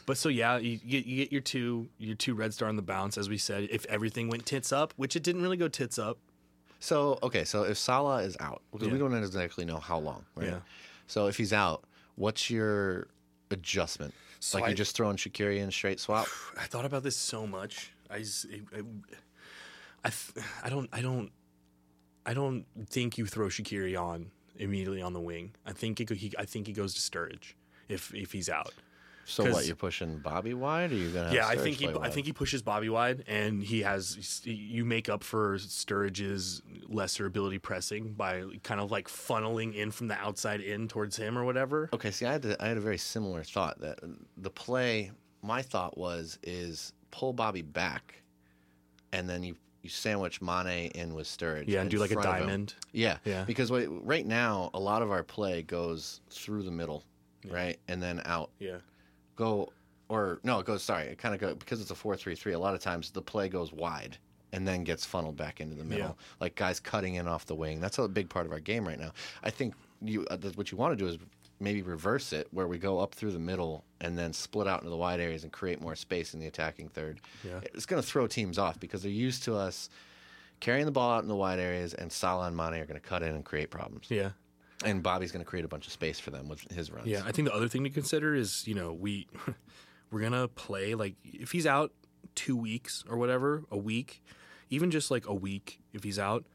[0.06, 2.76] but so yeah, you, you, get- you get your two your two red star on
[2.76, 3.68] the bounce, as we said.
[3.72, 6.18] If everything went tits up, which it didn't really go tits up.
[6.80, 10.48] So okay, so if Salah is out, because we don't exactly know how long, right?
[10.50, 10.60] Yeah.
[11.08, 11.84] So if he's out,
[12.16, 13.08] what's your
[13.52, 14.14] adjustment?
[14.40, 16.28] So like I- you're just throwing Shaqiri in straight swap?
[16.60, 17.92] I thought about this so much.
[18.10, 18.82] I just, I,
[20.06, 20.12] I,
[20.64, 21.32] I, don't, I don't,
[22.26, 25.54] I don't think you throw Shaqiri on immediately on the wing.
[25.66, 27.54] I think it, he, I think he goes to Sturridge
[27.90, 28.74] if if he's out.
[29.26, 29.66] So what?
[29.66, 31.34] You're pushing Bobby wide, or you're gonna?
[31.34, 32.14] Yeah, I Sturridge think he, play I wide?
[32.14, 37.60] think he pushes Bobby wide, and he has you make up for Sturridge's lesser ability
[37.60, 41.90] pressing by kind of like funneling in from the outside in towards him or whatever.
[41.94, 45.12] Okay, see, I had to, I had a very similar thought that uh, the play.
[45.42, 48.22] My thought was is pull Bobby back,
[49.12, 51.66] and then you you sandwich Mane in with Sturridge.
[51.68, 52.42] Yeah, and do like a front of him.
[52.44, 52.74] diamond.
[52.94, 53.44] Yeah, Yeah.
[53.46, 57.04] Because right now, a lot of our play goes through the middle,
[57.50, 58.50] right, and then out.
[58.60, 58.78] Yeah,
[59.36, 59.72] Go
[60.10, 60.84] or no, it goes.
[60.84, 62.54] Sorry, it kind of go because it's a four-three-three.
[62.54, 64.18] A lot of times the play goes wide
[64.52, 66.26] and then gets funneled back into the middle, Yeah.
[66.40, 67.80] like guys cutting in off the wing.
[67.80, 69.12] That's a big part of our game right now.
[69.44, 71.18] I think you uh, what you want to do is
[71.60, 74.90] maybe reverse it, where we go up through the middle and then split out into
[74.90, 77.22] the wide areas and create more space in the attacking third.
[77.44, 77.62] Yeah.
[77.74, 79.90] It's going to throw teams off because they're used to us
[80.60, 83.08] carrying the ball out in the wide areas, and Salah and Mane are going to
[83.08, 84.08] cut in and create problems.
[84.10, 84.32] yeah.
[84.84, 87.08] And Bobby's going to create a bunch of space for them with his runs.
[87.08, 89.28] Yeah, I think the other thing to consider is you know we
[90.12, 91.92] we're gonna play like if he's out
[92.36, 94.24] two weeks or whatever, a week,
[94.70, 96.46] even just like a week if he's out,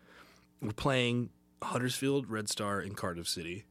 [0.60, 1.30] we're playing
[1.62, 3.64] Huddersfield, Red Star, and Cardiff City.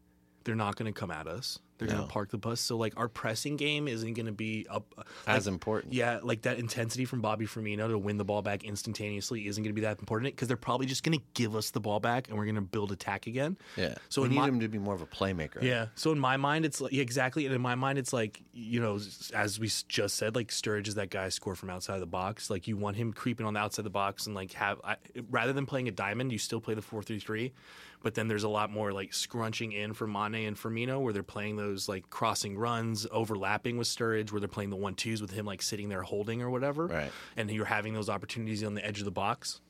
[0.44, 1.60] They're not gonna come at us.
[1.78, 1.96] They're No.
[1.96, 2.60] gonna park the bus.
[2.60, 4.86] So like our pressing game isn't gonna be up.
[5.26, 5.94] As important.
[5.94, 9.70] Yeah, like that intensity from Bobby Firmino to win the ball back instantaneously isn't going
[9.72, 12.30] to be that important because they're probably just going to give us the ball back
[12.30, 13.58] and we're going to build attack again.
[13.76, 13.96] Yeah.
[14.10, 15.62] So we need my- him to be more of a playmaker.
[15.62, 15.88] Yeah.
[15.96, 18.80] So in my mind, it's like yeah, exactly, and in my mind, it's like you
[18.80, 19.00] know,
[19.34, 22.50] as we just said, like Sturridge is that guy score from outside the box.
[22.50, 24.96] Like you want him creeping on the outside of the box and like have I,
[25.30, 27.54] rather than playing a diamond, you still play the four three three,
[28.04, 31.24] but then there's a lot more like scrunching in for Mane and Firmino where they're
[31.24, 35.32] playing those like crossing runs, overlapping with Sturridge, where they're playing the one twos with
[35.32, 37.12] him like sitting there holding or whatever, Right.
[37.36, 39.62] And you're having those opportunities on the edge of the box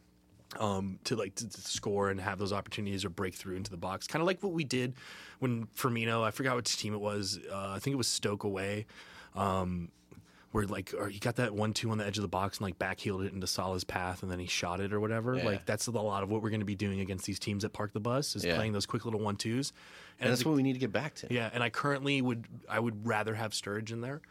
[0.60, 3.78] um, to like to, to score and have those opportunities or break through into the
[3.78, 4.08] box.
[4.08, 4.94] Kind of like what we did
[5.40, 7.40] when Firmino, I forgot which team it was.
[7.52, 8.86] Uh, I think it was Stoke away.
[9.36, 9.90] Um,
[10.52, 12.66] where like or he got that one two on the edge of the box and
[12.66, 15.36] like backheeled it into Salah's path and then he shot it or whatever.
[15.36, 15.44] Yeah.
[15.46, 17.74] Like that's a lot of what we're going to be doing against these teams that
[17.74, 18.56] park the bus is Yeah.
[18.56, 19.74] playing those quick little one twos.
[20.20, 21.28] And as that's a- what we need to get back to.
[21.30, 24.22] yeah, and I currently would I would rather have Sturridge in there,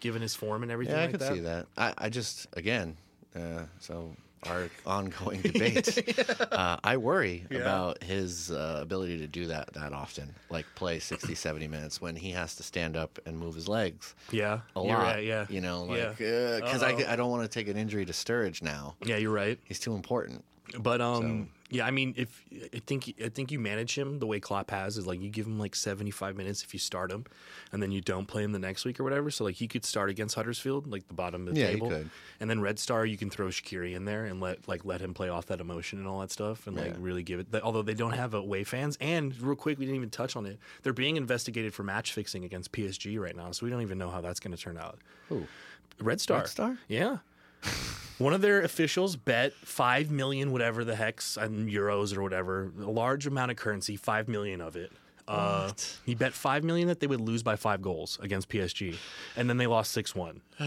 [0.00, 0.94] given his form and everything.
[0.94, 1.34] Yeah, I like could that.
[1.34, 1.66] see that.
[1.76, 2.96] I, I just again,
[3.36, 4.16] uh, so
[4.48, 5.98] our ongoing debate.
[6.52, 7.60] uh, I worry Yeah.
[7.60, 12.16] about his uh, ability to do that that often, like play 60, 70 minutes when
[12.16, 15.02] he has to stand up and move his legs Yeah, a you're lot.
[15.02, 16.08] right, yeah, you know, Yeah.
[16.08, 17.12] like because I, Uh-oh.
[17.12, 18.96] I don't want to take an injury to Sturridge now.
[19.04, 19.58] yeah, you're right.
[19.64, 20.44] He's too important.
[20.78, 22.42] But um, yeah, I mean, if
[22.74, 25.46] I think I think you manage him the way Klopp has is like you give
[25.46, 27.24] him like seventy five minutes if you start him,
[27.72, 29.30] and then you don't play him the next week or whatever.
[29.30, 31.88] So like he could start against Huddersfield, like the bottom of the Yeah, he table,
[31.90, 32.10] could.
[32.40, 35.12] and then Red Star you can throw Shaqiri in there and let like let him
[35.14, 36.96] play off that emotion and all that stuff, and like Yeah.
[36.98, 37.48] really give it.
[37.62, 40.58] Although they don't have away fans, and real quick, we didn't even touch on it.
[40.82, 44.10] They're being investigated for match fixing against PSG right now, so we don't even know
[44.10, 44.98] how that's going to turn out.
[45.28, 45.46] Who?
[46.00, 46.38] Red Star.
[46.40, 46.78] Red Star?
[46.88, 47.18] Yeah.
[48.18, 52.90] One of their officials bet five million, whatever the hex, um, euros or whatever, a
[52.90, 54.90] large amount of currency, five million of it.
[55.28, 55.98] Uh, What?
[56.06, 58.96] he bet five million that they would lose by five goals against PSG,
[59.36, 60.40] and then they lost six one.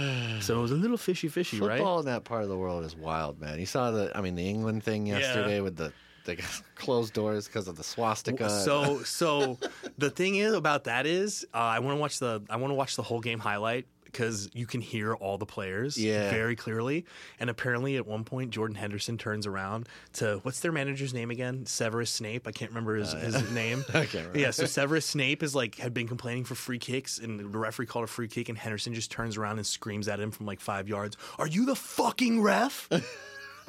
[0.41, 1.77] so it was a little fishy, fishy, right?
[1.77, 3.57] Football in that part of the world is wild, man.
[3.59, 5.91] You saw the, I mean, the England thing yesterday with the
[6.25, 6.35] the
[6.75, 8.49] closed doors because of the swastika.
[8.49, 9.57] So, so
[9.97, 12.75] the thing is about that is, uh, I want to watch the I want to
[12.75, 16.29] watch the whole game highlight because you can hear all the players Yeah.
[16.29, 17.05] very clearly.
[17.39, 21.65] And apparently, at one point, Jordan Henderson turns around to what's their manager's name again?
[21.65, 22.47] Severus Snape.
[22.47, 23.83] I can't remember his, his uh, name.
[23.89, 24.39] I can't remember.
[24.39, 27.85] Yeah, so Severus Snape is like had been complaining for free kicks, and the referee
[27.85, 30.59] called a free kick, and Henderson just turns around and screams at him from like
[30.59, 32.89] five yards, "Are you the fucking ref?"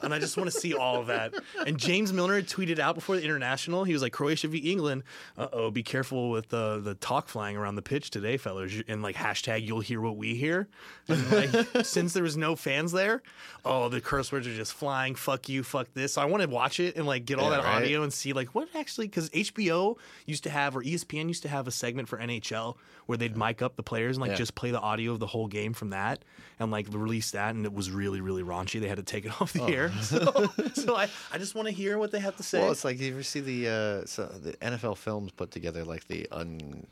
[0.03, 1.35] and I just want to see all of that.
[1.67, 5.03] And James Milner tweeted out before the international, he was like, Croatia v England.
[5.37, 8.73] Uh oh, be careful with the the talk flying around the pitch today, fellas.
[8.89, 10.69] And like hashtag, you'll hear what we hear.
[11.09, 13.23] And like, since there was no fans there,
[13.65, 15.15] oh, the curse words are just flying.
[15.15, 16.15] Fuck you, fuck this.
[16.15, 17.77] So I want to watch it and like get all Yeah, that right?
[17.83, 19.97] audio and see like what actually because HBO
[20.27, 23.61] used to have or ESPN used to have a segment for NHL where they'd mic
[23.61, 24.37] up the players and like Yeah.
[24.37, 26.25] just play the audio of the whole game from that
[26.61, 28.81] and like release that and it was really really raunchy.
[28.81, 29.90] They had to take it off the air.
[30.03, 32.61] So, so I, I just want to hear what they have to say.
[32.61, 36.07] Well, it's like you ever see the uh, so the NFL films put together like
[36.09, 36.87] the un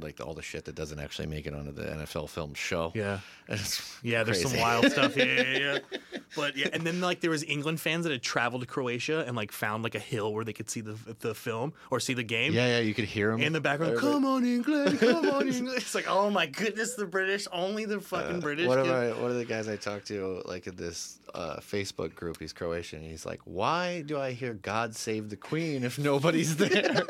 [0.00, 2.92] like all the shit that doesn't actually make it onto the NFL film show.
[2.94, 3.20] Yeah.
[4.02, 5.16] Yeah, there's some wild stuff.
[5.16, 5.98] Yeah, yeah, yeah.
[6.36, 9.36] But yeah, and then like there was England fans that had traveled to Croatia and
[9.36, 12.22] like found like a hill where they could see the the film or see the
[12.24, 12.52] game.
[12.52, 15.76] Yeah, yeah, you could hear them in the background, come on England, come on England.
[15.76, 18.66] It's like, oh my goodness, the British, only the fucking British.
[18.66, 21.56] One of can- my one of the guys I talked to, like in this uh,
[21.56, 23.02] Facebook group, he's Croatian.
[23.02, 27.02] He's like, "Why do I hear God save the Queen if nobody's there?"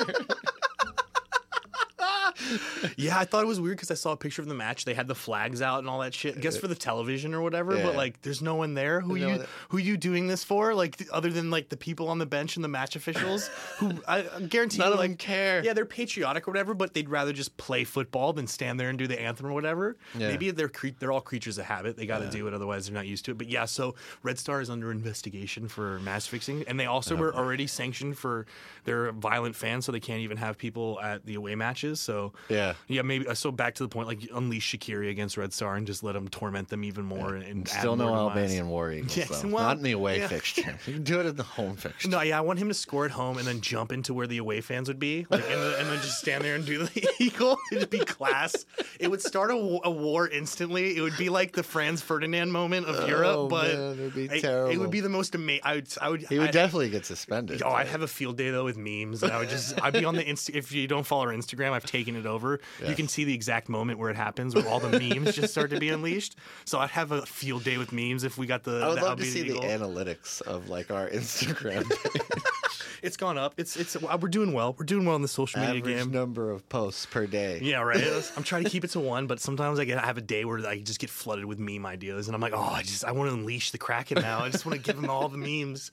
[2.96, 4.84] Yeah, I thought it was weird because I saw a picture of the match.
[4.84, 6.36] They had the flags out and all that shit.
[6.36, 7.76] I guess for the television or whatever.
[7.76, 7.82] Yeah.
[7.84, 9.00] But like, there's no one there.
[9.00, 10.74] Who No you one- who you doing this for?
[10.74, 13.48] Like, th- other than like the people on the bench and the match officials,
[13.78, 15.64] who I, I guarantee None you, of like, them care.
[15.64, 18.98] Yeah, they're patriotic or whatever, but they'd rather just play football than stand there and
[18.98, 19.96] do the anthem or whatever.
[20.18, 20.28] Yeah.
[20.28, 21.96] Maybe they're cre- they're all creatures of habit.
[21.96, 23.38] They got to do it, otherwise they're not used to it.
[23.38, 27.34] But yeah, so Red Star is under investigation for match fixing, and they also were
[27.34, 28.46] already sanctioned for
[28.84, 32.00] their violent fans, so they can't even have people at the away matches.
[32.00, 32.73] So Yeah.
[32.88, 33.26] Yeah, maybe.
[33.28, 36.12] Uh, so back to the point, like unleash Shaqiri against Red Star and just let
[36.12, 37.34] them torment them even more.
[37.34, 38.14] And Still no.
[38.14, 39.48] Albanian war eagles, Yes, though.
[39.48, 40.28] well, Not in the away yeah.
[40.28, 40.78] fixture.
[40.86, 42.08] You can do it in the home fixture.
[42.08, 44.38] No, yeah, I want him to score at home and then jump into where the
[44.38, 47.08] away fans would be, like, and, then- and then just stand there and do the
[47.18, 47.58] eagle.
[47.72, 48.64] It'd be class.
[49.00, 50.96] It would start a, a war instantly.
[50.96, 54.14] It would be like the Franz Ferdinand moment of Europe, oh, but Oh, man, it'd
[54.14, 54.78] be I- It terrible.
[54.80, 55.62] would be the most amazing.
[55.64, 55.88] I would.
[56.00, 56.22] I would.
[56.22, 57.62] He would I'd- definitely get suspended.
[57.62, 60.04] Oh, I'd have a field day though with memes, and I would just I'd be
[60.04, 60.54] on the Insta.
[60.54, 62.60] If you don't follow our Instagram, I've taken it over.
[62.86, 65.70] You can see the exact moment where it happens, where all the memes just start
[65.70, 66.36] to be unleashed.
[66.64, 68.80] So I'd have a field day with memes if we got the.
[68.82, 71.84] I would the love to see Albanian the analytics of like our Instagram
[73.04, 73.52] It's gone up.
[73.58, 74.74] It's it's we're doing well.
[74.78, 76.10] We're doing well in the social media average game.
[76.10, 77.60] number of posts per day.
[77.60, 78.02] Yeah, right.
[78.36, 80.46] I'm trying to keep it to one, but sometimes I get I have a day
[80.46, 83.12] where I just get flooded with meme ideas, and I'm like, oh, I just I
[83.12, 84.40] want to unleash the kraken now.
[84.40, 85.90] I just want to give them all the memes.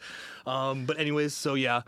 [0.48, 1.82] Um, but anyways, so yeah.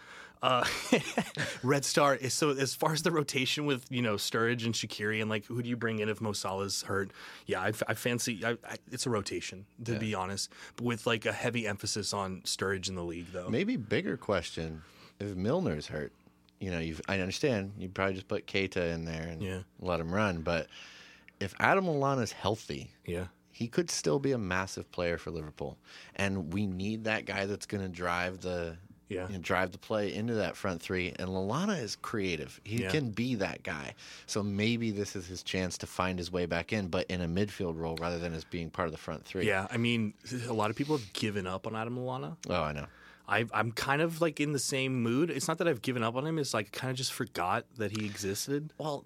[0.43, 0.65] Uh,
[1.63, 5.21] Red Star is so as far as the rotation with you know Sturridge and Shaqiri
[5.21, 7.11] and like who do you bring in if Mo Salah's hurt?
[7.45, 11.25] Yeah, I, I fancy I, I, it's a rotation to be honest, but with like
[11.25, 13.47] a heavy emphasis on Sturridge in the league though.
[13.49, 14.81] Maybe bigger question:
[15.19, 16.11] If Milner's hurt,
[16.59, 19.59] you know, you've, I understand you probably just put Keita in there and Yeah.
[19.79, 20.41] let him run.
[20.41, 20.67] But
[21.39, 25.77] if Adam Lallana's healthy, Yeah, he could still be a massive player for Liverpool,
[26.17, 28.75] and we need that guy that's going to drive the
[29.13, 29.27] Yeah.
[29.27, 31.13] you know, drive the play into that front three.
[31.19, 32.89] And Lallana is creative; he Yeah.
[32.91, 33.93] can be that guy.
[34.25, 37.27] So maybe this is his chance to find his way back in, but in a
[37.27, 39.45] midfield role rather than as being part of the front three.
[39.47, 39.67] yeah.
[39.71, 40.13] I mean,
[40.47, 42.35] a lot of people have given up on Adam Lallana.
[42.49, 42.85] Oh, I know.
[43.27, 45.29] I, I'm kind of like in the same mood.
[45.29, 46.37] It's not that I've given up on him.
[46.37, 48.73] It's like I kind of just forgot that he existed.
[48.77, 49.05] Well,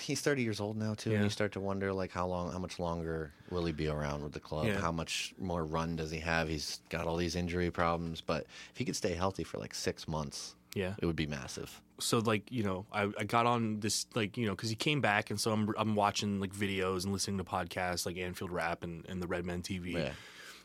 [0.00, 1.16] he's 30 years old now too, Yeah.
[1.16, 4.22] and you start to wonder like how long, how much longer will he be around
[4.22, 4.66] with the club?
[4.66, 4.78] Yeah.
[4.80, 6.48] How much more run does he have?
[6.48, 10.06] He's got all these injury problems, but if he could stay healthy for like six
[10.06, 10.94] months, Yeah.
[10.98, 11.80] it would be massive.
[11.98, 15.00] So like you know, I, I got on this like you know because he came
[15.00, 18.84] back, and so I'm I'm watching like videos and listening to podcasts like Anfield Wrap
[18.84, 19.94] and, and the Redmen TV.
[19.94, 20.10] Yeah.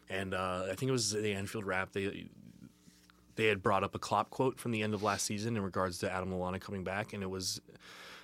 [0.09, 1.93] And uh, I think it was the Anfield Wrap.
[1.93, 2.27] They
[3.35, 5.97] they had brought up a Klopp quote from the end of last season in regards
[5.99, 7.61] to Adam Lallana coming back, and it was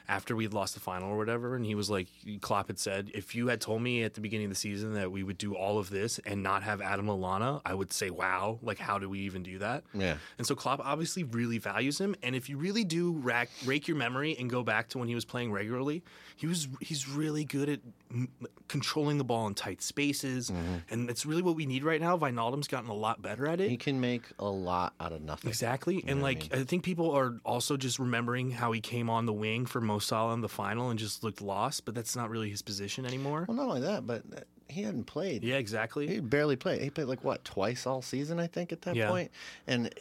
[0.09, 1.55] after we had lost the final or whatever.
[1.55, 2.07] And he was like,
[2.41, 5.11] Klopp had said, if you had told me at the beginning of the season that
[5.11, 8.59] we would do all of this and not have Adam Lallana, I would say, wow,
[8.61, 9.84] like how do we even do that?
[9.93, 10.17] Yeah.
[10.38, 12.15] And so Klopp obviously really values him.
[12.23, 15.15] And if you really do rack, rake your memory and go back to when he
[15.15, 16.03] was playing regularly,
[16.38, 17.80] he was he's really good at
[18.14, 18.27] mm,
[18.68, 20.51] controlling the ball in tight spaces,
[20.89, 22.15] and it's really what we need right now.
[22.15, 23.69] Wijnaldum's gotten a lot better at it.
[23.69, 25.49] He can make a lot out of nothing.
[25.49, 29.34] Exactly, and like I, think people are also just remembering how he came on the
[29.34, 32.49] wing for Mo Salah in the final and just looked lost, but that's not really
[32.51, 33.45] his position anymore.
[33.47, 35.43] Well, not only that, but uh, he hadn't played.
[35.43, 36.07] Yeah, exactly.
[36.07, 36.81] He barely played.
[36.81, 39.09] He played like what twice all season, I think, at that Yeah.
[39.09, 39.31] point.
[39.65, 39.91] And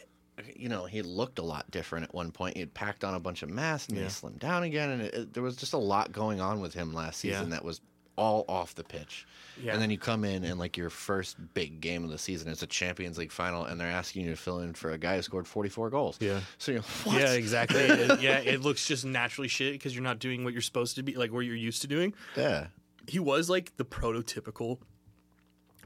[0.55, 2.55] you know, he looked a lot different at one point.
[2.55, 4.03] He had packed on a bunch of mass and Yeah.
[4.05, 6.73] he slimmed down again, and it, it- there was just a lot going on with
[6.73, 7.33] him last Yeah.
[7.35, 7.81] season that was
[8.15, 9.27] all off the pitch.
[9.61, 9.73] Yeah.
[9.73, 12.63] And then you come in and like your first big game of the season, it's
[12.63, 15.21] a Champions League final, and they're asking you to fill in for a guy who
[15.21, 16.17] scored 44 goals.
[16.19, 16.39] Yeah.
[16.57, 17.17] So you're what?
[17.19, 17.81] Yeah, exactly.
[17.81, 21.03] It- yeah, it looks just naturally shit because you're not doing what you're supposed to
[21.03, 22.13] be, like what you're used to doing.
[22.35, 22.67] Yeah.
[23.07, 24.79] he was like the prototypical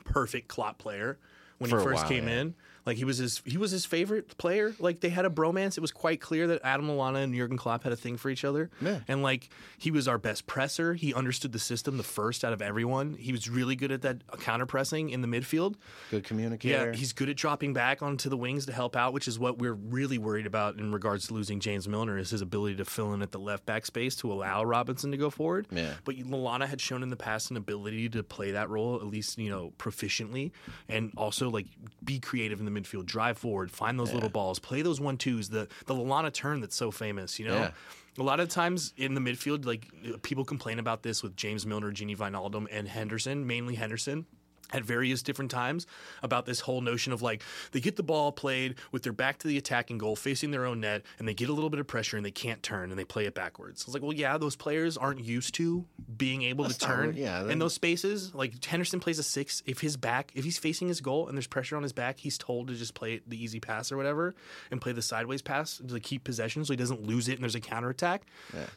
[0.06, 1.20] perfect Klopp player
[1.58, 2.40] when For he first while, came yeah.
[2.42, 2.56] in.
[2.86, 4.74] Like he was his he was his favorite player.
[4.80, 5.78] Like they had a bromance.
[5.78, 8.44] It was quite clear that Adam Lallana and Jurgen Klopp had a thing for each
[8.44, 8.70] other.
[8.82, 9.00] Yeah.
[9.08, 10.94] And like he was our best presser.
[10.94, 13.14] He understood the system the first out of everyone.
[13.14, 15.76] He was really good at that counter pressing in the midfield.
[16.10, 16.92] Good communicator.
[16.92, 19.60] Yeah, he's good at dropping back onto the wings to help out, which is what
[19.60, 23.14] we're really worried about in regards to losing James Milner is his ability to fill
[23.14, 25.68] in at the left back space to allow Robertson to go forward.
[25.72, 25.94] Yeah.
[26.04, 29.38] But Lallana had shown in the past an ability to play that role at least
[29.38, 30.52] you know proficiently,
[30.90, 31.68] and also like
[32.04, 35.50] be creative in the midfield, drive forward, find those little balls, play those one twos.
[35.50, 37.56] The the Lalana turn that's so famous, you know.
[37.56, 37.72] Yeah.
[38.20, 39.88] A lot of times in the midfield, like
[40.22, 44.26] people complain about this with James Milner, Gini Wijnaldum, and Henderson, mainly Henderson.
[44.74, 45.86] At various different times,
[46.24, 49.48] about this whole notion of like they get the ball played with their back to
[49.48, 52.16] the attacking goal, facing their own net, and they get a little bit of pressure
[52.16, 53.84] and they can't turn and they play it backwards.
[53.84, 55.86] It's like, well, yeah, those players aren't used to
[56.18, 58.34] being able That's to turn right, yeah, in those spaces.
[58.34, 59.62] Like Henderson plays a six.
[59.66, 62.38] If his back, if he's facing his goal and there's pressure on his back, he's
[62.38, 64.34] told to just play the easy pass or whatever
[64.72, 67.56] and play the sideways pass to keep possession so he doesn't lose it and there's
[67.56, 68.24] a counterattack.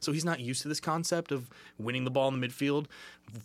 [0.00, 1.48] So he's not used to this concept of
[1.78, 2.86] winning the ball in the midfield,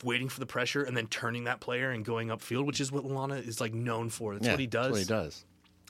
[0.03, 3.05] waiting for the pressure, and then turning that player and going upfield, which is what
[3.05, 4.33] Lana is like known for.
[4.33, 4.85] That's Yeah, what he does.
[4.95, 5.45] That's what he does.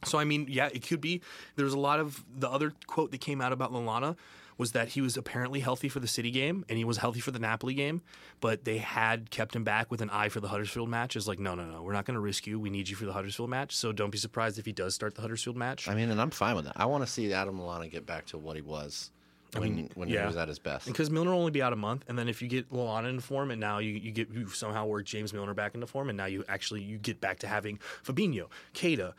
[0.05, 1.21] So I mean, yeah, it could be.
[1.55, 4.15] There's a lot of the other quote that came out about Lallana
[4.57, 7.31] was that he was apparently healthy for the City game and he was healthy for
[7.31, 8.01] the Napoli game,
[8.41, 11.15] but they had kept him back with an eye for the Huddersfield match.
[11.15, 12.59] Is like, no, no, no, we're not going to risk you.
[12.59, 13.73] We need you for the Huddersfield match.
[13.75, 15.87] So don't be surprised if he does start the Huddersfield match.
[15.87, 16.73] I mean, and I'm fine with that.
[16.75, 19.11] I want to see Adam Lallana get back to what he was
[19.57, 20.21] when when yeah.
[20.21, 20.87] he was at his best.
[20.87, 23.21] because Milner will only be out a month, and then if you get Lallana into
[23.21, 26.17] form, and now you, you get you somehow work James Milner back into form, and
[26.17, 29.13] now you actually you get back to having Fabinho, Keita,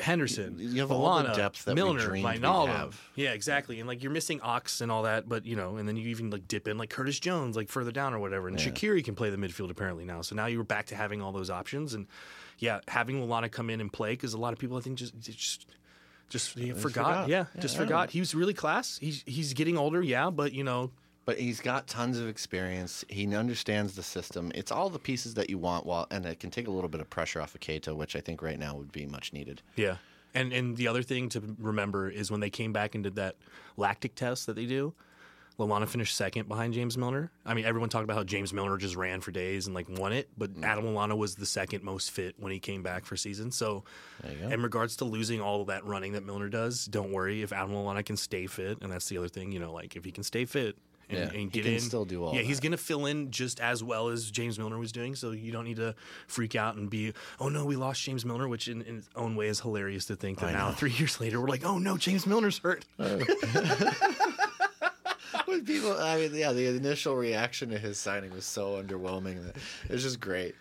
[0.00, 2.00] Henderson, You have all the Lallana, depth that we Milner,
[2.66, 3.00] have.
[3.14, 3.78] Yeah, exactly.
[3.78, 6.30] And like you're missing Ox and all that, but you know, and then you even
[6.30, 8.48] like dip in like Curtis Jones, like further down or whatever.
[8.48, 10.20] And Shaqiri can play the midfield apparently now.
[10.22, 12.06] So now you're back to having all those options, and
[12.58, 15.18] yeah, having Lallana come in and play because a lot of people I think just
[15.20, 15.66] just.
[16.28, 16.80] Just yeah, forgot.
[16.82, 17.28] forgot.
[17.28, 17.84] yeah, Yeah, just I know.
[17.86, 18.10] forgot.
[18.10, 18.98] He was really class.
[18.98, 20.90] He's he's getting older, yeah, but you know,
[21.26, 23.04] But he's got tons of experience.
[23.08, 24.50] He understands the system.
[24.54, 27.00] It's all the pieces that you want, while and it can take a little bit
[27.00, 29.62] of pressure off of Keita, which I think right now would be much needed.
[29.76, 29.96] Yeah.
[30.34, 33.36] And and the other thing to remember is when they came back and did that
[33.76, 34.92] lactic test that they do,
[35.58, 37.30] Lallana finished second behind James Milner.
[37.46, 40.12] I mean, everyone talked about how James Milner just ran for days and like won
[40.12, 40.64] it, but mm.
[40.64, 43.52] Adam Lallana was the second most fit when he came back for season.
[43.52, 43.84] So,
[44.22, 44.48] There you go.
[44.48, 47.72] in regards to losing all of that running that Milner does, don't worry if Adam
[47.72, 50.24] Lallana can stay fit, and that's the other thing, you know, like if he can
[50.24, 50.76] stay fit.
[51.10, 53.04] And, Yeah, and he get can in, still do all Yeah, he's going to fill
[53.04, 55.14] in just as well as James Milner was doing.
[55.14, 55.94] So you don't need to
[56.28, 59.36] freak out and be, oh no, we lost James Milner, which in, in its own
[59.36, 60.74] way is hilarious to think that I now, know.
[60.74, 62.86] three years later, we're like, oh no, James Milner's hurt.
[65.46, 69.44] When people, I mean, yeah, the initial reaction to his signing was so underwhelming.
[69.44, 69.56] That
[69.90, 70.54] it's just great.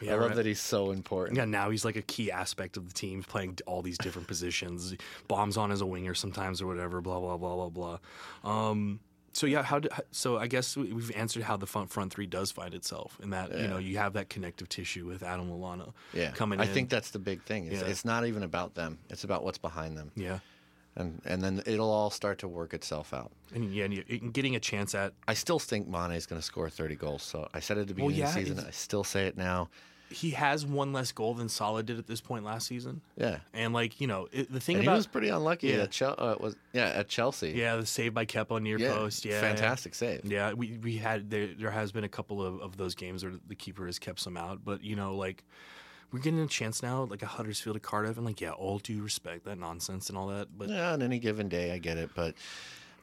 [0.00, 0.36] Yeah, I love right.
[0.36, 1.36] that he's so important.
[1.36, 4.94] Yeah, now he's like a key aspect of the team, playing all these different positions.
[5.28, 7.00] Bombs on as a winger sometimes or whatever.
[7.02, 7.98] Blah blah blah blah
[8.44, 8.68] blah.
[8.70, 9.00] Um,
[9.32, 9.78] so yeah, how?
[9.80, 13.18] Do, so I guess we- we've answered how the front front three does find itself,
[13.22, 15.92] in that you know you have that connective tissue with Adam Lallana.
[16.14, 16.70] Yeah, coming I in.
[16.72, 17.66] think that's the big thing.
[17.66, 17.88] It's, Yeah.
[17.88, 20.38] it's not even about them; it's about what's behind them, yeah,
[21.00, 23.32] and and then it'll all start to work itself out.
[23.54, 26.70] and yeah, and getting a chance at I still think Mane is going to score
[26.70, 27.22] 30 goals.
[27.22, 28.64] So I said it at the Well, beginning of the season.
[28.66, 29.68] I still say it now.
[30.12, 33.00] he has one less goal than Salah did at this point last season.
[33.16, 35.82] Yeah, And like you know, it, the thing and he was pretty unlucky Yeah.
[35.84, 37.50] at Chel- uh, was yeah at Chelsea.
[37.50, 39.24] yeah, the save by Kepa near Yeah, post.
[39.24, 40.24] Yeah, fantastic save.
[40.24, 43.34] Yeah, we we had there there has been a couple of, of those games where
[43.48, 45.44] the keeper has kept some out, but you know like
[46.12, 49.02] we're getting a chance now, like a Huddersfield, a Cardiff, and like yeah, all due
[49.02, 52.10] respect that nonsense and all that, but Yeah, on any given day, I get it,
[52.14, 52.34] but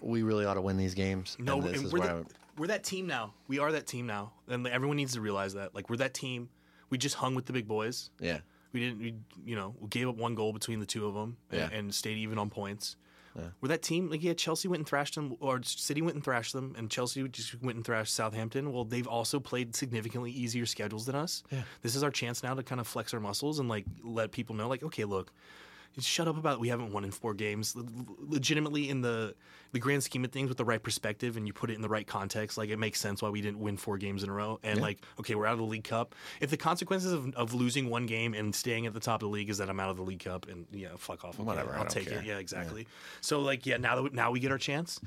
[0.01, 1.35] we really ought to win these games.
[1.39, 2.25] no, and this and is we're, the,
[2.57, 3.33] we're that team now.
[3.47, 5.73] We are that team now, and everyone needs to realize that.
[5.73, 6.49] Like we're that team.
[6.89, 8.09] We just hung with the big boys.
[8.19, 8.39] yeah,
[8.71, 9.15] We didn't, we,
[9.45, 11.77] you know, we gave up one goal between the two of them and, Yeah.
[11.77, 12.95] and stayed even on points.
[13.61, 14.09] We're that team.
[14.09, 17.27] Like, yeah, Chelsea went and thrashed them, or City went and thrashed them, and Chelsea
[17.27, 18.71] just went and thrashed Southampton.
[18.71, 21.43] Well, they've also played significantly easier schedules than us.
[21.51, 21.63] Yeah.
[21.81, 24.55] This is our chance now to kind of flex our muscles and like let people
[24.55, 25.31] know, like, okay, look,
[25.99, 27.75] shut up about we haven't won in four games.
[28.19, 29.35] Legitimately, in the
[29.71, 31.89] the grand scheme of things, with the right perspective, and you put it in the
[31.89, 34.59] right context, like it makes sense why we didn't win four games in a row.
[34.63, 36.15] And like, okay, we're out of the League Cup.
[36.39, 39.33] If the consequences of, of losing one game and staying at the top of the
[39.33, 41.35] league is that I'm out of the League Cup, and yeah, fuck off.
[41.35, 42.19] Okay, Whatever, I'll take care.
[42.19, 42.25] it.
[42.25, 42.87] Yeah, exactly.
[43.21, 44.99] So like, yeah, now that now we get our chance.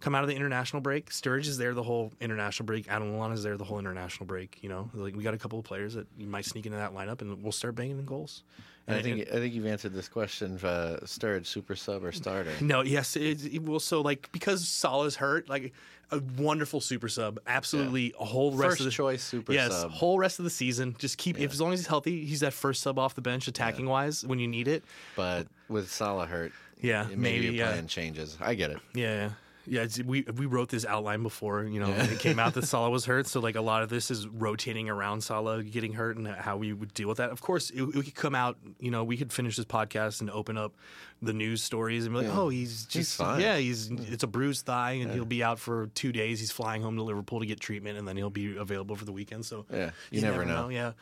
[0.00, 1.10] Come out of the international break.
[1.10, 2.88] Sturridge is there the whole international break.
[2.88, 4.58] Adam Lallana is there the whole international break.
[4.62, 6.94] You know, like we got a couple of players that you might sneak into that
[6.94, 8.42] lineup, and we'll start banging in goals.
[8.86, 12.52] And I think I think you've answered this question: uh, Sturridge, super sub or starter?
[12.60, 13.80] No, yes, it, it will.
[13.80, 15.74] So like because Salah's hurt, like
[16.10, 19.90] a wonderful super sub, absolutely a whole rest First of the choice super yes, sub.
[19.90, 20.96] whole rest of the season.
[20.98, 23.46] Just keep if as long as he's healthy, he's that first sub off the bench,
[23.46, 24.84] attacking wise when you need it.
[25.16, 27.72] But with Salah hurt, Yeah, maybe, maybe, your yeah.
[27.72, 28.38] plan changes.
[28.40, 28.78] I get it.
[28.94, 29.32] Yeah.
[29.68, 32.66] Yeah, it's, we we wrote this outline before, you know, when it came out that
[32.66, 33.26] Salah was hurt.
[33.26, 36.72] So like a lot of this is rotating around Salah getting hurt and how we
[36.72, 37.30] would deal with that.
[37.30, 40.30] Of course, it, we could come out, you know, we could finish this podcast and
[40.30, 40.74] open up
[41.20, 43.40] the news stories and be like, oh, he's just fine.
[43.40, 46.40] yeah, he's it's a bruised thigh and he'll be out for two days.
[46.40, 49.12] He's flying home to Liverpool to get treatment and then he'll be available for the
[49.12, 49.44] weekend.
[49.44, 50.68] So Yeah, you never know.
[50.68, 50.92] Yeah.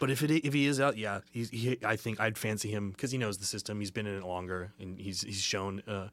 [0.00, 2.90] But if it if he is out, yeah, he's, he, I think I'd fancy him
[2.90, 3.78] because he knows the system.
[3.78, 6.08] He's been in it longer, and he's he's shown uh,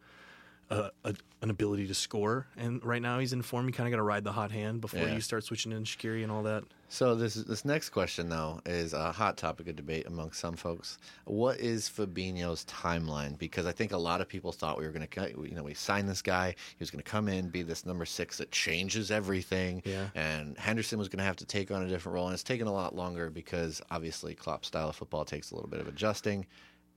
[0.71, 2.47] a, a, an ability to score.
[2.57, 3.67] And right now he's in form.
[3.67, 5.13] You kind of got to ride the hot hand before Yeah.
[5.13, 6.63] you start switching in Shaqiri and all that.
[6.87, 10.97] So this this next question though is a hot topic of debate among some folks.
[11.25, 13.37] What is Fabinho's timeline?
[13.37, 15.73] Because I think a lot of people thought we were going to, you know, we
[15.73, 16.49] signed this guy.
[16.49, 19.81] He was going to come in, be this number six that changes everything.
[19.85, 20.07] Yeah.
[20.15, 22.67] And Henderson was going to have to take on a different role, and it's taken
[22.67, 26.45] a lot longer because obviously Klopp's style of football takes a little bit of adjusting.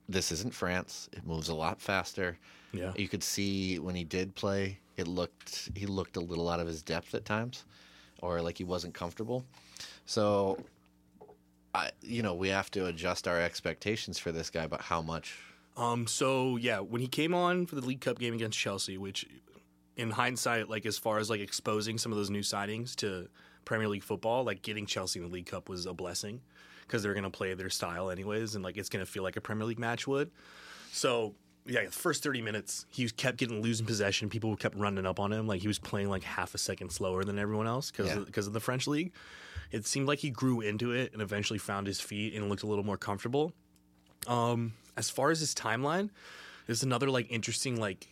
[0.07, 1.09] This isn't France.
[1.13, 2.37] It moves a lot faster.
[2.77, 2.93] Yeah.
[2.95, 6.67] You could see when he did play, it looked he looked a little out of
[6.67, 7.65] his depth at times,
[8.21, 9.45] or like he wasn't comfortable.
[10.05, 10.57] So,
[11.73, 15.37] I you know we have to adjust our expectations for this guy, but how much?
[15.77, 16.07] Um.
[16.07, 19.25] So yeah, when he came on for the League Cup game against Chelsea, which
[19.97, 23.27] in hindsight, like as far as like exposing some of those new signings to
[23.65, 26.41] Premier League football, like getting Chelsea in the League Cup was a blessing
[26.81, 29.35] because they're going to play their style anyways, and like it's going to feel like
[29.35, 30.31] a Premier League match would.
[30.91, 31.33] So
[31.65, 34.29] yeah, the first thirty minutes, he kept getting losing possession.
[34.29, 37.23] People kept running up on him, like he was playing like half a second slower
[37.23, 38.19] than everyone else because Yeah.
[38.19, 39.11] because of the French league.
[39.71, 42.67] It seemed like he grew into it and eventually found his feet and looked a
[42.67, 43.51] little more comfortable.
[44.27, 46.09] Um, as far as his timeline,
[46.67, 48.07] there's another like interesting like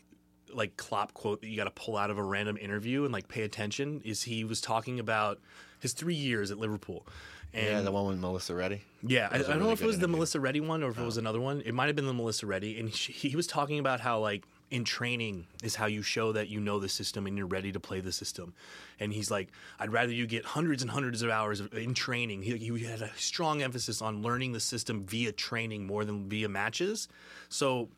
[0.54, 3.28] like Klopp quote that you got to pull out of a random interview and like
[3.28, 4.02] pay attention.
[4.06, 5.40] Is he was talking about
[5.80, 7.06] his three years at Liverpool.
[7.54, 8.82] And yeah, the one with Melissa Reddy.
[9.04, 10.08] yeah, I, I don't know if it was the.
[10.08, 11.22] Melissa Reddy one or if it was oh.
[11.22, 11.62] another one.
[11.66, 14.44] It might have been the Melissa Reddy, and she, he was talking about how like
[14.74, 17.80] in training is how you show that you know the system and you're ready to
[17.80, 18.56] play the system.
[19.00, 19.50] And he's like,
[19.80, 22.42] I'd rather you get hundreds and hundreds of hours of, in training.
[22.42, 26.50] He, he had a strong emphasis on learning the system via training more than via
[26.50, 27.08] matches.
[27.50, 27.90] So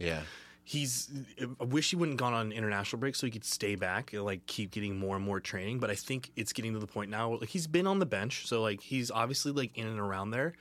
[0.00, 0.22] Yeah,
[0.68, 1.08] he's
[1.60, 4.44] I wish he wouldn't gone on international break so he could stay back and like
[4.46, 5.78] keep getting more and more training.
[5.78, 8.46] But I think it's getting to the point now like he's been on the bench,
[8.46, 10.52] so like he's obviously like in and around there.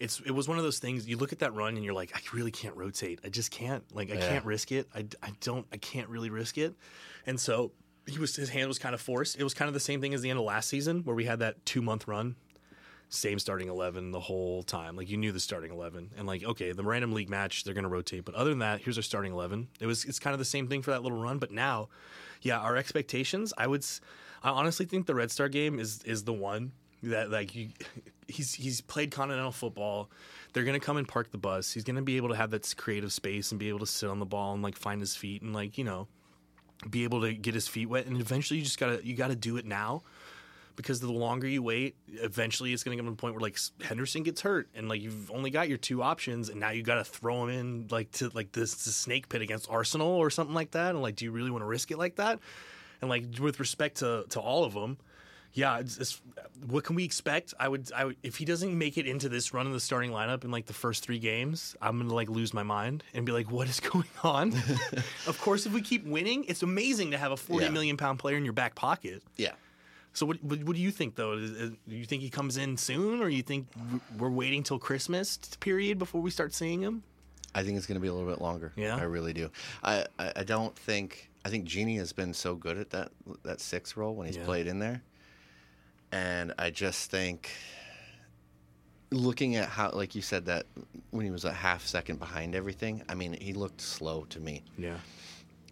[0.00, 2.10] It's it was one of those things you look at that run and you're like
[2.16, 3.20] I really can't rotate.
[3.24, 4.28] I just can't like I Yeah.
[4.28, 4.88] can't risk it.
[4.92, 6.74] I, I don't I can't really risk it.
[7.26, 7.70] And so
[8.06, 9.38] he was his hand was kind of forced.
[9.38, 11.26] It was kind of the same thing as the end of last season where we
[11.26, 12.34] had that two month run
[13.14, 14.96] same starting 11 the whole time.
[14.96, 17.84] Like you knew the starting 11 and like okay, the random league match they're going
[17.84, 19.68] to rotate, but other than that, here's our starting 11.
[19.80, 21.88] It was it's kind of the same thing for that little run, but now
[22.42, 23.84] yeah, our expectations, I would
[24.42, 26.72] I honestly think the Red Star game is is the one
[27.02, 27.70] that like you
[28.28, 30.10] he's he's played continental football.
[30.52, 31.72] They're going to come and park the bus.
[31.72, 34.08] He's going to be able to have that creative space and be able to sit
[34.08, 36.06] on the ball and like find his feet and like, you know,
[36.88, 39.28] be able to get his feet wet and eventually you just got to you got
[39.28, 40.02] to do it now
[40.76, 43.58] because the longer you wait, eventually it's going to come to a point where like
[43.82, 46.96] Henderson gets hurt, and like you've only got your two options, and now you got
[46.96, 50.54] to throw him in like to like this, this snake pit against Arsenal or something
[50.54, 52.38] like that, and like, do you really want to risk it like that?
[53.00, 54.96] And like with respect to to all of them,
[55.52, 56.20] yeah, it's, it's,
[56.66, 57.54] what can we expect?
[57.60, 60.10] I would, I would if he doesn't make it into this run in the starting
[60.10, 63.30] lineup in like the first three games, I'm gonna like lose my mind and be
[63.32, 64.52] like, what is going on?
[65.28, 67.70] of course, if we keep winning, it's amazing to have a forty Yeah.
[67.72, 69.22] million pound player in your back pocket.
[69.36, 69.52] yeah.
[70.14, 71.32] So what, what what do you think though?
[71.34, 73.66] Is, is- do you think he comes in soon, or you think
[74.18, 77.02] we're waiting till Christmas period before we start seeing him?
[77.54, 78.72] I think it's going to be a little bit longer.
[78.74, 78.96] Yeah?
[78.96, 79.48] I really do.
[79.84, 83.10] I, I, I don't think I think Gini has been so good at that
[83.42, 84.44] that six role when he's Yeah.
[84.44, 85.02] played in there,
[86.12, 87.50] and I just think
[89.10, 90.66] looking at how, like you said, that
[91.10, 94.64] when he was a half second behind everything, I mean, he looked slow to me,
[94.76, 94.96] Yeah,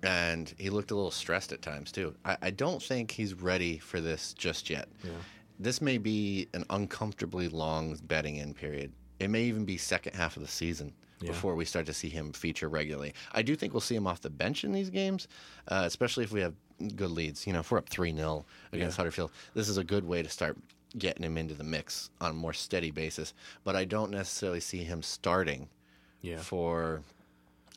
[0.02, 2.14] and he looked a little stressed at times too.
[2.24, 4.88] I, I don't think he's ready for this just yet.
[5.04, 5.10] Yeah.
[5.58, 8.92] This may be an uncomfortably long betting in period.
[9.20, 11.28] It may even be second half of the season Yeah.
[11.30, 13.14] before we start to see him feature regularly.
[13.32, 15.28] I do think we'll see him off the bench in these games,
[15.68, 16.54] uh, especially if we have
[16.96, 17.46] good leads.
[17.46, 20.28] You know, if we're up 3 0 against Huddersfield, this is a good way to
[20.28, 20.56] start
[20.98, 23.32] getting him into the mix on a more steady basis.
[23.64, 25.68] But I don't necessarily see him starting
[26.22, 27.02] yeah, for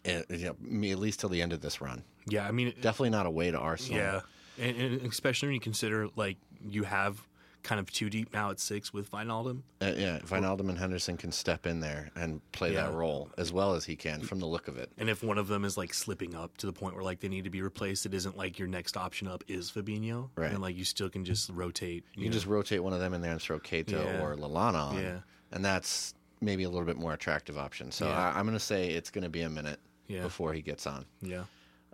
[0.07, 2.03] uh, you know, at least till the end of this run.
[2.27, 3.99] Yeah, I mean, Definitely not away to Arsenal.
[3.99, 4.22] yeah,
[4.60, 6.38] and, and especially when you consider like
[6.68, 7.22] you have
[7.64, 9.61] kind of too deep now at six with Wijnaldum.
[9.81, 13.73] Uh, yeah, Wijnaldum and Henderson can step in there and play that role as well
[13.73, 14.91] as he can from the look of it.
[14.99, 17.27] And if one of them is like slipping up to the point where like they
[17.27, 20.52] need to be replaced, it isn't like your next option up is Fabinho, Right.
[20.52, 22.06] And like you still can just rotate.
[22.14, 24.22] You can just rotate one of them in there and throw Keita Yeah.
[24.22, 25.19] or Lallana on, Yeah.
[25.52, 27.91] and that's maybe a little bit more attractive option.
[27.91, 28.15] So Yeah.
[28.31, 30.22] I, I'm going to say it's going to be a minute Yeah.
[30.22, 31.06] before he gets on.
[31.23, 31.45] yeah,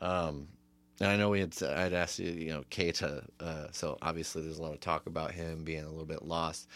[0.01, 0.47] Um,
[0.99, 3.25] and I know we had I'd asked you, you know, Keita.
[3.39, 6.67] Uh, so obviously there's a lot of talk about him being a little bit lost.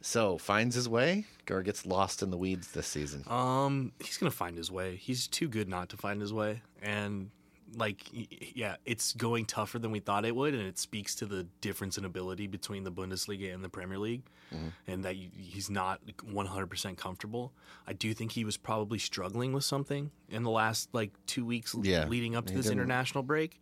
[0.00, 3.24] So finds his way or gets lost in the weeds this season.
[3.26, 4.96] Um, he's gonna find his way.
[4.96, 7.30] He's too good not to find his way, and
[7.76, 11.46] like, yeah, it's going tougher than we thought it would, and it speaks to the
[11.60, 14.22] difference in ability between the Bundesliga and the Premier League,
[14.54, 14.68] mm-hmm.
[14.86, 17.52] and that he's not 100% comfortable.
[17.86, 21.74] I do think he was probably struggling with something in the last like two weeks
[21.80, 23.60] Yeah, leading up to he this international break,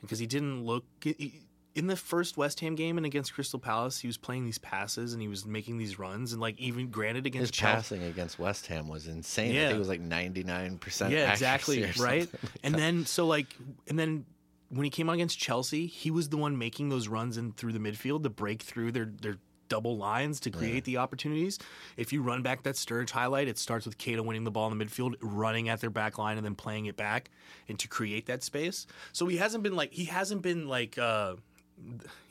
[0.00, 0.84] because he didn't look.
[1.02, 1.42] he-
[1.74, 5.12] in the first West Ham game and against Crystal Palace, he was playing these passes
[5.12, 8.38] and he was making these runs, and like even granted His against Chelsea, passing against
[8.38, 9.50] West Ham was insane.
[9.52, 9.68] I Yeah.
[9.68, 12.28] think it was like 99% yeah, exactly, right?
[12.32, 13.54] like and then so like,
[13.88, 14.24] and then
[14.68, 17.72] when he came on against Chelsea, he was the one making those runs in through
[17.72, 19.36] the midfield to break through their their
[19.68, 21.56] double lines to create the opportunities.
[21.96, 24.76] If you run back that Sturridge highlight, it starts with Keita winning the ball in
[24.76, 27.30] the midfield, running at their back line, and then playing it back
[27.68, 28.88] and to create that space.
[29.12, 30.98] So he hasn't been like he hasn't been like.
[30.98, 31.36] uh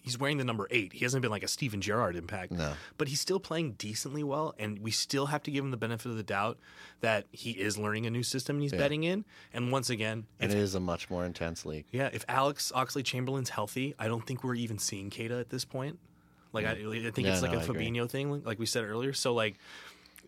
[0.02, 0.94] He's wearing the number eight.
[0.94, 2.74] He hasn't been like a Steven Gerrard impact, No.
[2.98, 6.10] but he's still playing decently well, and we still have to give him the benefit
[6.10, 6.58] of the doubt
[7.02, 9.26] that he is learning a new system and he's betting in.
[9.54, 11.86] And once again, and if, it is a much more intense league.
[11.92, 16.00] yeah, if Alex Oxlade-Chamberlain's healthy, I don't think we're even seeing Keita at this point.
[16.54, 16.76] Like I, I
[17.12, 17.62] think Yeah, it's like no, a.
[17.62, 19.14] Fabinho thing, like we said earlier.
[19.14, 19.60] So like,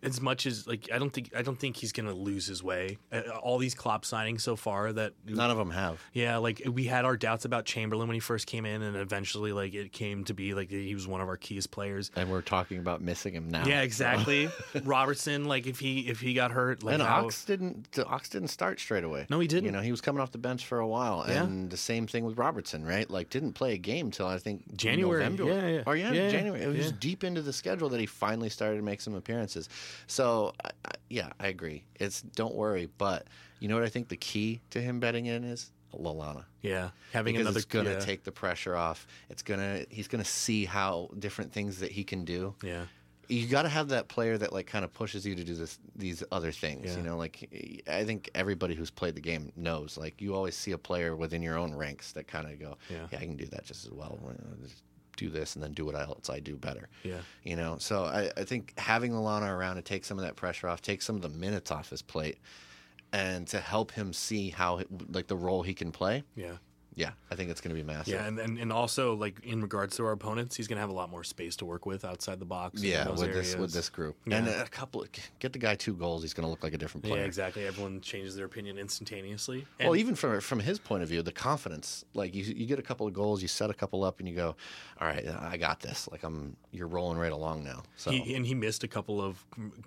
[0.02, 2.98] as much as like, I don't think I don't think he's gonna lose his way.
[3.12, 6.00] Uh, all these Klopp signings so far that None of them have.
[6.12, 9.52] yeah, like we had our doubts about Chamberlain when he first came in, and eventually
[9.52, 12.10] like it came to be like he was one of our keyest players.
[12.16, 13.64] And we're talking about missing him now.
[13.66, 14.48] Yeah, exactly.
[14.84, 17.98] Robertson, like if he if he got hurt, like And how- Ox didn't.
[18.06, 19.26] Ox didn't start straight away.
[19.30, 19.64] No, he didn't.
[19.66, 21.44] You know, he was coming off the bench for a while, Yeah.
[21.44, 23.08] and the same thing with Robertson, right?
[23.08, 25.22] Like, didn't play a game till I think January.
[25.22, 25.44] November.
[25.44, 25.82] Yeah, yeah.
[25.86, 26.62] Or yeah, Yeah, January.
[26.62, 29.68] It was deep into the schedule that he finally started to make some appearances.
[30.06, 31.84] So, I, I, yeah, I agree.
[32.00, 33.26] It's don't worry, but
[33.60, 36.44] you know what I think the key to him betting in is Lallana.
[36.62, 37.98] yeah, having Because another it's gonna yeah.
[38.00, 39.06] take the pressure off.
[39.30, 42.84] It's gonna he's gonna see how different things that he can do yeah.
[43.28, 45.78] you got to have that player that like kind of pushes you to do this
[45.94, 46.96] these other things Yeah.
[46.96, 50.72] you know like i think everybody who's played the game knows like you always see
[50.72, 53.06] a player within your own ranks that kind of go Yeah.
[53.12, 54.18] yeah i can do that just as well
[54.62, 54.82] just
[55.16, 57.18] do this and then do what else i do better Yeah.
[57.42, 60.68] you know so i, I think having Lallana around to take some of that pressure
[60.68, 62.38] off take some of the minutes off his plate
[63.12, 64.80] and to help him see how
[65.10, 66.56] like the role he can play Yeah.
[66.94, 69.60] Yeah i think it's going to be massive Yeah, and, and and also like in
[69.62, 72.38] regards to our opponents, he's gonna have a lot more space to work with outside
[72.38, 72.82] the box.
[72.82, 74.36] yeah with this with this group Yeah.
[74.38, 75.04] and a couple
[75.38, 77.66] get the guy two goals he's going to look like a different player Yeah, exactly.
[77.66, 79.66] Everyone changes their opinion instantaneously.
[79.80, 82.82] well, even from from his point of view, the confidence, like you you get a
[82.82, 84.54] couple of goals, you set a couple up, and you go,
[85.00, 87.82] "All right, I got this." Like I'm, you're rolling right along now.
[87.96, 89.44] So He, and he missed a couple of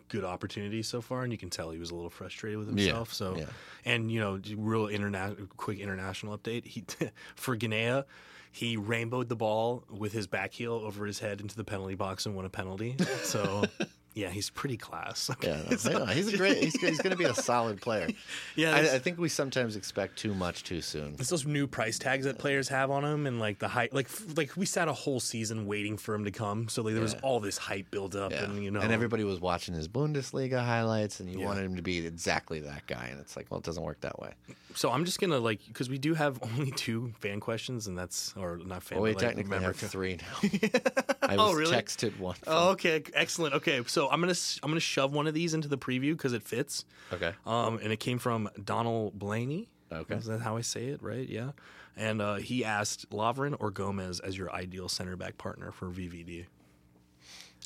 [0.09, 2.85] good opportunities so far, and you can tell he was a little frustrated with Yeah,
[2.85, 3.13] himself.
[3.13, 3.45] So, yeah.
[3.85, 6.65] and you know, real interna- quick international update.
[6.65, 6.81] He
[7.35, 8.03] for Guinea,
[8.51, 12.25] he rainbowed the ball with his back heel over his head into the penalty box
[12.25, 12.95] and won a penalty.
[13.23, 13.65] So,
[14.13, 15.29] yeah, he's pretty class.
[15.43, 16.59] yeah, no, no, he's a great.
[16.63, 18.07] He's, he's going to be a solid player.
[18.55, 21.15] Yeah, I, I think we sometimes expect too much too soon.
[21.19, 23.93] It's those new price tags that players have on him, and like the hype.
[23.93, 24.07] Like,
[24.37, 27.15] like we sat a whole season waiting for him to come, so like, there was
[27.23, 28.45] all this hype build up, Yeah.
[28.45, 31.45] and you know, and everybody was watching his Bundesliga highlights, and you Yeah.
[31.47, 34.17] wanted him to be exactly that guy, and it's like, well, it doesn't work that
[34.17, 34.31] way.
[34.75, 38.33] So I'm just gonna like because we do have only two fan questions, and that's
[38.37, 38.97] or not fan.
[38.97, 40.49] Well, we but, like, technically have three now.
[41.21, 41.75] I was Oh, really?
[41.75, 42.35] texted one.
[42.35, 43.55] from- Oh, okay, excellent.
[43.55, 46.43] Okay, so I'm gonna I'm gonna shove one of these into the preview because it
[46.43, 46.85] fits.
[47.13, 47.33] Okay.
[47.45, 49.69] Um, and it came from Donald Blaney.
[49.91, 50.15] Okay.
[50.15, 51.01] is that how I say it?
[51.01, 51.27] Right?
[51.27, 51.51] Yeah.
[51.95, 56.45] And uh, he asked Lovren or Gomez as your ideal center back partner for VVD.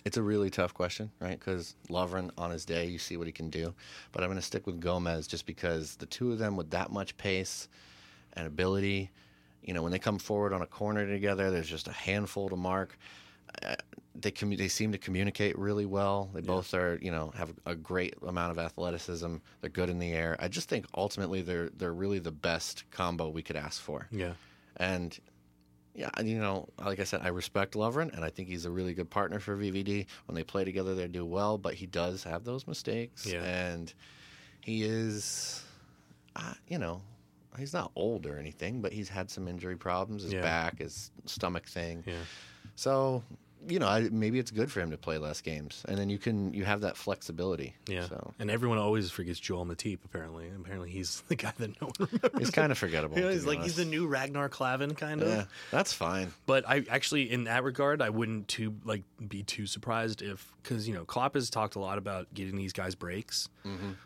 [0.05, 1.37] It's a really tough question, right?
[1.37, 3.73] Because Lovren on his day, you see what he can do.
[4.11, 6.91] But I'm going to stick with Gomez just because the two of them with that
[6.91, 7.67] much pace
[8.33, 9.11] and ability,
[9.63, 12.55] you know, when they come forward on a corner together, there's just a handful to
[12.55, 12.97] mark.
[13.63, 13.75] Uh,
[14.15, 16.29] they commu- they seem to communicate really well.
[16.33, 19.37] They both are, you know, have a great amount of athleticism.
[19.61, 20.35] They're good in the air.
[20.39, 24.07] I just think ultimately they're they're really the best combo we could ask for.
[24.11, 24.33] Yeah.
[24.77, 25.17] And
[25.99, 28.93] yeah, you know, like I said, I respect Lovren, and I think he's a really
[28.93, 30.05] good partner for VVD.
[30.27, 33.43] When they play together, they do well, but he does have those mistakes, Yeah.
[33.43, 33.93] and
[34.61, 35.61] he is,
[36.37, 37.01] uh, you know,
[37.57, 40.41] he's not old or anything, but he's had some injury problems, his Yeah.
[40.41, 42.03] back, his stomach thing.
[42.07, 42.13] Yeah.
[42.75, 43.21] So,
[43.67, 46.17] you know, I, maybe it's good for him to play less games, and then you
[46.17, 47.75] can you have that flexibility.
[47.87, 48.07] Yeah.
[48.07, 50.49] So And everyone always forgets Joel Matip, apparently.
[50.59, 52.39] Apparently, he's the guy that no one remembers.
[52.39, 53.15] he's kind of forgettable.
[53.17, 55.27] To he's like he's the new Ragnar Klavan, kind of.
[55.29, 56.31] yeah, that's fine.
[56.45, 60.87] But I actually, in that regard, I wouldn't too like be too surprised if because
[60.87, 63.49] you know Klopp has talked a lot about getting these guys breaks,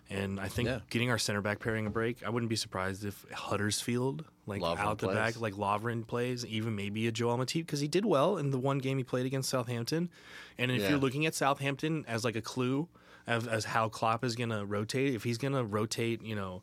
[0.10, 0.78] and I think Mm-hmm.
[0.78, 0.80] Yeah.
[0.90, 2.24] getting our center back pairing a break.
[2.26, 5.15] I wouldn't be surprised if Huddersfield, like Lovren out the plays.
[5.15, 8.60] back, like Lovren plays, even maybe a Joel Matip because he did well in the
[8.60, 10.10] one game he played against Southampton.
[10.57, 10.90] And if Yeah.
[10.90, 12.88] you're looking at Southampton as like a clue
[13.26, 16.61] as, as how Klopp is going to rotate, if he's going to rotate, you know.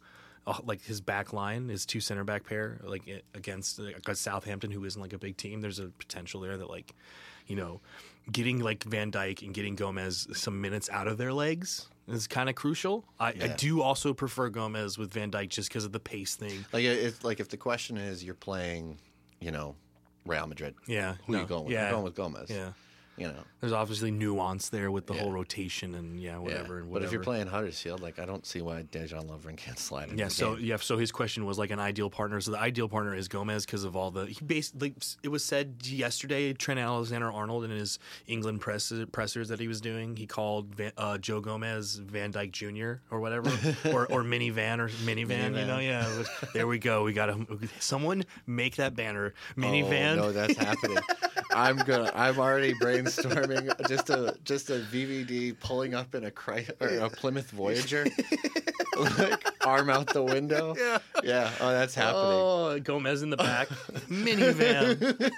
[0.64, 3.02] Like his back line, his two center back pair, like
[3.34, 5.60] against, against Southampton, who isn't like a big team.
[5.60, 6.94] There's a potential there that like,
[7.46, 7.80] you know,
[8.32, 12.48] getting like Van Dijk and getting Gomez some minutes out of their legs is kind
[12.48, 13.04] of crucial.
[13.18, 16.64] I, I do also prefer Gomez with Van Dijk just because of the pace thing.
[16.72, 18.98] Like it's like if the question is you're playing,
[19.40, 19.76] you know,
[20.26, 20.74] Real Madrid.
[20.86, 21.72] Yeah, Who no, you going with?
[21.72, 22.50] Yeah, I'm going with Gomez.
[22.50, 22.72] yeah.
[23.20, 23.44] You know.
[23.60, 25.20] There's obviously nuance there with the Yeah.
[25.20, 26.76] whole rotation and yeah, whatever.
[26.76, 26.80] Yeah.
[26.84, 27.24] And But if you're whatever.
[27.24, 30.16] playing Huddersfield, like I don't see why Dejan Lovren can't slide in.
[30.16, 30.64] Yeah, the so game.
[30.64, 32.40] yeah, so his question was like an ideal partner.
[32.40, 35.76] So the ideal partner is Gomez because of all the he basically it was said
[35.86, 40.74] yesterday Trent Alexander Arnold in his England press, pressers that he was doing he called
[40.74, 43.02] Van, uh, Joe Gomez Van Dijk Jr.
[43.14, 43.50] or whatever
[43.92, 45.58] or or minivan or minivan.
[45.60, 46.06] You know, yeah.
[46.16, 47.04] was- there we go.
[47.04, 47.46] We got to
[47.78, 50.12] someone make that banner minivan.
[50.14, 50.96] Oh, no, that's happening.
[51.52, 52.12] I'm gonna.
[52.14, 57.10] I'm already brainstorming just a just a VVD pulling up in a Cry, or a
[57.10, 58.06] Plymouth Voyager,
[59.18, 60.74] like arm out the window.
[60.78, 60.98] Yeah.
[61.22, 61.50] yeah.
[61.60, 62.22] Oh, that's happening.
[62.24, 63.68] Oh, Gomez in the back,
[64.08, 65.30] minivan.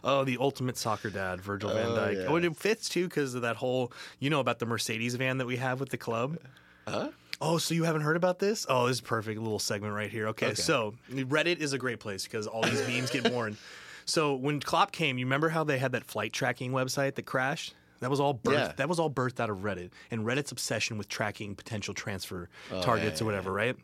[0.05, 2.14] oh, the ultimate soccer dad, Virgil oh, Van Oh, Dijk.
[2.14, 2.27] yeah.
[2.28, 5.39] Oh, and it fits too because of that whole, you know, about the Mercedes van
[5.39, 6.39] that we have with the club.
[6.86, 7.10] Huh?
[7.44, 8.64] Oh, so you haven't heard about this?
[8.69, 10.28] Oh, this is perfect little segment right here.
[10.28, 10.55] Okay, Okay.
[10.55, 13.56] so Reddit is a great place because all these memes get born.
[14.05, 17.74] So when Klopp came, you remember how they had that flight tracking website that crashed?
[18.01, 18.52] That was all birthed.
[18.55, 18.73] Yeah.
[18.77, 22.77] That was all birthed out of Reddit and Reddit's obsession with tracking potential transfer Oh,
[22.78, 23.77] yeah, targets or yeah, whatever, right?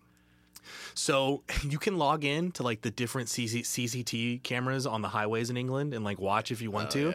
[0.94, 5.51] So you can log in to like the different CC- CCT cameras on the highways
[5.51, 7.14] in England and like watch if you want Oh, to,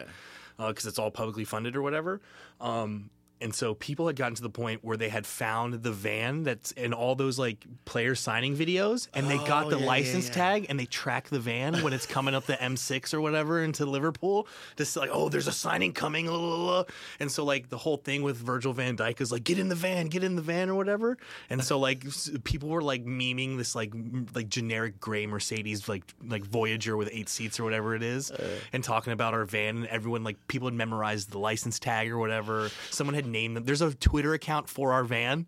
[0.58, 0.68] yeah.
[0.68, 2.22] because it's all publicly funded or whatever.
[2.58, 3.10] Um,
[3.40, 6.70] and so people had gotten to the point where they had found the van that's
[6.72, 10.28] in all those like player signing videos, and they got Oh, the yeah, yeah, license
[10.28, 10.34] yeah.
[10.34, 13.84] tag, and they track the van when it's coming up the M6 or whatever into
[13.86, 14.46] Liverpool.
[14.76, 16.84] Just like, oh, there's a signing coming, la, la, la.
[17.20, 19.74] and so like the whole thing with Virgil Van Dijk is like, get in the
[19.74, 21.18] van, get in the van or whatever.
[21.50, 25.88] And so like s- people were like memeing this like m- like generic gray Mercedes
[25.88, 28.48] like like Voyager with eight seats or whatever it is, Uh.
[28.72, 29.76] and talking about our van.
[29.78, 32.70] And everyone like people had memorized the license tag or whatever.
[32.90, 33.64] Someone had named them.
[33.64, 35.46] There's a Twitter account for our van.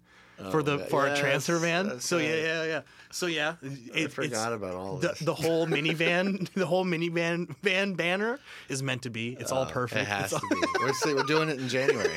[0.51, 2.43] For the for our transfer van, so yeah, right.
[2.43, 2.81] yeah, yeah.
[3.11, 3.55] So yeah,
[3.95, 5.21] I forgot about all the, this.
[5.21, 8.39] the whole minivan, the whole minivan van banner
[8.69, 9.35] is meant to be.
[9.41, 10.01] It's all perfect.
[10.01, 10.61] Uh, It has It's to be.
[10.79, 12.13] We're, see, we're doing it in January.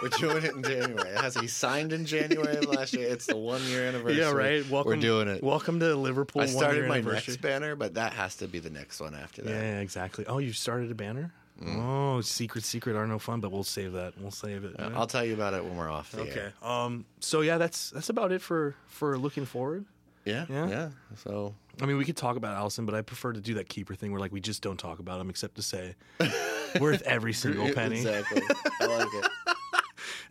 [0.00, 1.08] We're doing it in January.
[1.10, 3.08] It has he signed in January of last year.
[3.08, 4.20] It's the one year anniversary.
[4.20, 4.70] Yeah, right.
[4.70, 4.90] Welcome.
[4.90, 5.42] We're doing it.
[5.42, 6.42] Welcome to Liverpool.
[6.42, 9.50] I started my next banner, but that has to be the next one after that.
[9.50, 10.26] Yeah, yeah, exactly.
[10.26, 11.32] Oh, you started a banner.
[11.62, 11.76] Mm.
[11.78, 14.14] Oh, secret, secret are no fun, but we'll save that.
[14.20, 14.78] We'll save it.
[14.78, 14.90] Uh.
[14.94, 16.40] I'll tell you about it when we're off the okay.
[16.40, 16.52] air.
[16.62, 17.04] Um.
[17.20, 19.84] So yeah, that's that's about it for for looking forward.
[20.24, 20.68] Yeah, Yeah.
[20.68, 20.88] yeah.
[21.16, 23.94] So I mean, we could talk about Alisson, but I prefer to do that keeper
[23.94, 25.94] thing where like we just don't talk about him except to say
[26.80, 27.96] worth every single penny.
[27.98, 28.42] exactly.
[28.80, 29.30] I like it.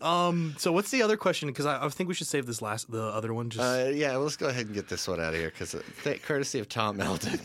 [0.01, 0.53] Um.
[0.57, 1.47] So what's the other question?
[1.47, 3.49] Because I, I think we should save this last the other one.
[3.49, 6.21] Just Uh, yeah, let's go ahead and get this one out of here because th-
[6.23, 7.39] courtesy of Tom Melton,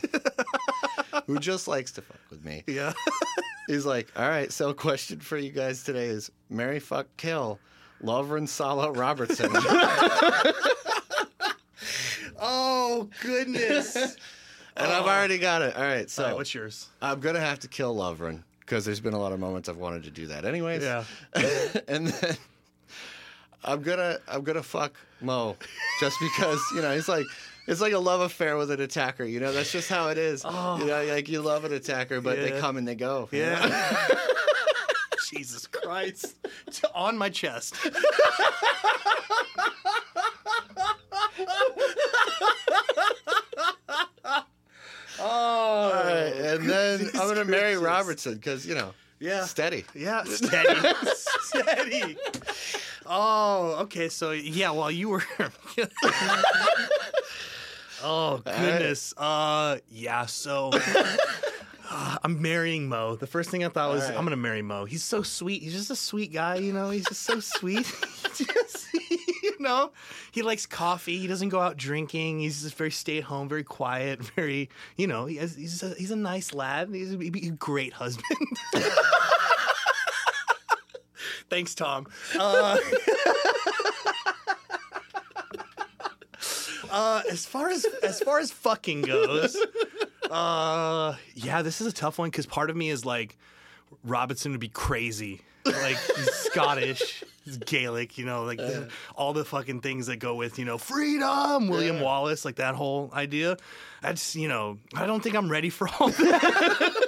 [1.29, 2.65] who just likes to fuck with me.
[2.67, 2.93] yeah.
[3.69, 7.61] He's like, all right, so question for you guys today is Mary fuck kill
[8.03, 9.51] Lovren Salah Robertson.
[12.41, 13.95] oh goodness.
[14.77, 15.09] and I've oh.
[15.09, 15.77] already got it.
[15.77, 16.89] All right, so All right, what's yours?
[17.03, 20.05] I'm gonna have to kill Lovren because there's been a lot of moments I've wanted
[20.05, 20.47] to do that.
[20.47, 21.05] Anyways, Yeah.
[21.89, 22.37] and then
[23.65, 25.57] I'm gonna I'm gonna fuck Mo
[26.01, 27.27] just because you know he's like
[27.69, 29.25] it's like a love affair with an attacker.
[29.25, 30.43] You know that's just how it is.
[30.45, 30.79] Oh.
[30.79, 32.61] You know, like you love an attacker, but they Oh.
[32.61, 33.29] Come and they go.
[33.31, 34.09] Yeah.
[35.31, 36.35] Jesus Christ.
[36.95, 37.77] On my chest.
[45.21, 45.91] oh.
[45.95, 47.83] Right, and then Goodness I'm gonna marry gracious.
[47.83, 49.45] Robertson because you know Yeah.
[49.45, 49.85] steady.
[49.95, 50.81] Yeah, steady.
[51.41, 52.17] steady.
[53.11, 54.09] Oh, okay.
[54.11, 55.23] So, yeah, while you were.
[58.03, 59.15] Oh, goodness.
[59.17, 60.71] Uh, yeah, so.
[61.91, 63.17] uh, I'm marrying Mo.
[63.17, 64.11] The first thing I thought was, right.
[64.11, 64.85] I'm going to marry Mo.
[64.85, 65.63] He's so sweet.
[65.63, 66.91] He's just a sweet guy, you know?
[66.91, 67.87] He's just so sweet.
[68.35, 69.93] just, you know,
[70.31, 71.19] he likes coffee.
[71.19, 72.41] He doesn't go out drinking.
[72.41, 75.27] He's just very stay at home, very quiet, very you know.
[75.27, 76.91] He has, he's a, he's a nice lad.
[76.93, 78.59] He's a, he'd be a great husband.
[81.51, 82.07] Thanks, Tom.
[82.39, 82.77] Uh,
[86.91, 89.57] uh, as far as as far as fucking goes,
[90.31, 93.37] uh, yeah, this is a tough one because part of me is like,
[94.05, 95.41] Robinson would be crazy.
[95.65, 100.35] Like he's Scottish, he's Gaelic, you know, like the, all the fucking things that go
[100.35, 101.69] with you know freedom.
[101.69, 102.01] William.
[102.01, 103.57] Wallace, like that whole idea.
[104.03, 107.05] I just you know I don't think I'm ready for all that.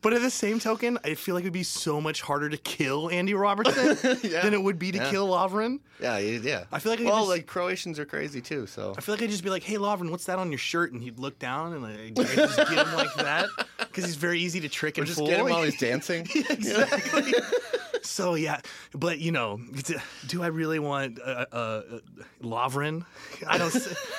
[0.00, 2.56] But at the same token, I feel like it would be so much harder to
[2.56, 4.42] kill Andy Robertson Yeah.
[4.42, 5.10] than it would be to Yeah.
[5.10, 5.80] kill Lovren.
[6.00, 6.64] Yeah, yeah.
[6.70, 8.66] I feel like I well, just- like Croatians are crazy too.
[8.68, 10.92] So I feel like I'd just be like, "Hey, Lovren, what's that on your shirt?"
[10.92, 13.48] And he'd look down and like, I'd just get him like that
[13.78, 15.26] because he's very easy to trick or and just fool.
[15.26, 16.28] get him while he's dancing.
[16.48, 17.34] exactly.
[18.02, 18.60] so yeah,
[18.94, 19.60] but you know,
[20.28, 21.82] do I really want uh, uh,
[22.42, 23.04] Lovren?
[23.48, 23.74] I don't.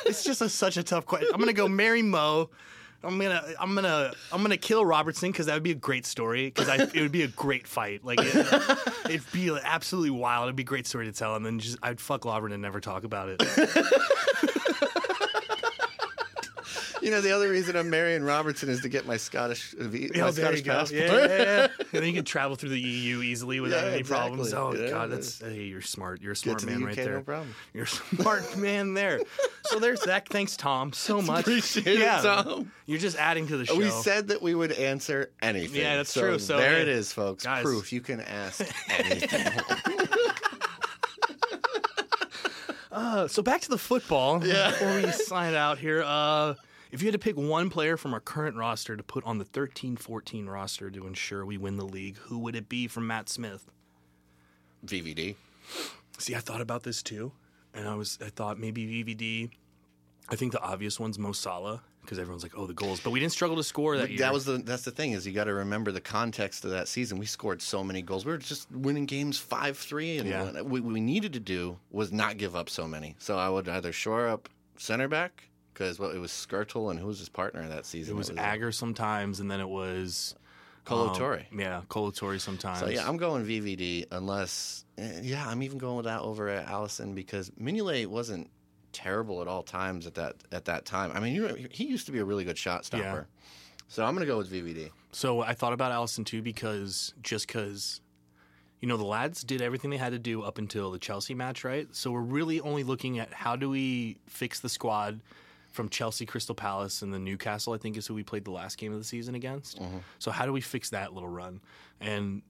[0.05, 1.29] It's just a, such a tough question.
[1.33, 2.49] I'm gonna go marry Mo.
[3.03, 6.47] I'm gonna, I'm gonna, I'm gonna kill Robertson because that would be a great story.
[6.47, 8.03] Because it would be a great fight.
[8.03, 8.35] Like it,
[9.05, 10.45] it'd be like, absolutely wild.
[10.45, 11.35] It'd be a great story to tell.
[11.35, 13.41] And then just I'd fuck Lovren and never talk about it.
[17.09, 20.09] You know, the other reason I'm marrying Robertson is to get my Scottish, uh, my
[20.21, 21.01] Oh, Scottish passport.
[21.01, 21.67] Yeah, yeah, yeah.
[21.79, 24.53] And then you can travel through the EU easily without Yeah, any problems.
[24.53, 24.85] Oh exactly.
[24.85, 25.15] Yeah, god, yeah.
[25.15, 26.21] that's hey, you're smart.
[26.21, 27.13] You're a smart man the right there.
[27.15, 27.55] no problem.
[27.73, 29.21] You're a smart man there.
[29.63, 30.27] So there's Zach.
[30.29, 31.41] Thanks, Tom, so much.
[31.41, 32.71] Appreciate it, Tom.
[32.85, 33.77] You're just adding to the show.
[33.77, 35.81] We said that we would answer anything.
[35.81, 36.39] Yeah, that's So true.
[36.39, 37.43] So, there hey, it is, folks.
[37.45, 37.63] guys.
[37.63, 39.51] Proof you can ask anything.
[42.91, 44.43] Uh, so back to the football.
[44.45, 44.71] Yeah.
[44.71, 46.55] Before we sign out here, uh,
[46.91, 49.45] if you had to pick one player from our current roster to put on the
[49.45, 53.69] 13-14 roster to ensure we win the league, who would it be from Matt Smith?
[54.85, 55.35] VVD.
[56.17, 57.31] See, I thought about this too,
[57.73, 59.51] and I was I thought maybe VVD.
[60.29, 63.19] I think the obvious one's Mo Salah because everyone's like, oh, the goals, but we
[63.19, 64.19] didn't struggle to score that But year.
[64.19, 66.87] that was the that's the thing is you got to remember the context of that
[66.87, 67.19] season.
[67.19, 68.25] We scored so many goals.
[68.25, 70.43] We were just winning games five three, and Yeah.
[70.51, 73.15] what we, we needed to do was not give up so many.
[73.19, 75.48] So I would either shore up center back
[75.79, 78.15] because well, it was Skrtel and who was his partner that season?
[78.15, 80.35] it was uh, Agger sometimes, and then it was
[80.83, 82.79] Kolo um, yeah, Kolo Toure sometimes.
[82.79, 86.67] So yeah, I'm going VVD unless eh, yeah, I'm even going with that over at
[86.67, 88.49] Alisson because Mignolet wasn't
[88.91, 91.11] terrible at all times at that at that time.
[91.13, 93.27] I mean, you, he used to be a really good shot stopper.
[93.29, 93.45] Yeah.
[93.87, 94.91] So I'm going to go with VVD.
[95.11, 98.01] So I thought about Alisson too because just because,
[98.81, 101.63] you know, the lads did everything they had to do up until the Chelsea match,
[101.63, 101.87] right?
[101.93, 105.21] So we're really only looking at how do we fix the squad
[105.79, 107.71] from Chelsea, Crystal Palace, and the Newcastle.
[107.71, 109.79] I think is who we played the last game of the season against.
[109.79, 109.99] Mm-hmm.
[110.17, 111.61] So how do we fix that little run?
[112.01, 112.41] And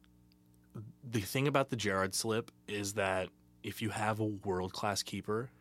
[1.08, 3.30] the thing about the Gerrard slip is that
[3.62, 5.52] if you have a world class keeper,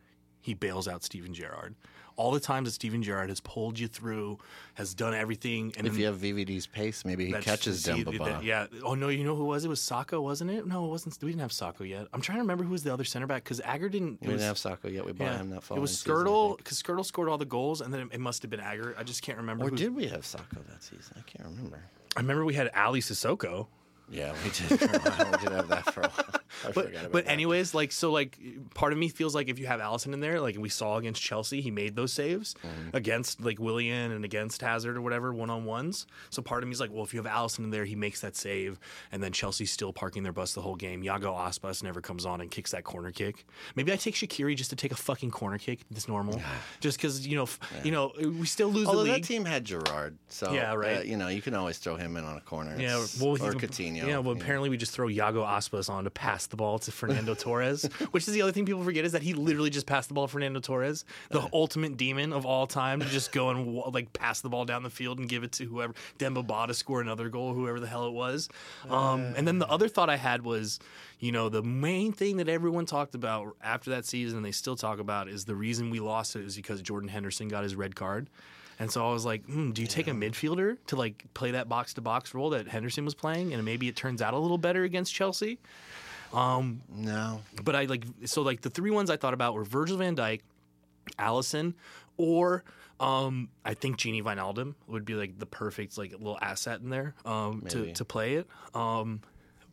[0.41, 1.75] he bails out Steven Gerrard.
[2.19, 4.39] All the times that Steven Gerrard has pulled you through,
[4.73, 8.43] has done everything, and If you have VVD's pace, maybe he catches see, Demba that-
[8.43, 8.67] Yeah.
[8.83, 9.63] Oh no, you know who was?
[9.63, 10.67] It was Sakho, wasn't it?
[10.67, 11.17] No, it wasn't.
[11.23, 12.07] We didn't have Sakho yet.
[12.11, 14.19] I'm trying to remember who was the other center back because Agger didn't.
[14.21, 15.05] We was, didn't have Sakho yet.
[15.05, 17.93] We bought yeah, him that it was Skrtel because Skrtel scored all the goals, and
[17.93, 18.95] then it, it must have been Agger.
[18.97, 19.67] I just can't remember.
[19.67, 21.15] Or who- did we have Sakho that season?
[21.15, 21.81] I can't remember.
[22.17, 23.67] I remember we had Aly Cissokho.
[24.11, 24.79] Yeah, we did.
[24.79, 25.31] For a while.
[25.31, 26.25] we did have that for a while.
[26.65, 27.31] I But about but that.
[27.31, 28.37] anyways, like so, like
[28.73, 31.21] part of me feels like if you have Alisson in there, like we saw against
[31.21, 32.95] Chelsea, he made those saves Mm-hmm.
[32.97, 36.07] against like Willian and against Hazard or whatever one on ones.
[36.31, 38.21] So part of me is like, well, if you have Alisson in there, he makes
[38.21, 38.79] that save,
[39.11, 41.03] and then Chelsea's still parking their bus the whole game.
[41.03, 43.45] Yago Aspas never comes on and kicks that corner kick.
[43.75, 45.81] Maybe I take Shaqiri just to take a fucking corner kick.
[45.91, 46.41] That's normal,
[46.79, 50.17] just because you know, f- you know, we still lose Although that team had Gerrard,
[50.27, 50.97] so Yeah, right.
[50.97, 52.75] uh, you know, you can always throw him in on a corner.
[52.79, 53.98] Yeah, well, or he- Coutinho.
[54.07, 54.41] Yeah, well, you know.
[54.41, 58.27] apparently we just throw Yago Aspas on to pass the ball to Fernando Torres, which
[58.27, 60.31] is the other thing people forget is that he literally just passed the ball to
[60.31, 64.49] Fernando Torres, the ultimate demon of all time, to just go and like pass the
[64.49, 67.53] ball down the field and give it to whoever Demba Ba to score another goal,
[67.53, 68.49] whoever the hell it was.
[68.89, 70.79] Um, and then the other thought I had was,
[71.19, 74.75] you know, the main thing that everyone talked about after that season, and they still
[74.75, 77.95] talk about, is the reason we lost it is because Jordan Henderson got his red
[77.95, 78.29] card.
[78.79, 81.67] And so I was like, hmm, do you take a midfielder to like play that
[81.67, 84.57] box to box role that Henderson was playing, and maybe it turns out a little
[84.57, 85.59] better against Chelsea?
[86.95, 90.15] no, But I like so like the three ones I thought about were Virgil Van
[90.15, 90.41] Dijk,
[91.17, 91.73] Alisson,
[92.17, 92.63] or
[92.99, 97.15] um, I think Gini Wijnaldum would be like the perfect like little asset in there
[97.25, 98.47] um, to to play it.
[98.75, 99.21] Um,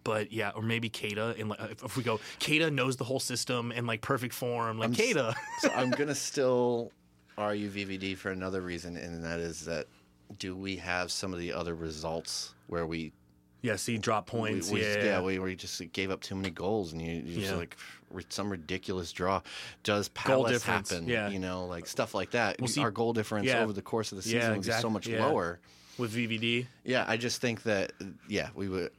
[0.02, 1.38] but yeah, or maybe Keita.
[1.38, 4.78] And like, if, if we go, Keita knows the whole system and like perfect form,
[4.78, 4.96] like s-
[5.60, 6.90] so I'm gonna still
[7.38, 9.86] argue VVD for another reason, and that is that
[10.38, 13.12] do we have some of the other results where we
[13.62, 14.70] Yeah, see, drop points.
[14.70, 17.54] we, yeah, yeah, we, we just gave up too many goals, and you, you just
[17.56, 17.76] like
[18.28, 19.40] some ridiculous draw.
[19.82, 21.06] Does Palace difference, happen?
[21.08, 21.28] yeah.
[21.28, 22.60] you know, like stuff like that.
[22.60, 23.60] Well, see- Our goal difference yeah.
[23.62, 25.24] over the course of the Yeah, season would be so much yeah.
[25.26, 25.58] lower.
[25.98, 26.66] with VVD.
[26.84, 27.92] Yeah, I just think that
[28.28, 28.90] yeah, we would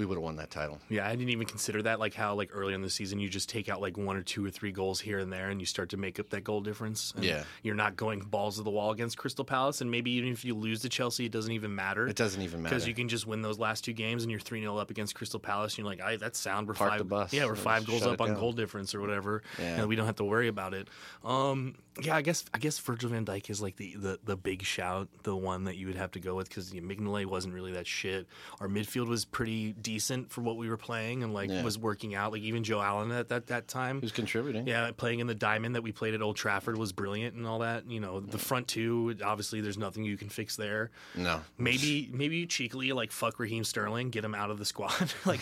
[0.00, 0.78] we would have won that title.
[0.88, 2.00] Yeah, I didn't even consider that.
[2.00, 4.42] Like how like early in the season you just take out like one or two
[4.44, 7.12] or three goals here and there, and you start to make up that goal difference.
[7.14, 7.44] And Yeah.
[7.62, 10.54] you're not going balls to the wall against Crystal Palace, and maybe even if you
[10.54, 12.08] lose to Chelsea, it doesn't even matter.
[12.08, 14.40] It doesn't even matter because you can just win those last two games, and you're
[14.40, 15.74] three 0 up against Crystal Palace.
[15.74, 16.66] And you're like, I that's sound.
[16.66, 16.98] We're Park five.
[16.98, 17.32] the bus.
[17.34, 19.42] Yeah, we're Just five goals up on goal difference or whatever.
[19.58, 19.80] Yeah.
[19.80, 20.88] and we don't have to worry about it.
[21.24, 24.62] Um, yeah, I guess I guess Virgil Van Dijk is like the, the, the big
[24.62, 27.52] shout, the one that you would have to go with because you know, Mignolet wasn't
[27.52, 28.26] really that shit.
[28.60, 31.62] Our midfield was pretty decent for what we were playing and like Yeah.
[31.64, 32.32] was working out.
[32.32, 34.00] Like even Joe Allen at that that time.
[34.00, 34.66] was contributing.
[34.66, 37.58] Yeah, playing in the diamond that we played at Old Trafford was brilliant and all
[37.60, 37.90] that.
[37.90, 40.90] You know, the front two, obviously, there's nothing you can fix there.
[41.16, 41.40] No.
[41.58, 45.12] Maybe, maybe you cheekily like fuck Raheem Sterling, get him out of the squad.
[45.26, 45.40] like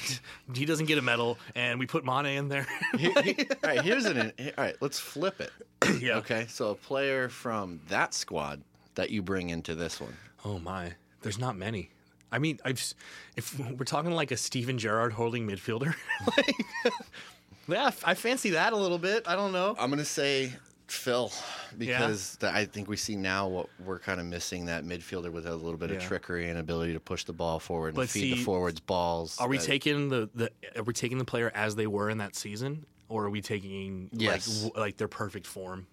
[0.55, 2.67] he doesn't get a medal, and we put Mane in there.
[2.97, 4.33] He- he- all right, here's an.
[4.39, 5.51] All right, let's flip it.
[6.01, 6.17] yeah.
[6.19, 8.63] Okay, so a player from that squad
[8.95, 10.17] that you bring into this one.
[10.45, 10.93] Oh my,
[11.23, 11.91] there's not many.
[12.31, 12.83] I mean, I've
[13.37, 15.95] if we're talking like a Steven Gerrard holding midfielder,
[16.37, 16.55] like,
[17.69, 19.27] yeah, I fancy that a little bit.
[19.27, 19.75] I don't know.
[19.79, 20.53] I'm gonna say
[20.89, 21.33] Phil
[21.77, 25.47] because the, I think we see now what we're kind of missing that midfielder with
[25.47, 28.39] a little bit of trickery and ability to push the ball forward and But feed
[28.39, 29.39] the forwards balls.
[29.39, 32.19] Are we that- taking the, the are we taking the player as they were in
[32.19, 34.47] that season, or are we taking Yes.
[34.49, 35.87] like w- like their perfect form?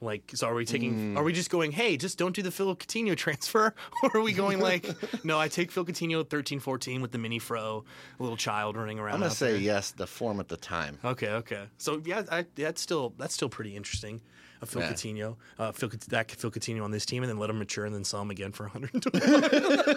[0.00, 1.14] Like, so are we taking?
[1.14, 1.16] Mm.
[1.16, 1.70] Are we just going?
[1.70, 3.72] Hey, just don't do the Phil Coutinho transfer,
[4.02, 4.84] or are we going like,
[5.24, 7.84] no, I take Phil Coutinho 13, 14 with the mini fro,
[8.18, 9.14] a little child running around.
[9.14, 9.60] I'm gonna say there.
[9.60, 9.92] yes.
[9.92, 10.98] The form at the time.
[11.04, 11.66] Okay, okay.
[11.78, 14.20] So yeah, I, that's still that's still pretty interesting.
[14.60, 14.92] A Phil Yeah.
[14.92, 17.94] Coutinho, uh, Phil that Phil Coutinho on this team, and then let him mature, and
[17.94, 19.20] then sell him again for 120.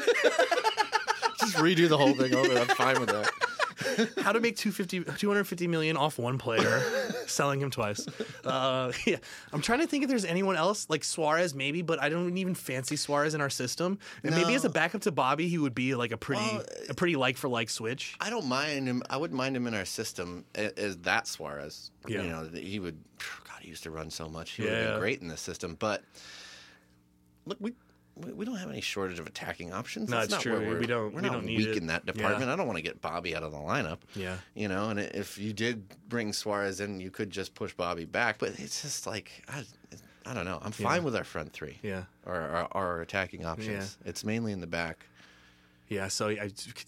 [1.40, 2.58] Just redo the whole thing over.
[2.60, 3.30] I'm fine with that.
[4.22, 6.82] How to make 250, 250 million off one player,
[7.28, 8.06] selling him twice.
[8.44, 9.18] Uh, yeah,
[9.52, 12.56] I'm trying to think if there's anyone else like Suarez, maybe, but I don't even
[12.56, 14.00] fancy Suarez in our system.
[14.24, 16.94] And maybe as a backup to Bobby, he would be like a pretty, Well, a
[16.94, 18.16] pretty like for like switch.
[18.20, 19.04] I don't mind him.
[19.10, 21.92] I wouldn't mind him in our system as that Suarez.
[22.08, 22.22] Yeah.
[22.22, 22.98] You know, he would.
[23.48, 24.52] God, he used to run so much.
[24.52, 25.76] He would have been great in this system.
[25.80, 26.04] But
[27.46, 27.74] look, we
[28.16, 30.10] we don't have any shortage of attacking options.
[30.10, 30.66] No, That's it's not true.
[30.68, 31.78] we're, We don't- We're we not don't weak it.
[31.78, 32.14] in that Yeah.
[32.14, 32.50] department.
[32.50, 34.00] I don't want to get Bobby out of the lineup.
[34.16, 34.38] Yeah.
[34.54, 38.40] You know, and if you did bring Suarez in, you could just push Bobby back.
[38.40, 39.64] But it's just like I,
[40.26, 40.60] I don't know.
[40.62, 41.78] I'm fine with our front three.
[41.84, 42.04] Yeah.
[42.26, 43.98] Or our, our attacking options.
[44.06, 45.06] It's mainly in the back.
[45.88, 46.36] Yeah, so I,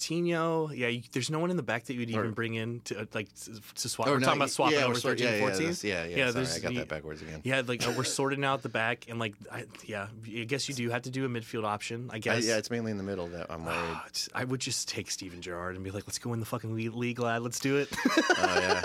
[0.02, 2.80] Coutinho, yeah, you, there's no one in the back that you'd even Or- bring in
[2.86, 4.08] to uh, like to, to swap.
[4.08, 5.44] We're no, talking about swapping yeah, over we're 13, yeah, 14.
[5.44, 6.32] Yeah, that's- yeah, yeah.
[6.32, 7.42] sorry, I got that backwards again.
[7.44, 10.74] Yeah, like uh, we're sorting out the back, and like, I, yeah, I guess you
[10.74, 12.10] do have to do a midfield option.
[12.12, 12.46] I I- guess.
[12.46, 13.98] yeah, it's mainly in the middle that I'm worried.
[14.08, 16.74] It's- I would just take Steven Gerrard and be like, let's go in the fucking
[16.74, 17.44] league, league lad.
[17.44, 17.90] Let's do it.
[18.08, 18.82] oh yeah.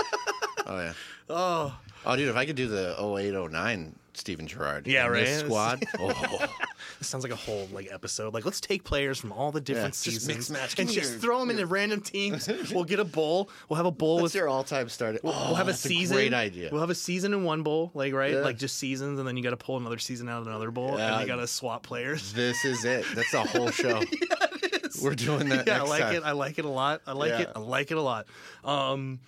[0.67, 0.93] Oh yeah.
[1.31, 5.27] oh, Oh dude, if I could do the 0809 Steven Gerrard Yeah, right?
[5.27, 5.85] squad.
[5.99, 6.47] Oh,
[7.03, 8.33] this sounds like a whole like episode.
[8.33, 10.79] Like, let's take players from all the different just seasons mix match.
[10.79, 12.49] and just throw them into random teams.
[12.73, 13.51] we'll get a bowl.
[13.69, 15.19] We'll have a bowl what's with your all-time starter?
[15.23, 16.17] We'll, oh, we'll have a season.
[16.17, 16.69] great idea.
[16.71, 18.39] We'll have a season in one bowl, like right, Yeah.
[18.41, 20.97] like just seasons, and then you got to pull another season out of another bowl,
[20.97, 21.15] Yeah.
[21.15, 22.33] and you got to swap players.
[22.35, 23.05] this is it.
[23.17, 24.01] That's a whole show.
[25.03, 26.15] We're doing that yeah, I like time.
[26.17, 26.23] it.
[26.23, 27.01] I like it a lot.
[27.07, 27.51] I like it.
[27.57, 28.27] I like it a lot.
[28.63, 29.19] Um,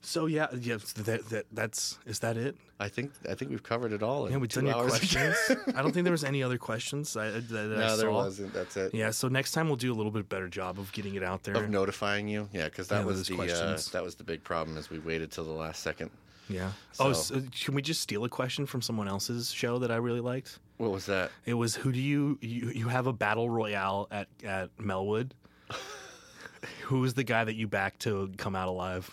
[0.00, 0.78] so yeah, yeah.
[0.96, 2.56] That, that that's is that it?
[2.80, 4.30] I think I think we've covered it all.
[4.30, 5.36] Yeah, we done your questions.
[5.74, 8.52] I don't think there was any other questions I, that, that I no, there wasn't.
[8.54, 8.94] That's it.
[8.94, 11.42] Yeah, so next time we'll do a little bit better job of getting it out
[11.42, 11.56] there.
[11.56, 14.76] Of notifying you, yeah, because that Yeah, was the uh, that was the big problem
[14.76, 16.10] is we waited till the last second.
[16.48, 16.70] yeah.
[17.00, 19.96] Oh, So- so, can we just steal a question from someone else's show that I
[19.96, 20.58] really liked?
[20.76, 21.32] What was that?
[21.44, 25.32] It was who do you you, you have a battle royale at at Melwood?
[26.82, 29.10] who is the guy that you back to come out alive?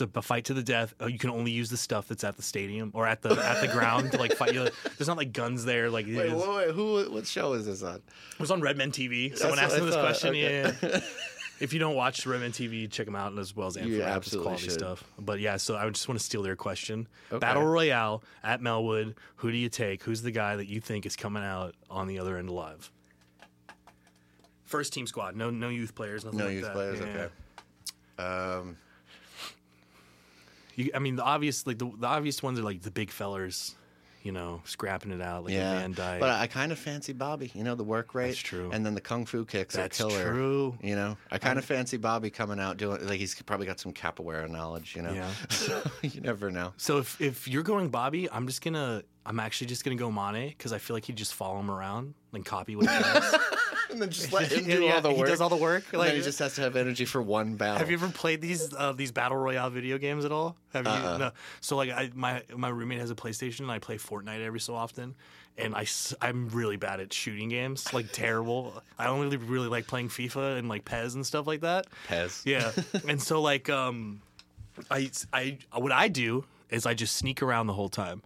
[0.00, 0.94] A fight to the death.
[1.00, 3.60] Oh, you can only use the stuff that's at the stadium or at the at
[3.60, 4.54] the ground to like fight.
[4.54, 4.68] You.
[4.96, 5.90] There's not like guns there.
[5.90, 7.04] Like Wait, wait, wait, who?
[7.10, 7.96] What show is this on?
[7.96, 9.36] it was on Redmen TV.
[9.36, 10.30] Someone That's asked him this question.
[10.30, 10.72] Okay.
[10.82, 11.00] Yeah.
[11.60, 13.88] If you don't watch Redmen TV, check them out as well as App.
[13.88, 14.72] Absolutely quality should.
[14.74, 15.02] stuff.
[15.18, 17.08] But yeah, so I would just want to steal their question.
[17.32, 17.40] Okay.
[17.40, 19.16] Battle Royale at Melwood.
[19.38, 20.04] Who do you take?
[20.04, 22.92] Who's the guy that you think is coming out on the other end alive?
[24.66, 25.34] First team squad.
[25.34, 26.24] No, no youth players.
[26.24, 26.72] Nothing No like youth that.
[26.74, 27.00] players.
[27.00, 27.06] Yeah.
[27.06, 28.58] Okay.
[28.58, 28.76] Um,
[30.78, 33.74] You, I mean, the obvious, like the, the obvious ones are like the big fellers.
[34.24, 36.18] You know, scrapping it out like a yeah, Van Dijk.
[36.20, 37.50] but I kind of fancy Bobby.
[37.54, 38.26] You know, the work rate.
[38.26, 38.68] That's true.
[38.72, 40.32] And then the kung fu kicks That's are killer.
[40.32, 40.76] true.
[40.82, 43.92] You know, I kind of fancy Bobby coming out doing like he's probably got some
[43.92, 44.96] capoeira knowledge.
[44.96, 45.30] You know, Yeah.
[45.50, 46.74] so you never know.
[46.78, 50.48] So if if you're going Bobby, I'm just gonna I'm actually just gonna go Mane
[50.48, 53.34] because I feel like he'd just follow him around and copy what he does.
[53.90, 55.18] and then just let him do yeah, all the work.
[55.18, 57.54] he does all the work, And like- he just has to have energy for one
[57.54, 57.78] battle.
[57.78, 60.56] Have you ever played these uh, these battle royale video games at all?
[60.72, 60.92] Have you?
[60.92, 61.18] Uh-uh.
[61.18, 61.30] No.
[61.60, 64.74] So like, I, my my roommate has a PlayStation, and I play Fortnite every so
[64.74, 65.14] often.
[65.56, 65.86] And I
[66.22, 68.80] am really bad at shooting games, like terrible.
[68.96, 71.88] I only really like playing FIFA and like PES and stuff like that.
[72.06, 72.42] PES?
[72.46, 72.70] Yeah.
[73.08, 74.22] and so like, um,
[74.88, 78.22] I I what I do is I just sneak around the whole time.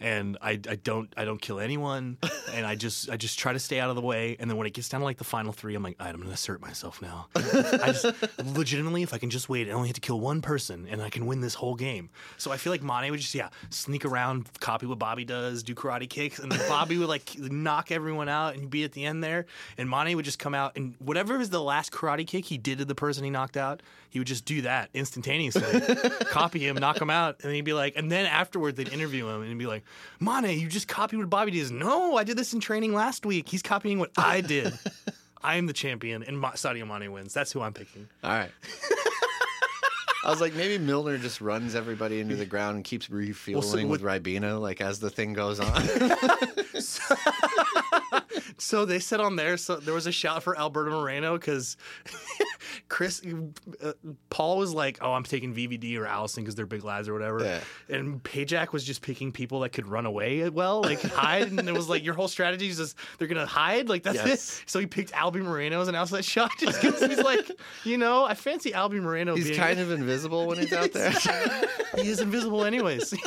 [0.00, 2.16] And I, I don't I don't kill anyone,
[2.54, 4.36] and I just I just try to stay out of the way.
[4.40, 6.20] And then when it gets down to like the final three, I'm like, right, I'm
[6.20, 7.28] gonna assert myself now.
[7.34, 8.06] I just
[8.44, 11.10] legitimately, if I can just wait, I only have to kill one person, and I
[11.10, 12.08] can win this whole game.
[12.38, 15.74] So I feel like Mane would just yeah sneak around, copy what Bobby does, do
[15.74, 19.22] karate kicks, and then Bobby would like knock everyone out and be at the end
[19.22, 19.46] there.
[19.76, 22.78] And Mane would just come out and whatever is the last karate kick he did
[22.78, 25.62] to the person he knocked out, he would just do that instantaneously,
[26.26, 29.28] copy him, knock him out, and then he'd be like, and then afterward they'd interview
[29.28, 29.84] him and he'd be like,
[30.18, 31.70] Mane, you just copied what Bobby does.
[31.70, 33.48] No, I did this in training last week.
[33.48, 34.76] He's copying what I did.
[35.42, 37.32] I am the champion, and Ma- Sadio Mane wins.
[37.32, 38.08] That's who I'm picking.
[38.22, 38.50] All right.
[40.22, 44.02] I was like, maybe Milner just runs everybody into the ground and keeps refueling with
[44.02, 45.82] Ribena, like as the thing goes on.
[46.78, 47.14] So
[48.86, 51.76] they said on there, so there was a shout for Alberto Moreno because
[52.88, 53.22] Chris,
[53.82, 53.92] uh,
[54.30, 57.42] Paul was like, "Oh, I'm taking VVD or Alisson because they're big lads or whatever,"
[57.44, 57.60] Yeah.
[57.96, 61.72] and Pajak was just picking people that could run away well, like hide, and it
[61.72, 64.60] was like your whole strategy is just they're gonna hide, like that's Yes.
[64.60, 64.70] it.
[64.70, 67.50] So he picked Albie Moreno as an outside shot just because he's like,
[67.84, 69.34] you know, I fancy Albie Moreno.
[69.34, 71.12] He's being, kind of invisible when he's out there.
[71.96, 73.14] he is invisible anyways.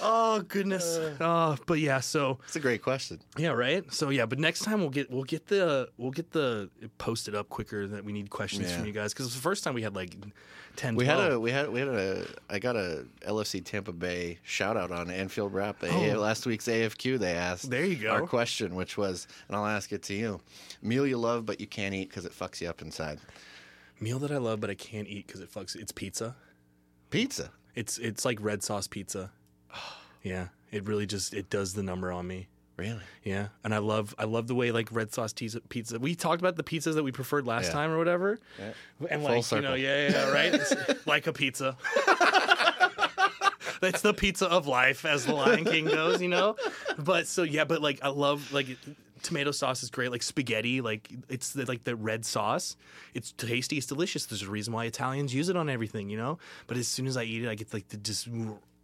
[0.00, 0.96] oh goodness.
[0.96, 1.16] Uh.
[1.20, 2.00] Oh, but yeah.
[2.00, 3.20] So It's a great question.
[3.36, 3.90] yeah, right.
[3.92, 7.48] So yeah, but next time we'll get we'll get the we'll get the posted up
[7.48, 8.76] quicker that we need questions Yeah.
[8.76, 10.16] from you guys because the first time we had like
[10.76, 11.32] 10 We had 12.
[11.32, 15.10] a we had we had a I got a LFC Tampa Bay shout out on
[15.10, 15.80] Anfield Wrap.
[15.80, 16.20] They, Oh.
[16.20, 18.10] Last week's AFQ they asked There you go.
[18.10, 20.40] our question, which was, and I'll ask it to you:
[20.82, 23.18] meal you love but you can't eat because it fucks you up inside.
[24.00, 25.74] meal that I love but I can't eat because it fucks.
[25.74, 26.36] It's pizza.
[27.10, 27.50] Pizza.
[27.74, 29.30] It's it's like red sauce pizza.
[30.24, 32.48] Yeah, it really just it does the number on me.
[32.76, 33.00] Really?
[33.24, 35.60] Yeah, and I love I love the way like red sauce pizza.
[35.60, 35.98] pizza.
[35.98, 37.72] We talked about the pizzas that we preferred last Yeah.
[37.72, 38.72] time or whatever, Yeah.
[39.10, 41.76] and Full like you know, yeah, yeah, yeah, right, It's like a pizza.
[43.80, 46.56] That's the pizza of life, as the Lion King goes, you know.
[46.98, 48.66] But so yeah, but like I love like
[49.22, 52.76] tomato sauce is great, like spaghetti, like it's the, like the red sauce.
[53.14, 54.26] It's tasty, it's delicious.
[54.26, 56.38] There's a reason why Italians use it on everything, you know.
[56.66, 58.28] But as soon as I eat it, I get like the just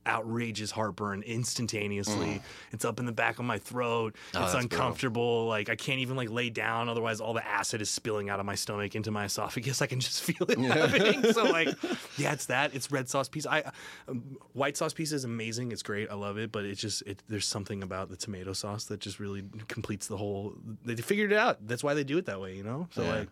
[0.06, 2.42] outrageous heartburn instantaneously.
[2.72, 4.14] It's up in the back of my throat.
[4.32, 4.40] Mm.
[4.40, 4.78] Oh, it's that's brutal.
[4.86, 5.46] uncomfortable.
[5.46, 8.46] Like I can't even like lay down, otherwise all the acid is spilling out of
[8.46, 9.82] my stomach into my esophagus.
[9.82, 11.32] I can just feel it happening.
[11.32, 11.68] So like,
[12.16, 12.74] yeah, it's that.
[12.74, 13.52] It's red sauce pizza.
[13.52, 13.62] I
[14.08, 15.72] um, white sauce pizza is amazing.
[15.72, 16.10] It's great.
[16.10, 16.52] I love it.
[16.52, 17.22] But it's just it.
[17.28, 20.54] There's something about the tomato sauce that just really completes the whole.
[20.84, 21.66] They figured it out.
[21.66, 22.54] That's why they do it that way.
[22.56, 22.88] You know.
[22.92, 23.14] So Yeah.
[23.14, 23.28] like,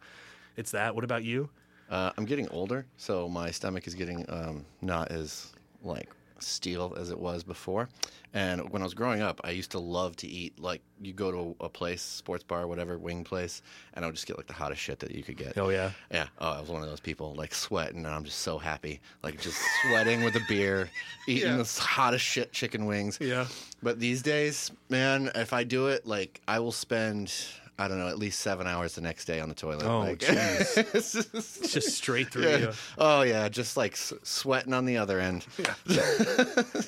[0.57, 0.95] it's that.
[0.95, 1.49] What about you?
[1.91, 6.09] Uh, I'm getting older, so my stomach is getting um, not as like
[6.45, 7.89] steel as it was before.
[8.35, 11.31] And when I was growing up, I used to love to eat like you go
[11.31, 13.61] to a place, sports bar, whatever, wing place,
[13.93, 15.59] and I would just get like the hottest shit that you could get.
[15.59, 15.91] Oh yeah.
[16.11, 19.01] Yeah, oh, I was one of those people like sweating, and I'm just so happy,
[19.23, 20.89] like just sweating with a beer,
[21.29, 21.57] eating Yeah.
[21.59, 23.19] the hottest shit chicken wings.
[23.21, 23.47] Yeah.
[23.83, 27.35] But these days, man, if I do it, like I will spend,
[27.79, 29.85] I don't know, at least seven hours the next day on the toilet.
[29.87, 30.77] Oh, like, jeez.
[30.95, 32.57] it's just- It's just straight through yeah.
[32.59, 32.73] you.
[32.99, 35.47] Oh yeah, just like s- sweating on the other end.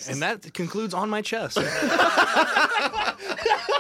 [0.09, 1.59] And that concludes on my chest.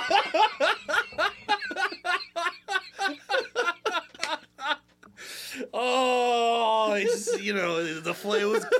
[5.74, 8.64] oh, it's you know the flow was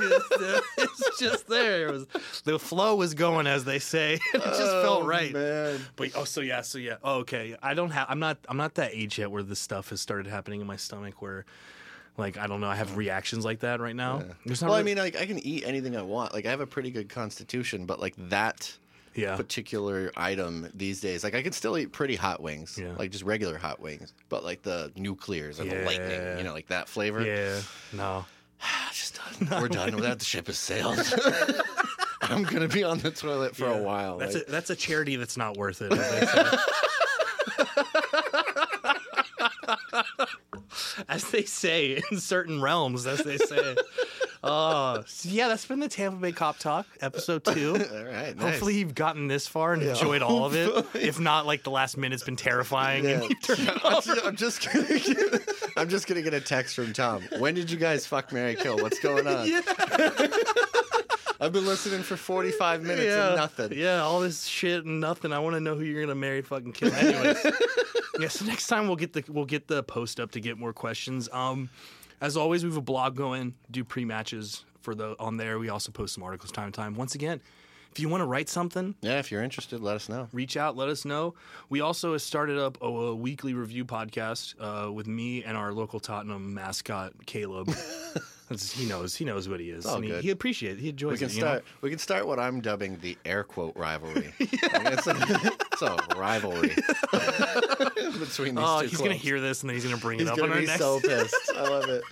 [0.78, 1.88] it's just there.
[1.88, 2.06] It was
[2.44, 4.14] the flow was going as they say.
[4.34, 5.32] it just felt oh, right.
[5.32, 5.80] man.
[5.96, 6.96] But oh, so yeah, so yeah.
[7.02, 7.56] Oh, okay.
[7.62, 8.06] I don't have.
[8.08, 8.38] I'm not.
[8.48, 11.20] I'm not that age yet where this stuff has started happening in my stomach.
[11.20, 11.44] Where,
[12.16, 12.68] like, I don't know.
[12.68, 14.22] I have reactions like that right now.
[14.46, 16.32] Not Well, I mean, like I can eat anything I want.
[16.32, 18.76] Like I have a pretty good constitution, but like that
[19.14, 19.36] yeah.
[19.36, 22.94] particular item these days, like I can still eat pretty hot wings, Yeah.
[22.98, 26.68] like just regular hot wings, but like the nuclears and the lightning, you know, like
[26.68, 27.22] that flavor.
[27.22, 27.60] Yeah.
[27.92, 28.24] No.
[28.92, 29.48] Just done.
[29.62, 30.18] We're done with that.
[30.20, 30.98] The ship has sailed.
[32.22, 33.78] I'm gonna be on the toilet for Yeah.
[33.78, 34.16] a while.
[34.18, 35.92] That's like- a that's a charity that's not worth it.
[35.92, 36.58] As they say,
[41.08, 43.76] as they say in certain realms, as they say.
[44.46, 47.70] Oh, so yeah, that's been the Tampa Bay Kop Talk, episode two.
[47.92, 48.36] All right.
[48.36, 48.40] Nice.
[48.42, 50.86] Hopefully, you've gotten this far and enjoyed all of it.
[50.94, 53.04] If not, like the last minute's been terrifying.
[53.04, 53.20] Yeah.
[53.84, 55.42] I'm just- I'm just gonna get,
[55.76, 57.22] I'm just gonna get a text from Tom.
[57.38, 58.76] When did you guys fuck Mary Kill?
[58.78, 59.48] What's going on?
[61.40, 63.72] I've been listening for 45 minutes and nothing.
[63.78, 65.32] Yeah, all this shit and nothing.
[65.32, 66.92] I want to know who you're gonna marry, fucking kill.
[66.94, 67.44] Anyways,
[68.20, 68.28] yeah.
[68.28, 71.28] So next time we'll get the we'll get the post up to get more questions.
[71.32, 71.70] Um,
[72.24, 73.54] as always, we have a blog going.
[73.70, 75.58] Do pre matches for the on there.
[75.58, 76.94] We also post some articles time to time.
[76.94, 77.40] Once again,
[77.92, 80.28] if you want to write something, Yeah, if you're interested, let us know.
[80.32, 81.34] reach out, let us know.
[81.68, 86.00] We also started up a, a weekly review podcast uh, with me and our local
[86.00, 87.72] Tottenham mascot Caleb.
[88.74, 89.86] He knows he knows what he is.
[89.86, 90.78] and he, appreciates.
[90.78, 91.34] He enjoys We can it.
[91.34, 91.46] you know?
[91.46, 91.64] start.
[91.80, 94.34] We can start what I'm dubbing the air quote rivalry.
[94.64, 94.78] I
[95.40, 96.68] mean, it's, a, rivalry
[98.18, 100.32] between these Oh, two he's gonna hear this and then he's gonna bring He's it
[100.32, 100.78] up gonna on our be next.
[100.80, 101.50] so pissed.
[101.54, 102.02] I love it.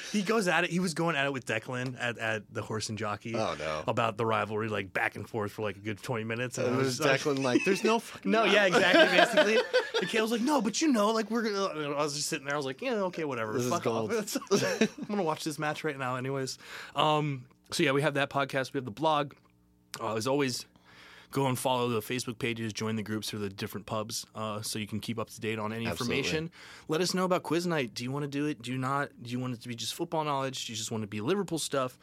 [0.12, 0.70] he goes at it.
[0.70, 3.34] He was going at it with Declan at, at the horse and jockey.
[3.36, 3.82] Oh, no.
[3.86, 6.58] About the rivalry, like back and forth for like a good twenty minutes.
[6.58, 9.16] And And it was was Declan like, "There's no fucking No, yeah, exactly.
[9.16, 9.58] Basically,
[10.00, 11.42] and Caleb's like, no, but you know, like we're.
[11.42, 12.54] gonna I was just sitting there.
[12.54, 13.52] I was like, yeah, okay, whatever.
[13.54, 14.10] This is Fuck off.
[14.52, 16.58] I'm gonna watch this match right now, anyways.
[16.94, 18.72] Um, so yeah, we have that podcast.
[18.72, 19.34] We have the blog.
[20.00, 20.66] Uh, as always,
[21.30, 24.78] go and follow the Facebook pages, join the groups for the different pubs, uh, so
[24.78, 26.18] you can keep up to date on any Absolutely.
[26.18, 26.50] information.
[26.88, 27.94] Let us know about quiz night.
[27.94, 28.62] Do you want to do it?
[28.62, 29.10] Do you not?
[29.22, 30.66] Do you want it to be just football knowledge?
[30.66, 31.98] Do you just want to be Liverpool stuff?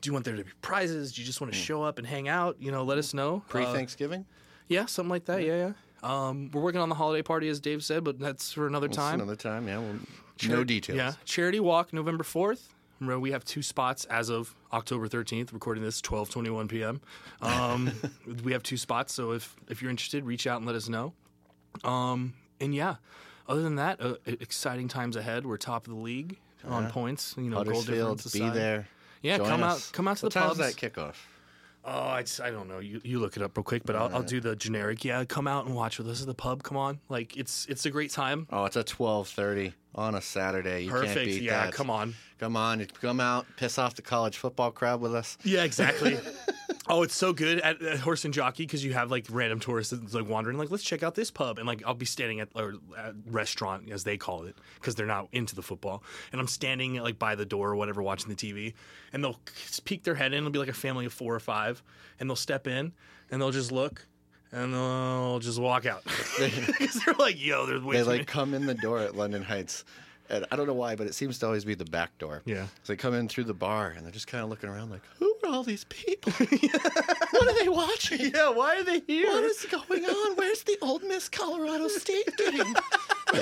[0.00, 1.12] Do you want there to be prizes?
[1.12, 2.56] Do you just want to show up and hang out?
[2.60, 3.42] You know, let us know.
[3.48, 4.24] Pre Uh, Thanksgiving.
[4.68, 5.42] yeah, something like that.
[5.42, 5.72] Yeah, yeah.
[6.00, 9.14] Um, we're working on the holiday party, as Dave said, but that's for another time.
[9.14, 9.66] Another time.
[9.66, 9.78] Yeah.
[9.78, 9.96] Well,
[10.38, 10.96] Chari- no details.
[10.96, 12.72] Yeah, charity walk November fourth.
[13.00, 15.52] Remember, we have two spots as of October thirteenth.
[15.52, 17.00] Recording this twelve twenty one p.m.
[17.40, 17.92] Um,
[18.44, 21.12] we have two spots, so if if you're interested, reach out and let us know.
[21.84, 22.96] Um, and yeah,
[23.48, 25.46] other than that, uh, exciting times ahead.
[25.46, 27.34] We're top of the league on points.
[27.36, 28.88] You know, goal difference be there.
[29.22, 29.88] Yeah, Join come us.
[29.88, 30.58] out, come out to what the pubs.
[30.58, 31.14] that kickoff?
[31.84, 32.80] Oh, I, just, I don't know.
[32.80, 35.04] You you look it up real quick, but I'll, I'll do the generic.
[35.04, 36.62] Yeah, come out and watch with us at the pub.
[36.62, 38.46] Come on, like it's it's a great time.
[38.50, 40.84] Oh, it's at twelve thirty on a Saturday.
[40.84, 41.26] You can't Perfect.
[41.26, 41.72] beat Yeah, that.
[41.74, 42.14] come on.
[42.38, 45.38] Come on, come out, piss off the college football crowd with us.
[45.44, 46.18] Yeah, exactly.
[46.88, 49.92] oh, it's so good at, at Horse and Jockey because you have like random tourists
[49.92, 52.48] that's like wandering, like let's check out this pub, and like I'll be standing at
[52.54, 56.02] or at restaurant as they call it because they're not into the football,
[56.32, 58.74] and I'm standing like by the door or whatever watching the TV,
[59.12, 59.38] and they'll
[59.84, 60.38] peek their head in.
[60.38, 61.82] It'll be like a family of four or five,
[62.20, 62.92] and they'll step in
[63.30, 64.06] and they'll just look.
[64.50, 68.54] And they'll just walk out because they're like, "Yo, there's way They like many- come
[68.54, 69.84] in the door at London Heights.
[70.30, 72.42] And I don't know why, but it seems to always be the back door.
[72.44, 72.64] Yeah.
[72.82, 75.00] So they come in through the bar and they're just kind of looking around like,
[75.18, 76.32] who are all these people?
[76.32, 78.32] what are they watching?
[78.34, 79.26] Yeah, why are they here?
[79.26, 80.36] What is going on?
[80.36, 82.74] Where's the Ole Miss Colorado State game?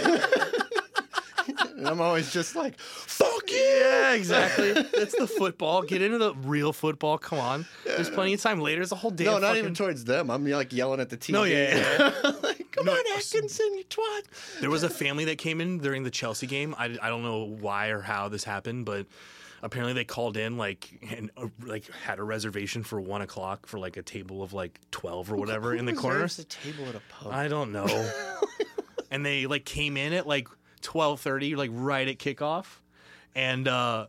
[1.76, 3.56] and I'm always just like, fuck you!
[3.56, 4.70] Yeah, exactly.
[4.96, 5.82] It's the football.
[5.82, 7.18] Get into the real football.
[7.18, 7.66] Come on.
[7.84, 8.80] There's plenty of time later.
[8.80, 9.24] There's a whole day.
[9.24, 10.30] No, of not fucking- even towards them.
[10.30, 11.30] I'm like yelling at the TV.
[11.32, 12.32] No, yeah, yeah.
[12.42, 14.60] like, come No, on, Atkinson, you twat.
[14.60, 16.74] There was a family that came in during the Chelsea game.
[16.78, 19.06] I, I don't know why or how this happened, but
[19.62, 23.78] apparently they called in like and uh, like had a reservation for one o'clock for
[23.78, 26.24] like a table of like twelve or whatever in the corner.
[26.24, 27.32] A table at a pub.
[27.32, 27.86] I don't know.
[29.10, 30.48] and they like came in at like
[30.80, 32.66] twelve thirty, like right at kickoff,
[33.34, 34.06] and uh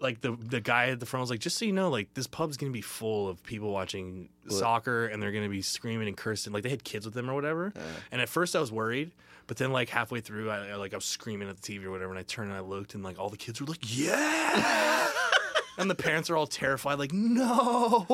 [0.00, 2.26] like the the guy at the front was like, just so you know, like this
[2.26, 6.52] pub's gonna be full of people watching soccer, and they're gonna be screaming and cursing.
[6.52, 7.72] Like they had kids with them or whatever.
[8.12, 9.10] And at first I was worried,
[9.46, 11.90] but then like halfway through, I, I like I was screaming at the TV or
[11.90, 15.08] whatever, and I turned and I looked, and like all the kids were like, yeah.
[15.76, 18.06] And the parents are all terrified, like, no,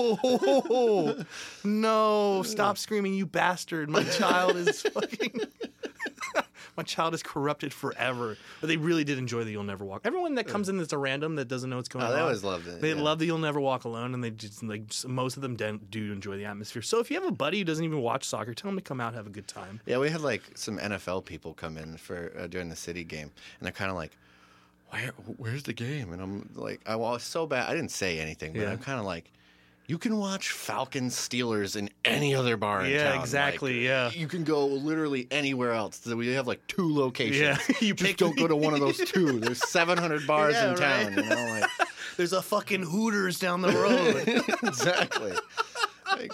[1.62, 3.90] no, stop screaming, you bastard.
[3.90, 5.42] My child is fucking,
[6.76, 8.36] my child is corrupted forever.
[8.60, 10.02] But they really did enjoy the You'll Never Walk.
[10.04, 12.14] Everyone that comes in that's a random that doesn't know what's going Oh, on.
[12.14, 13.00] they always loved it, They yeah.
[13.00, 16.12] love the You'll Never Walk Alone, and they just, like, just- most of them do
[16.12, 16.82] enjoy the atmosphere.
[16.82, 19.00] So if you have a buddy who doesn't even watch soccer, tell them to come
[19.00, 19.80] out and have a good time.
[19.86, 23.30] Yeah, we had like some NFL people come in for uh, during the city game,
[23.58, 24.16] and they're kind of like,
[24.90, 27.68] "Where, where's the game?" And I'm like, I was so bad.
[27.68, 28.70] I didn't say anything, but Yeah.
[28.72, 29.30] I'm kind of like,
[29.90, 32.92] "You can watch Falcons Steelers in any other bar in town.
[32.92, 33.20] Yeah, town.
[33.20, 34.10] exactly, Like, yeah.
[34.12, 36.06] you can go literally anywhere else.
[36.06, 37.40] We have like two locations.
[37.40, 39.40] Yeah, you just pick- don't go to one of those two.
[39.40, 41.06] There's 700 bars Yeah, in town.
[41.16, 41.24] right.
[41.24, 41.70] You know, like
[42.16, 44.68] There's a fucking Hooters down the road.
[44.68, 45.32] exactly.
[46.06, 46.32] Like,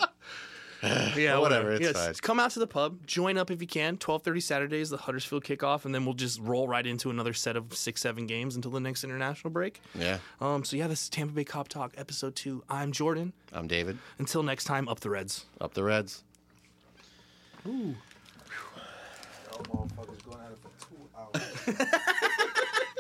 [1.17, 2.15] yeah, whatever, it's Yes, fine.
[2.15, 3.97] come out to the pub, join up if you can.
[3.97, 7.57] Twelve thirty Saturdays, the Huddersfield kickoff, and then we'll just roll right into another set
[7.57, 9.81] of six, seven games until the next international break.
[9.99, 12.63] yeah, Um, so yeah, this is Tampa Bay Kop Talk, episode two.
[12.69, 13.33] I'm Jordan.
[13.53, 13.99] I'm David.
[14.19, 15.47] Until next time, up the Reds.
[15.61, 16.23] Up the Reds.
[17.65, 17.95] Y'all
[19.63, 22.23] motherfuckers going at it for two hours.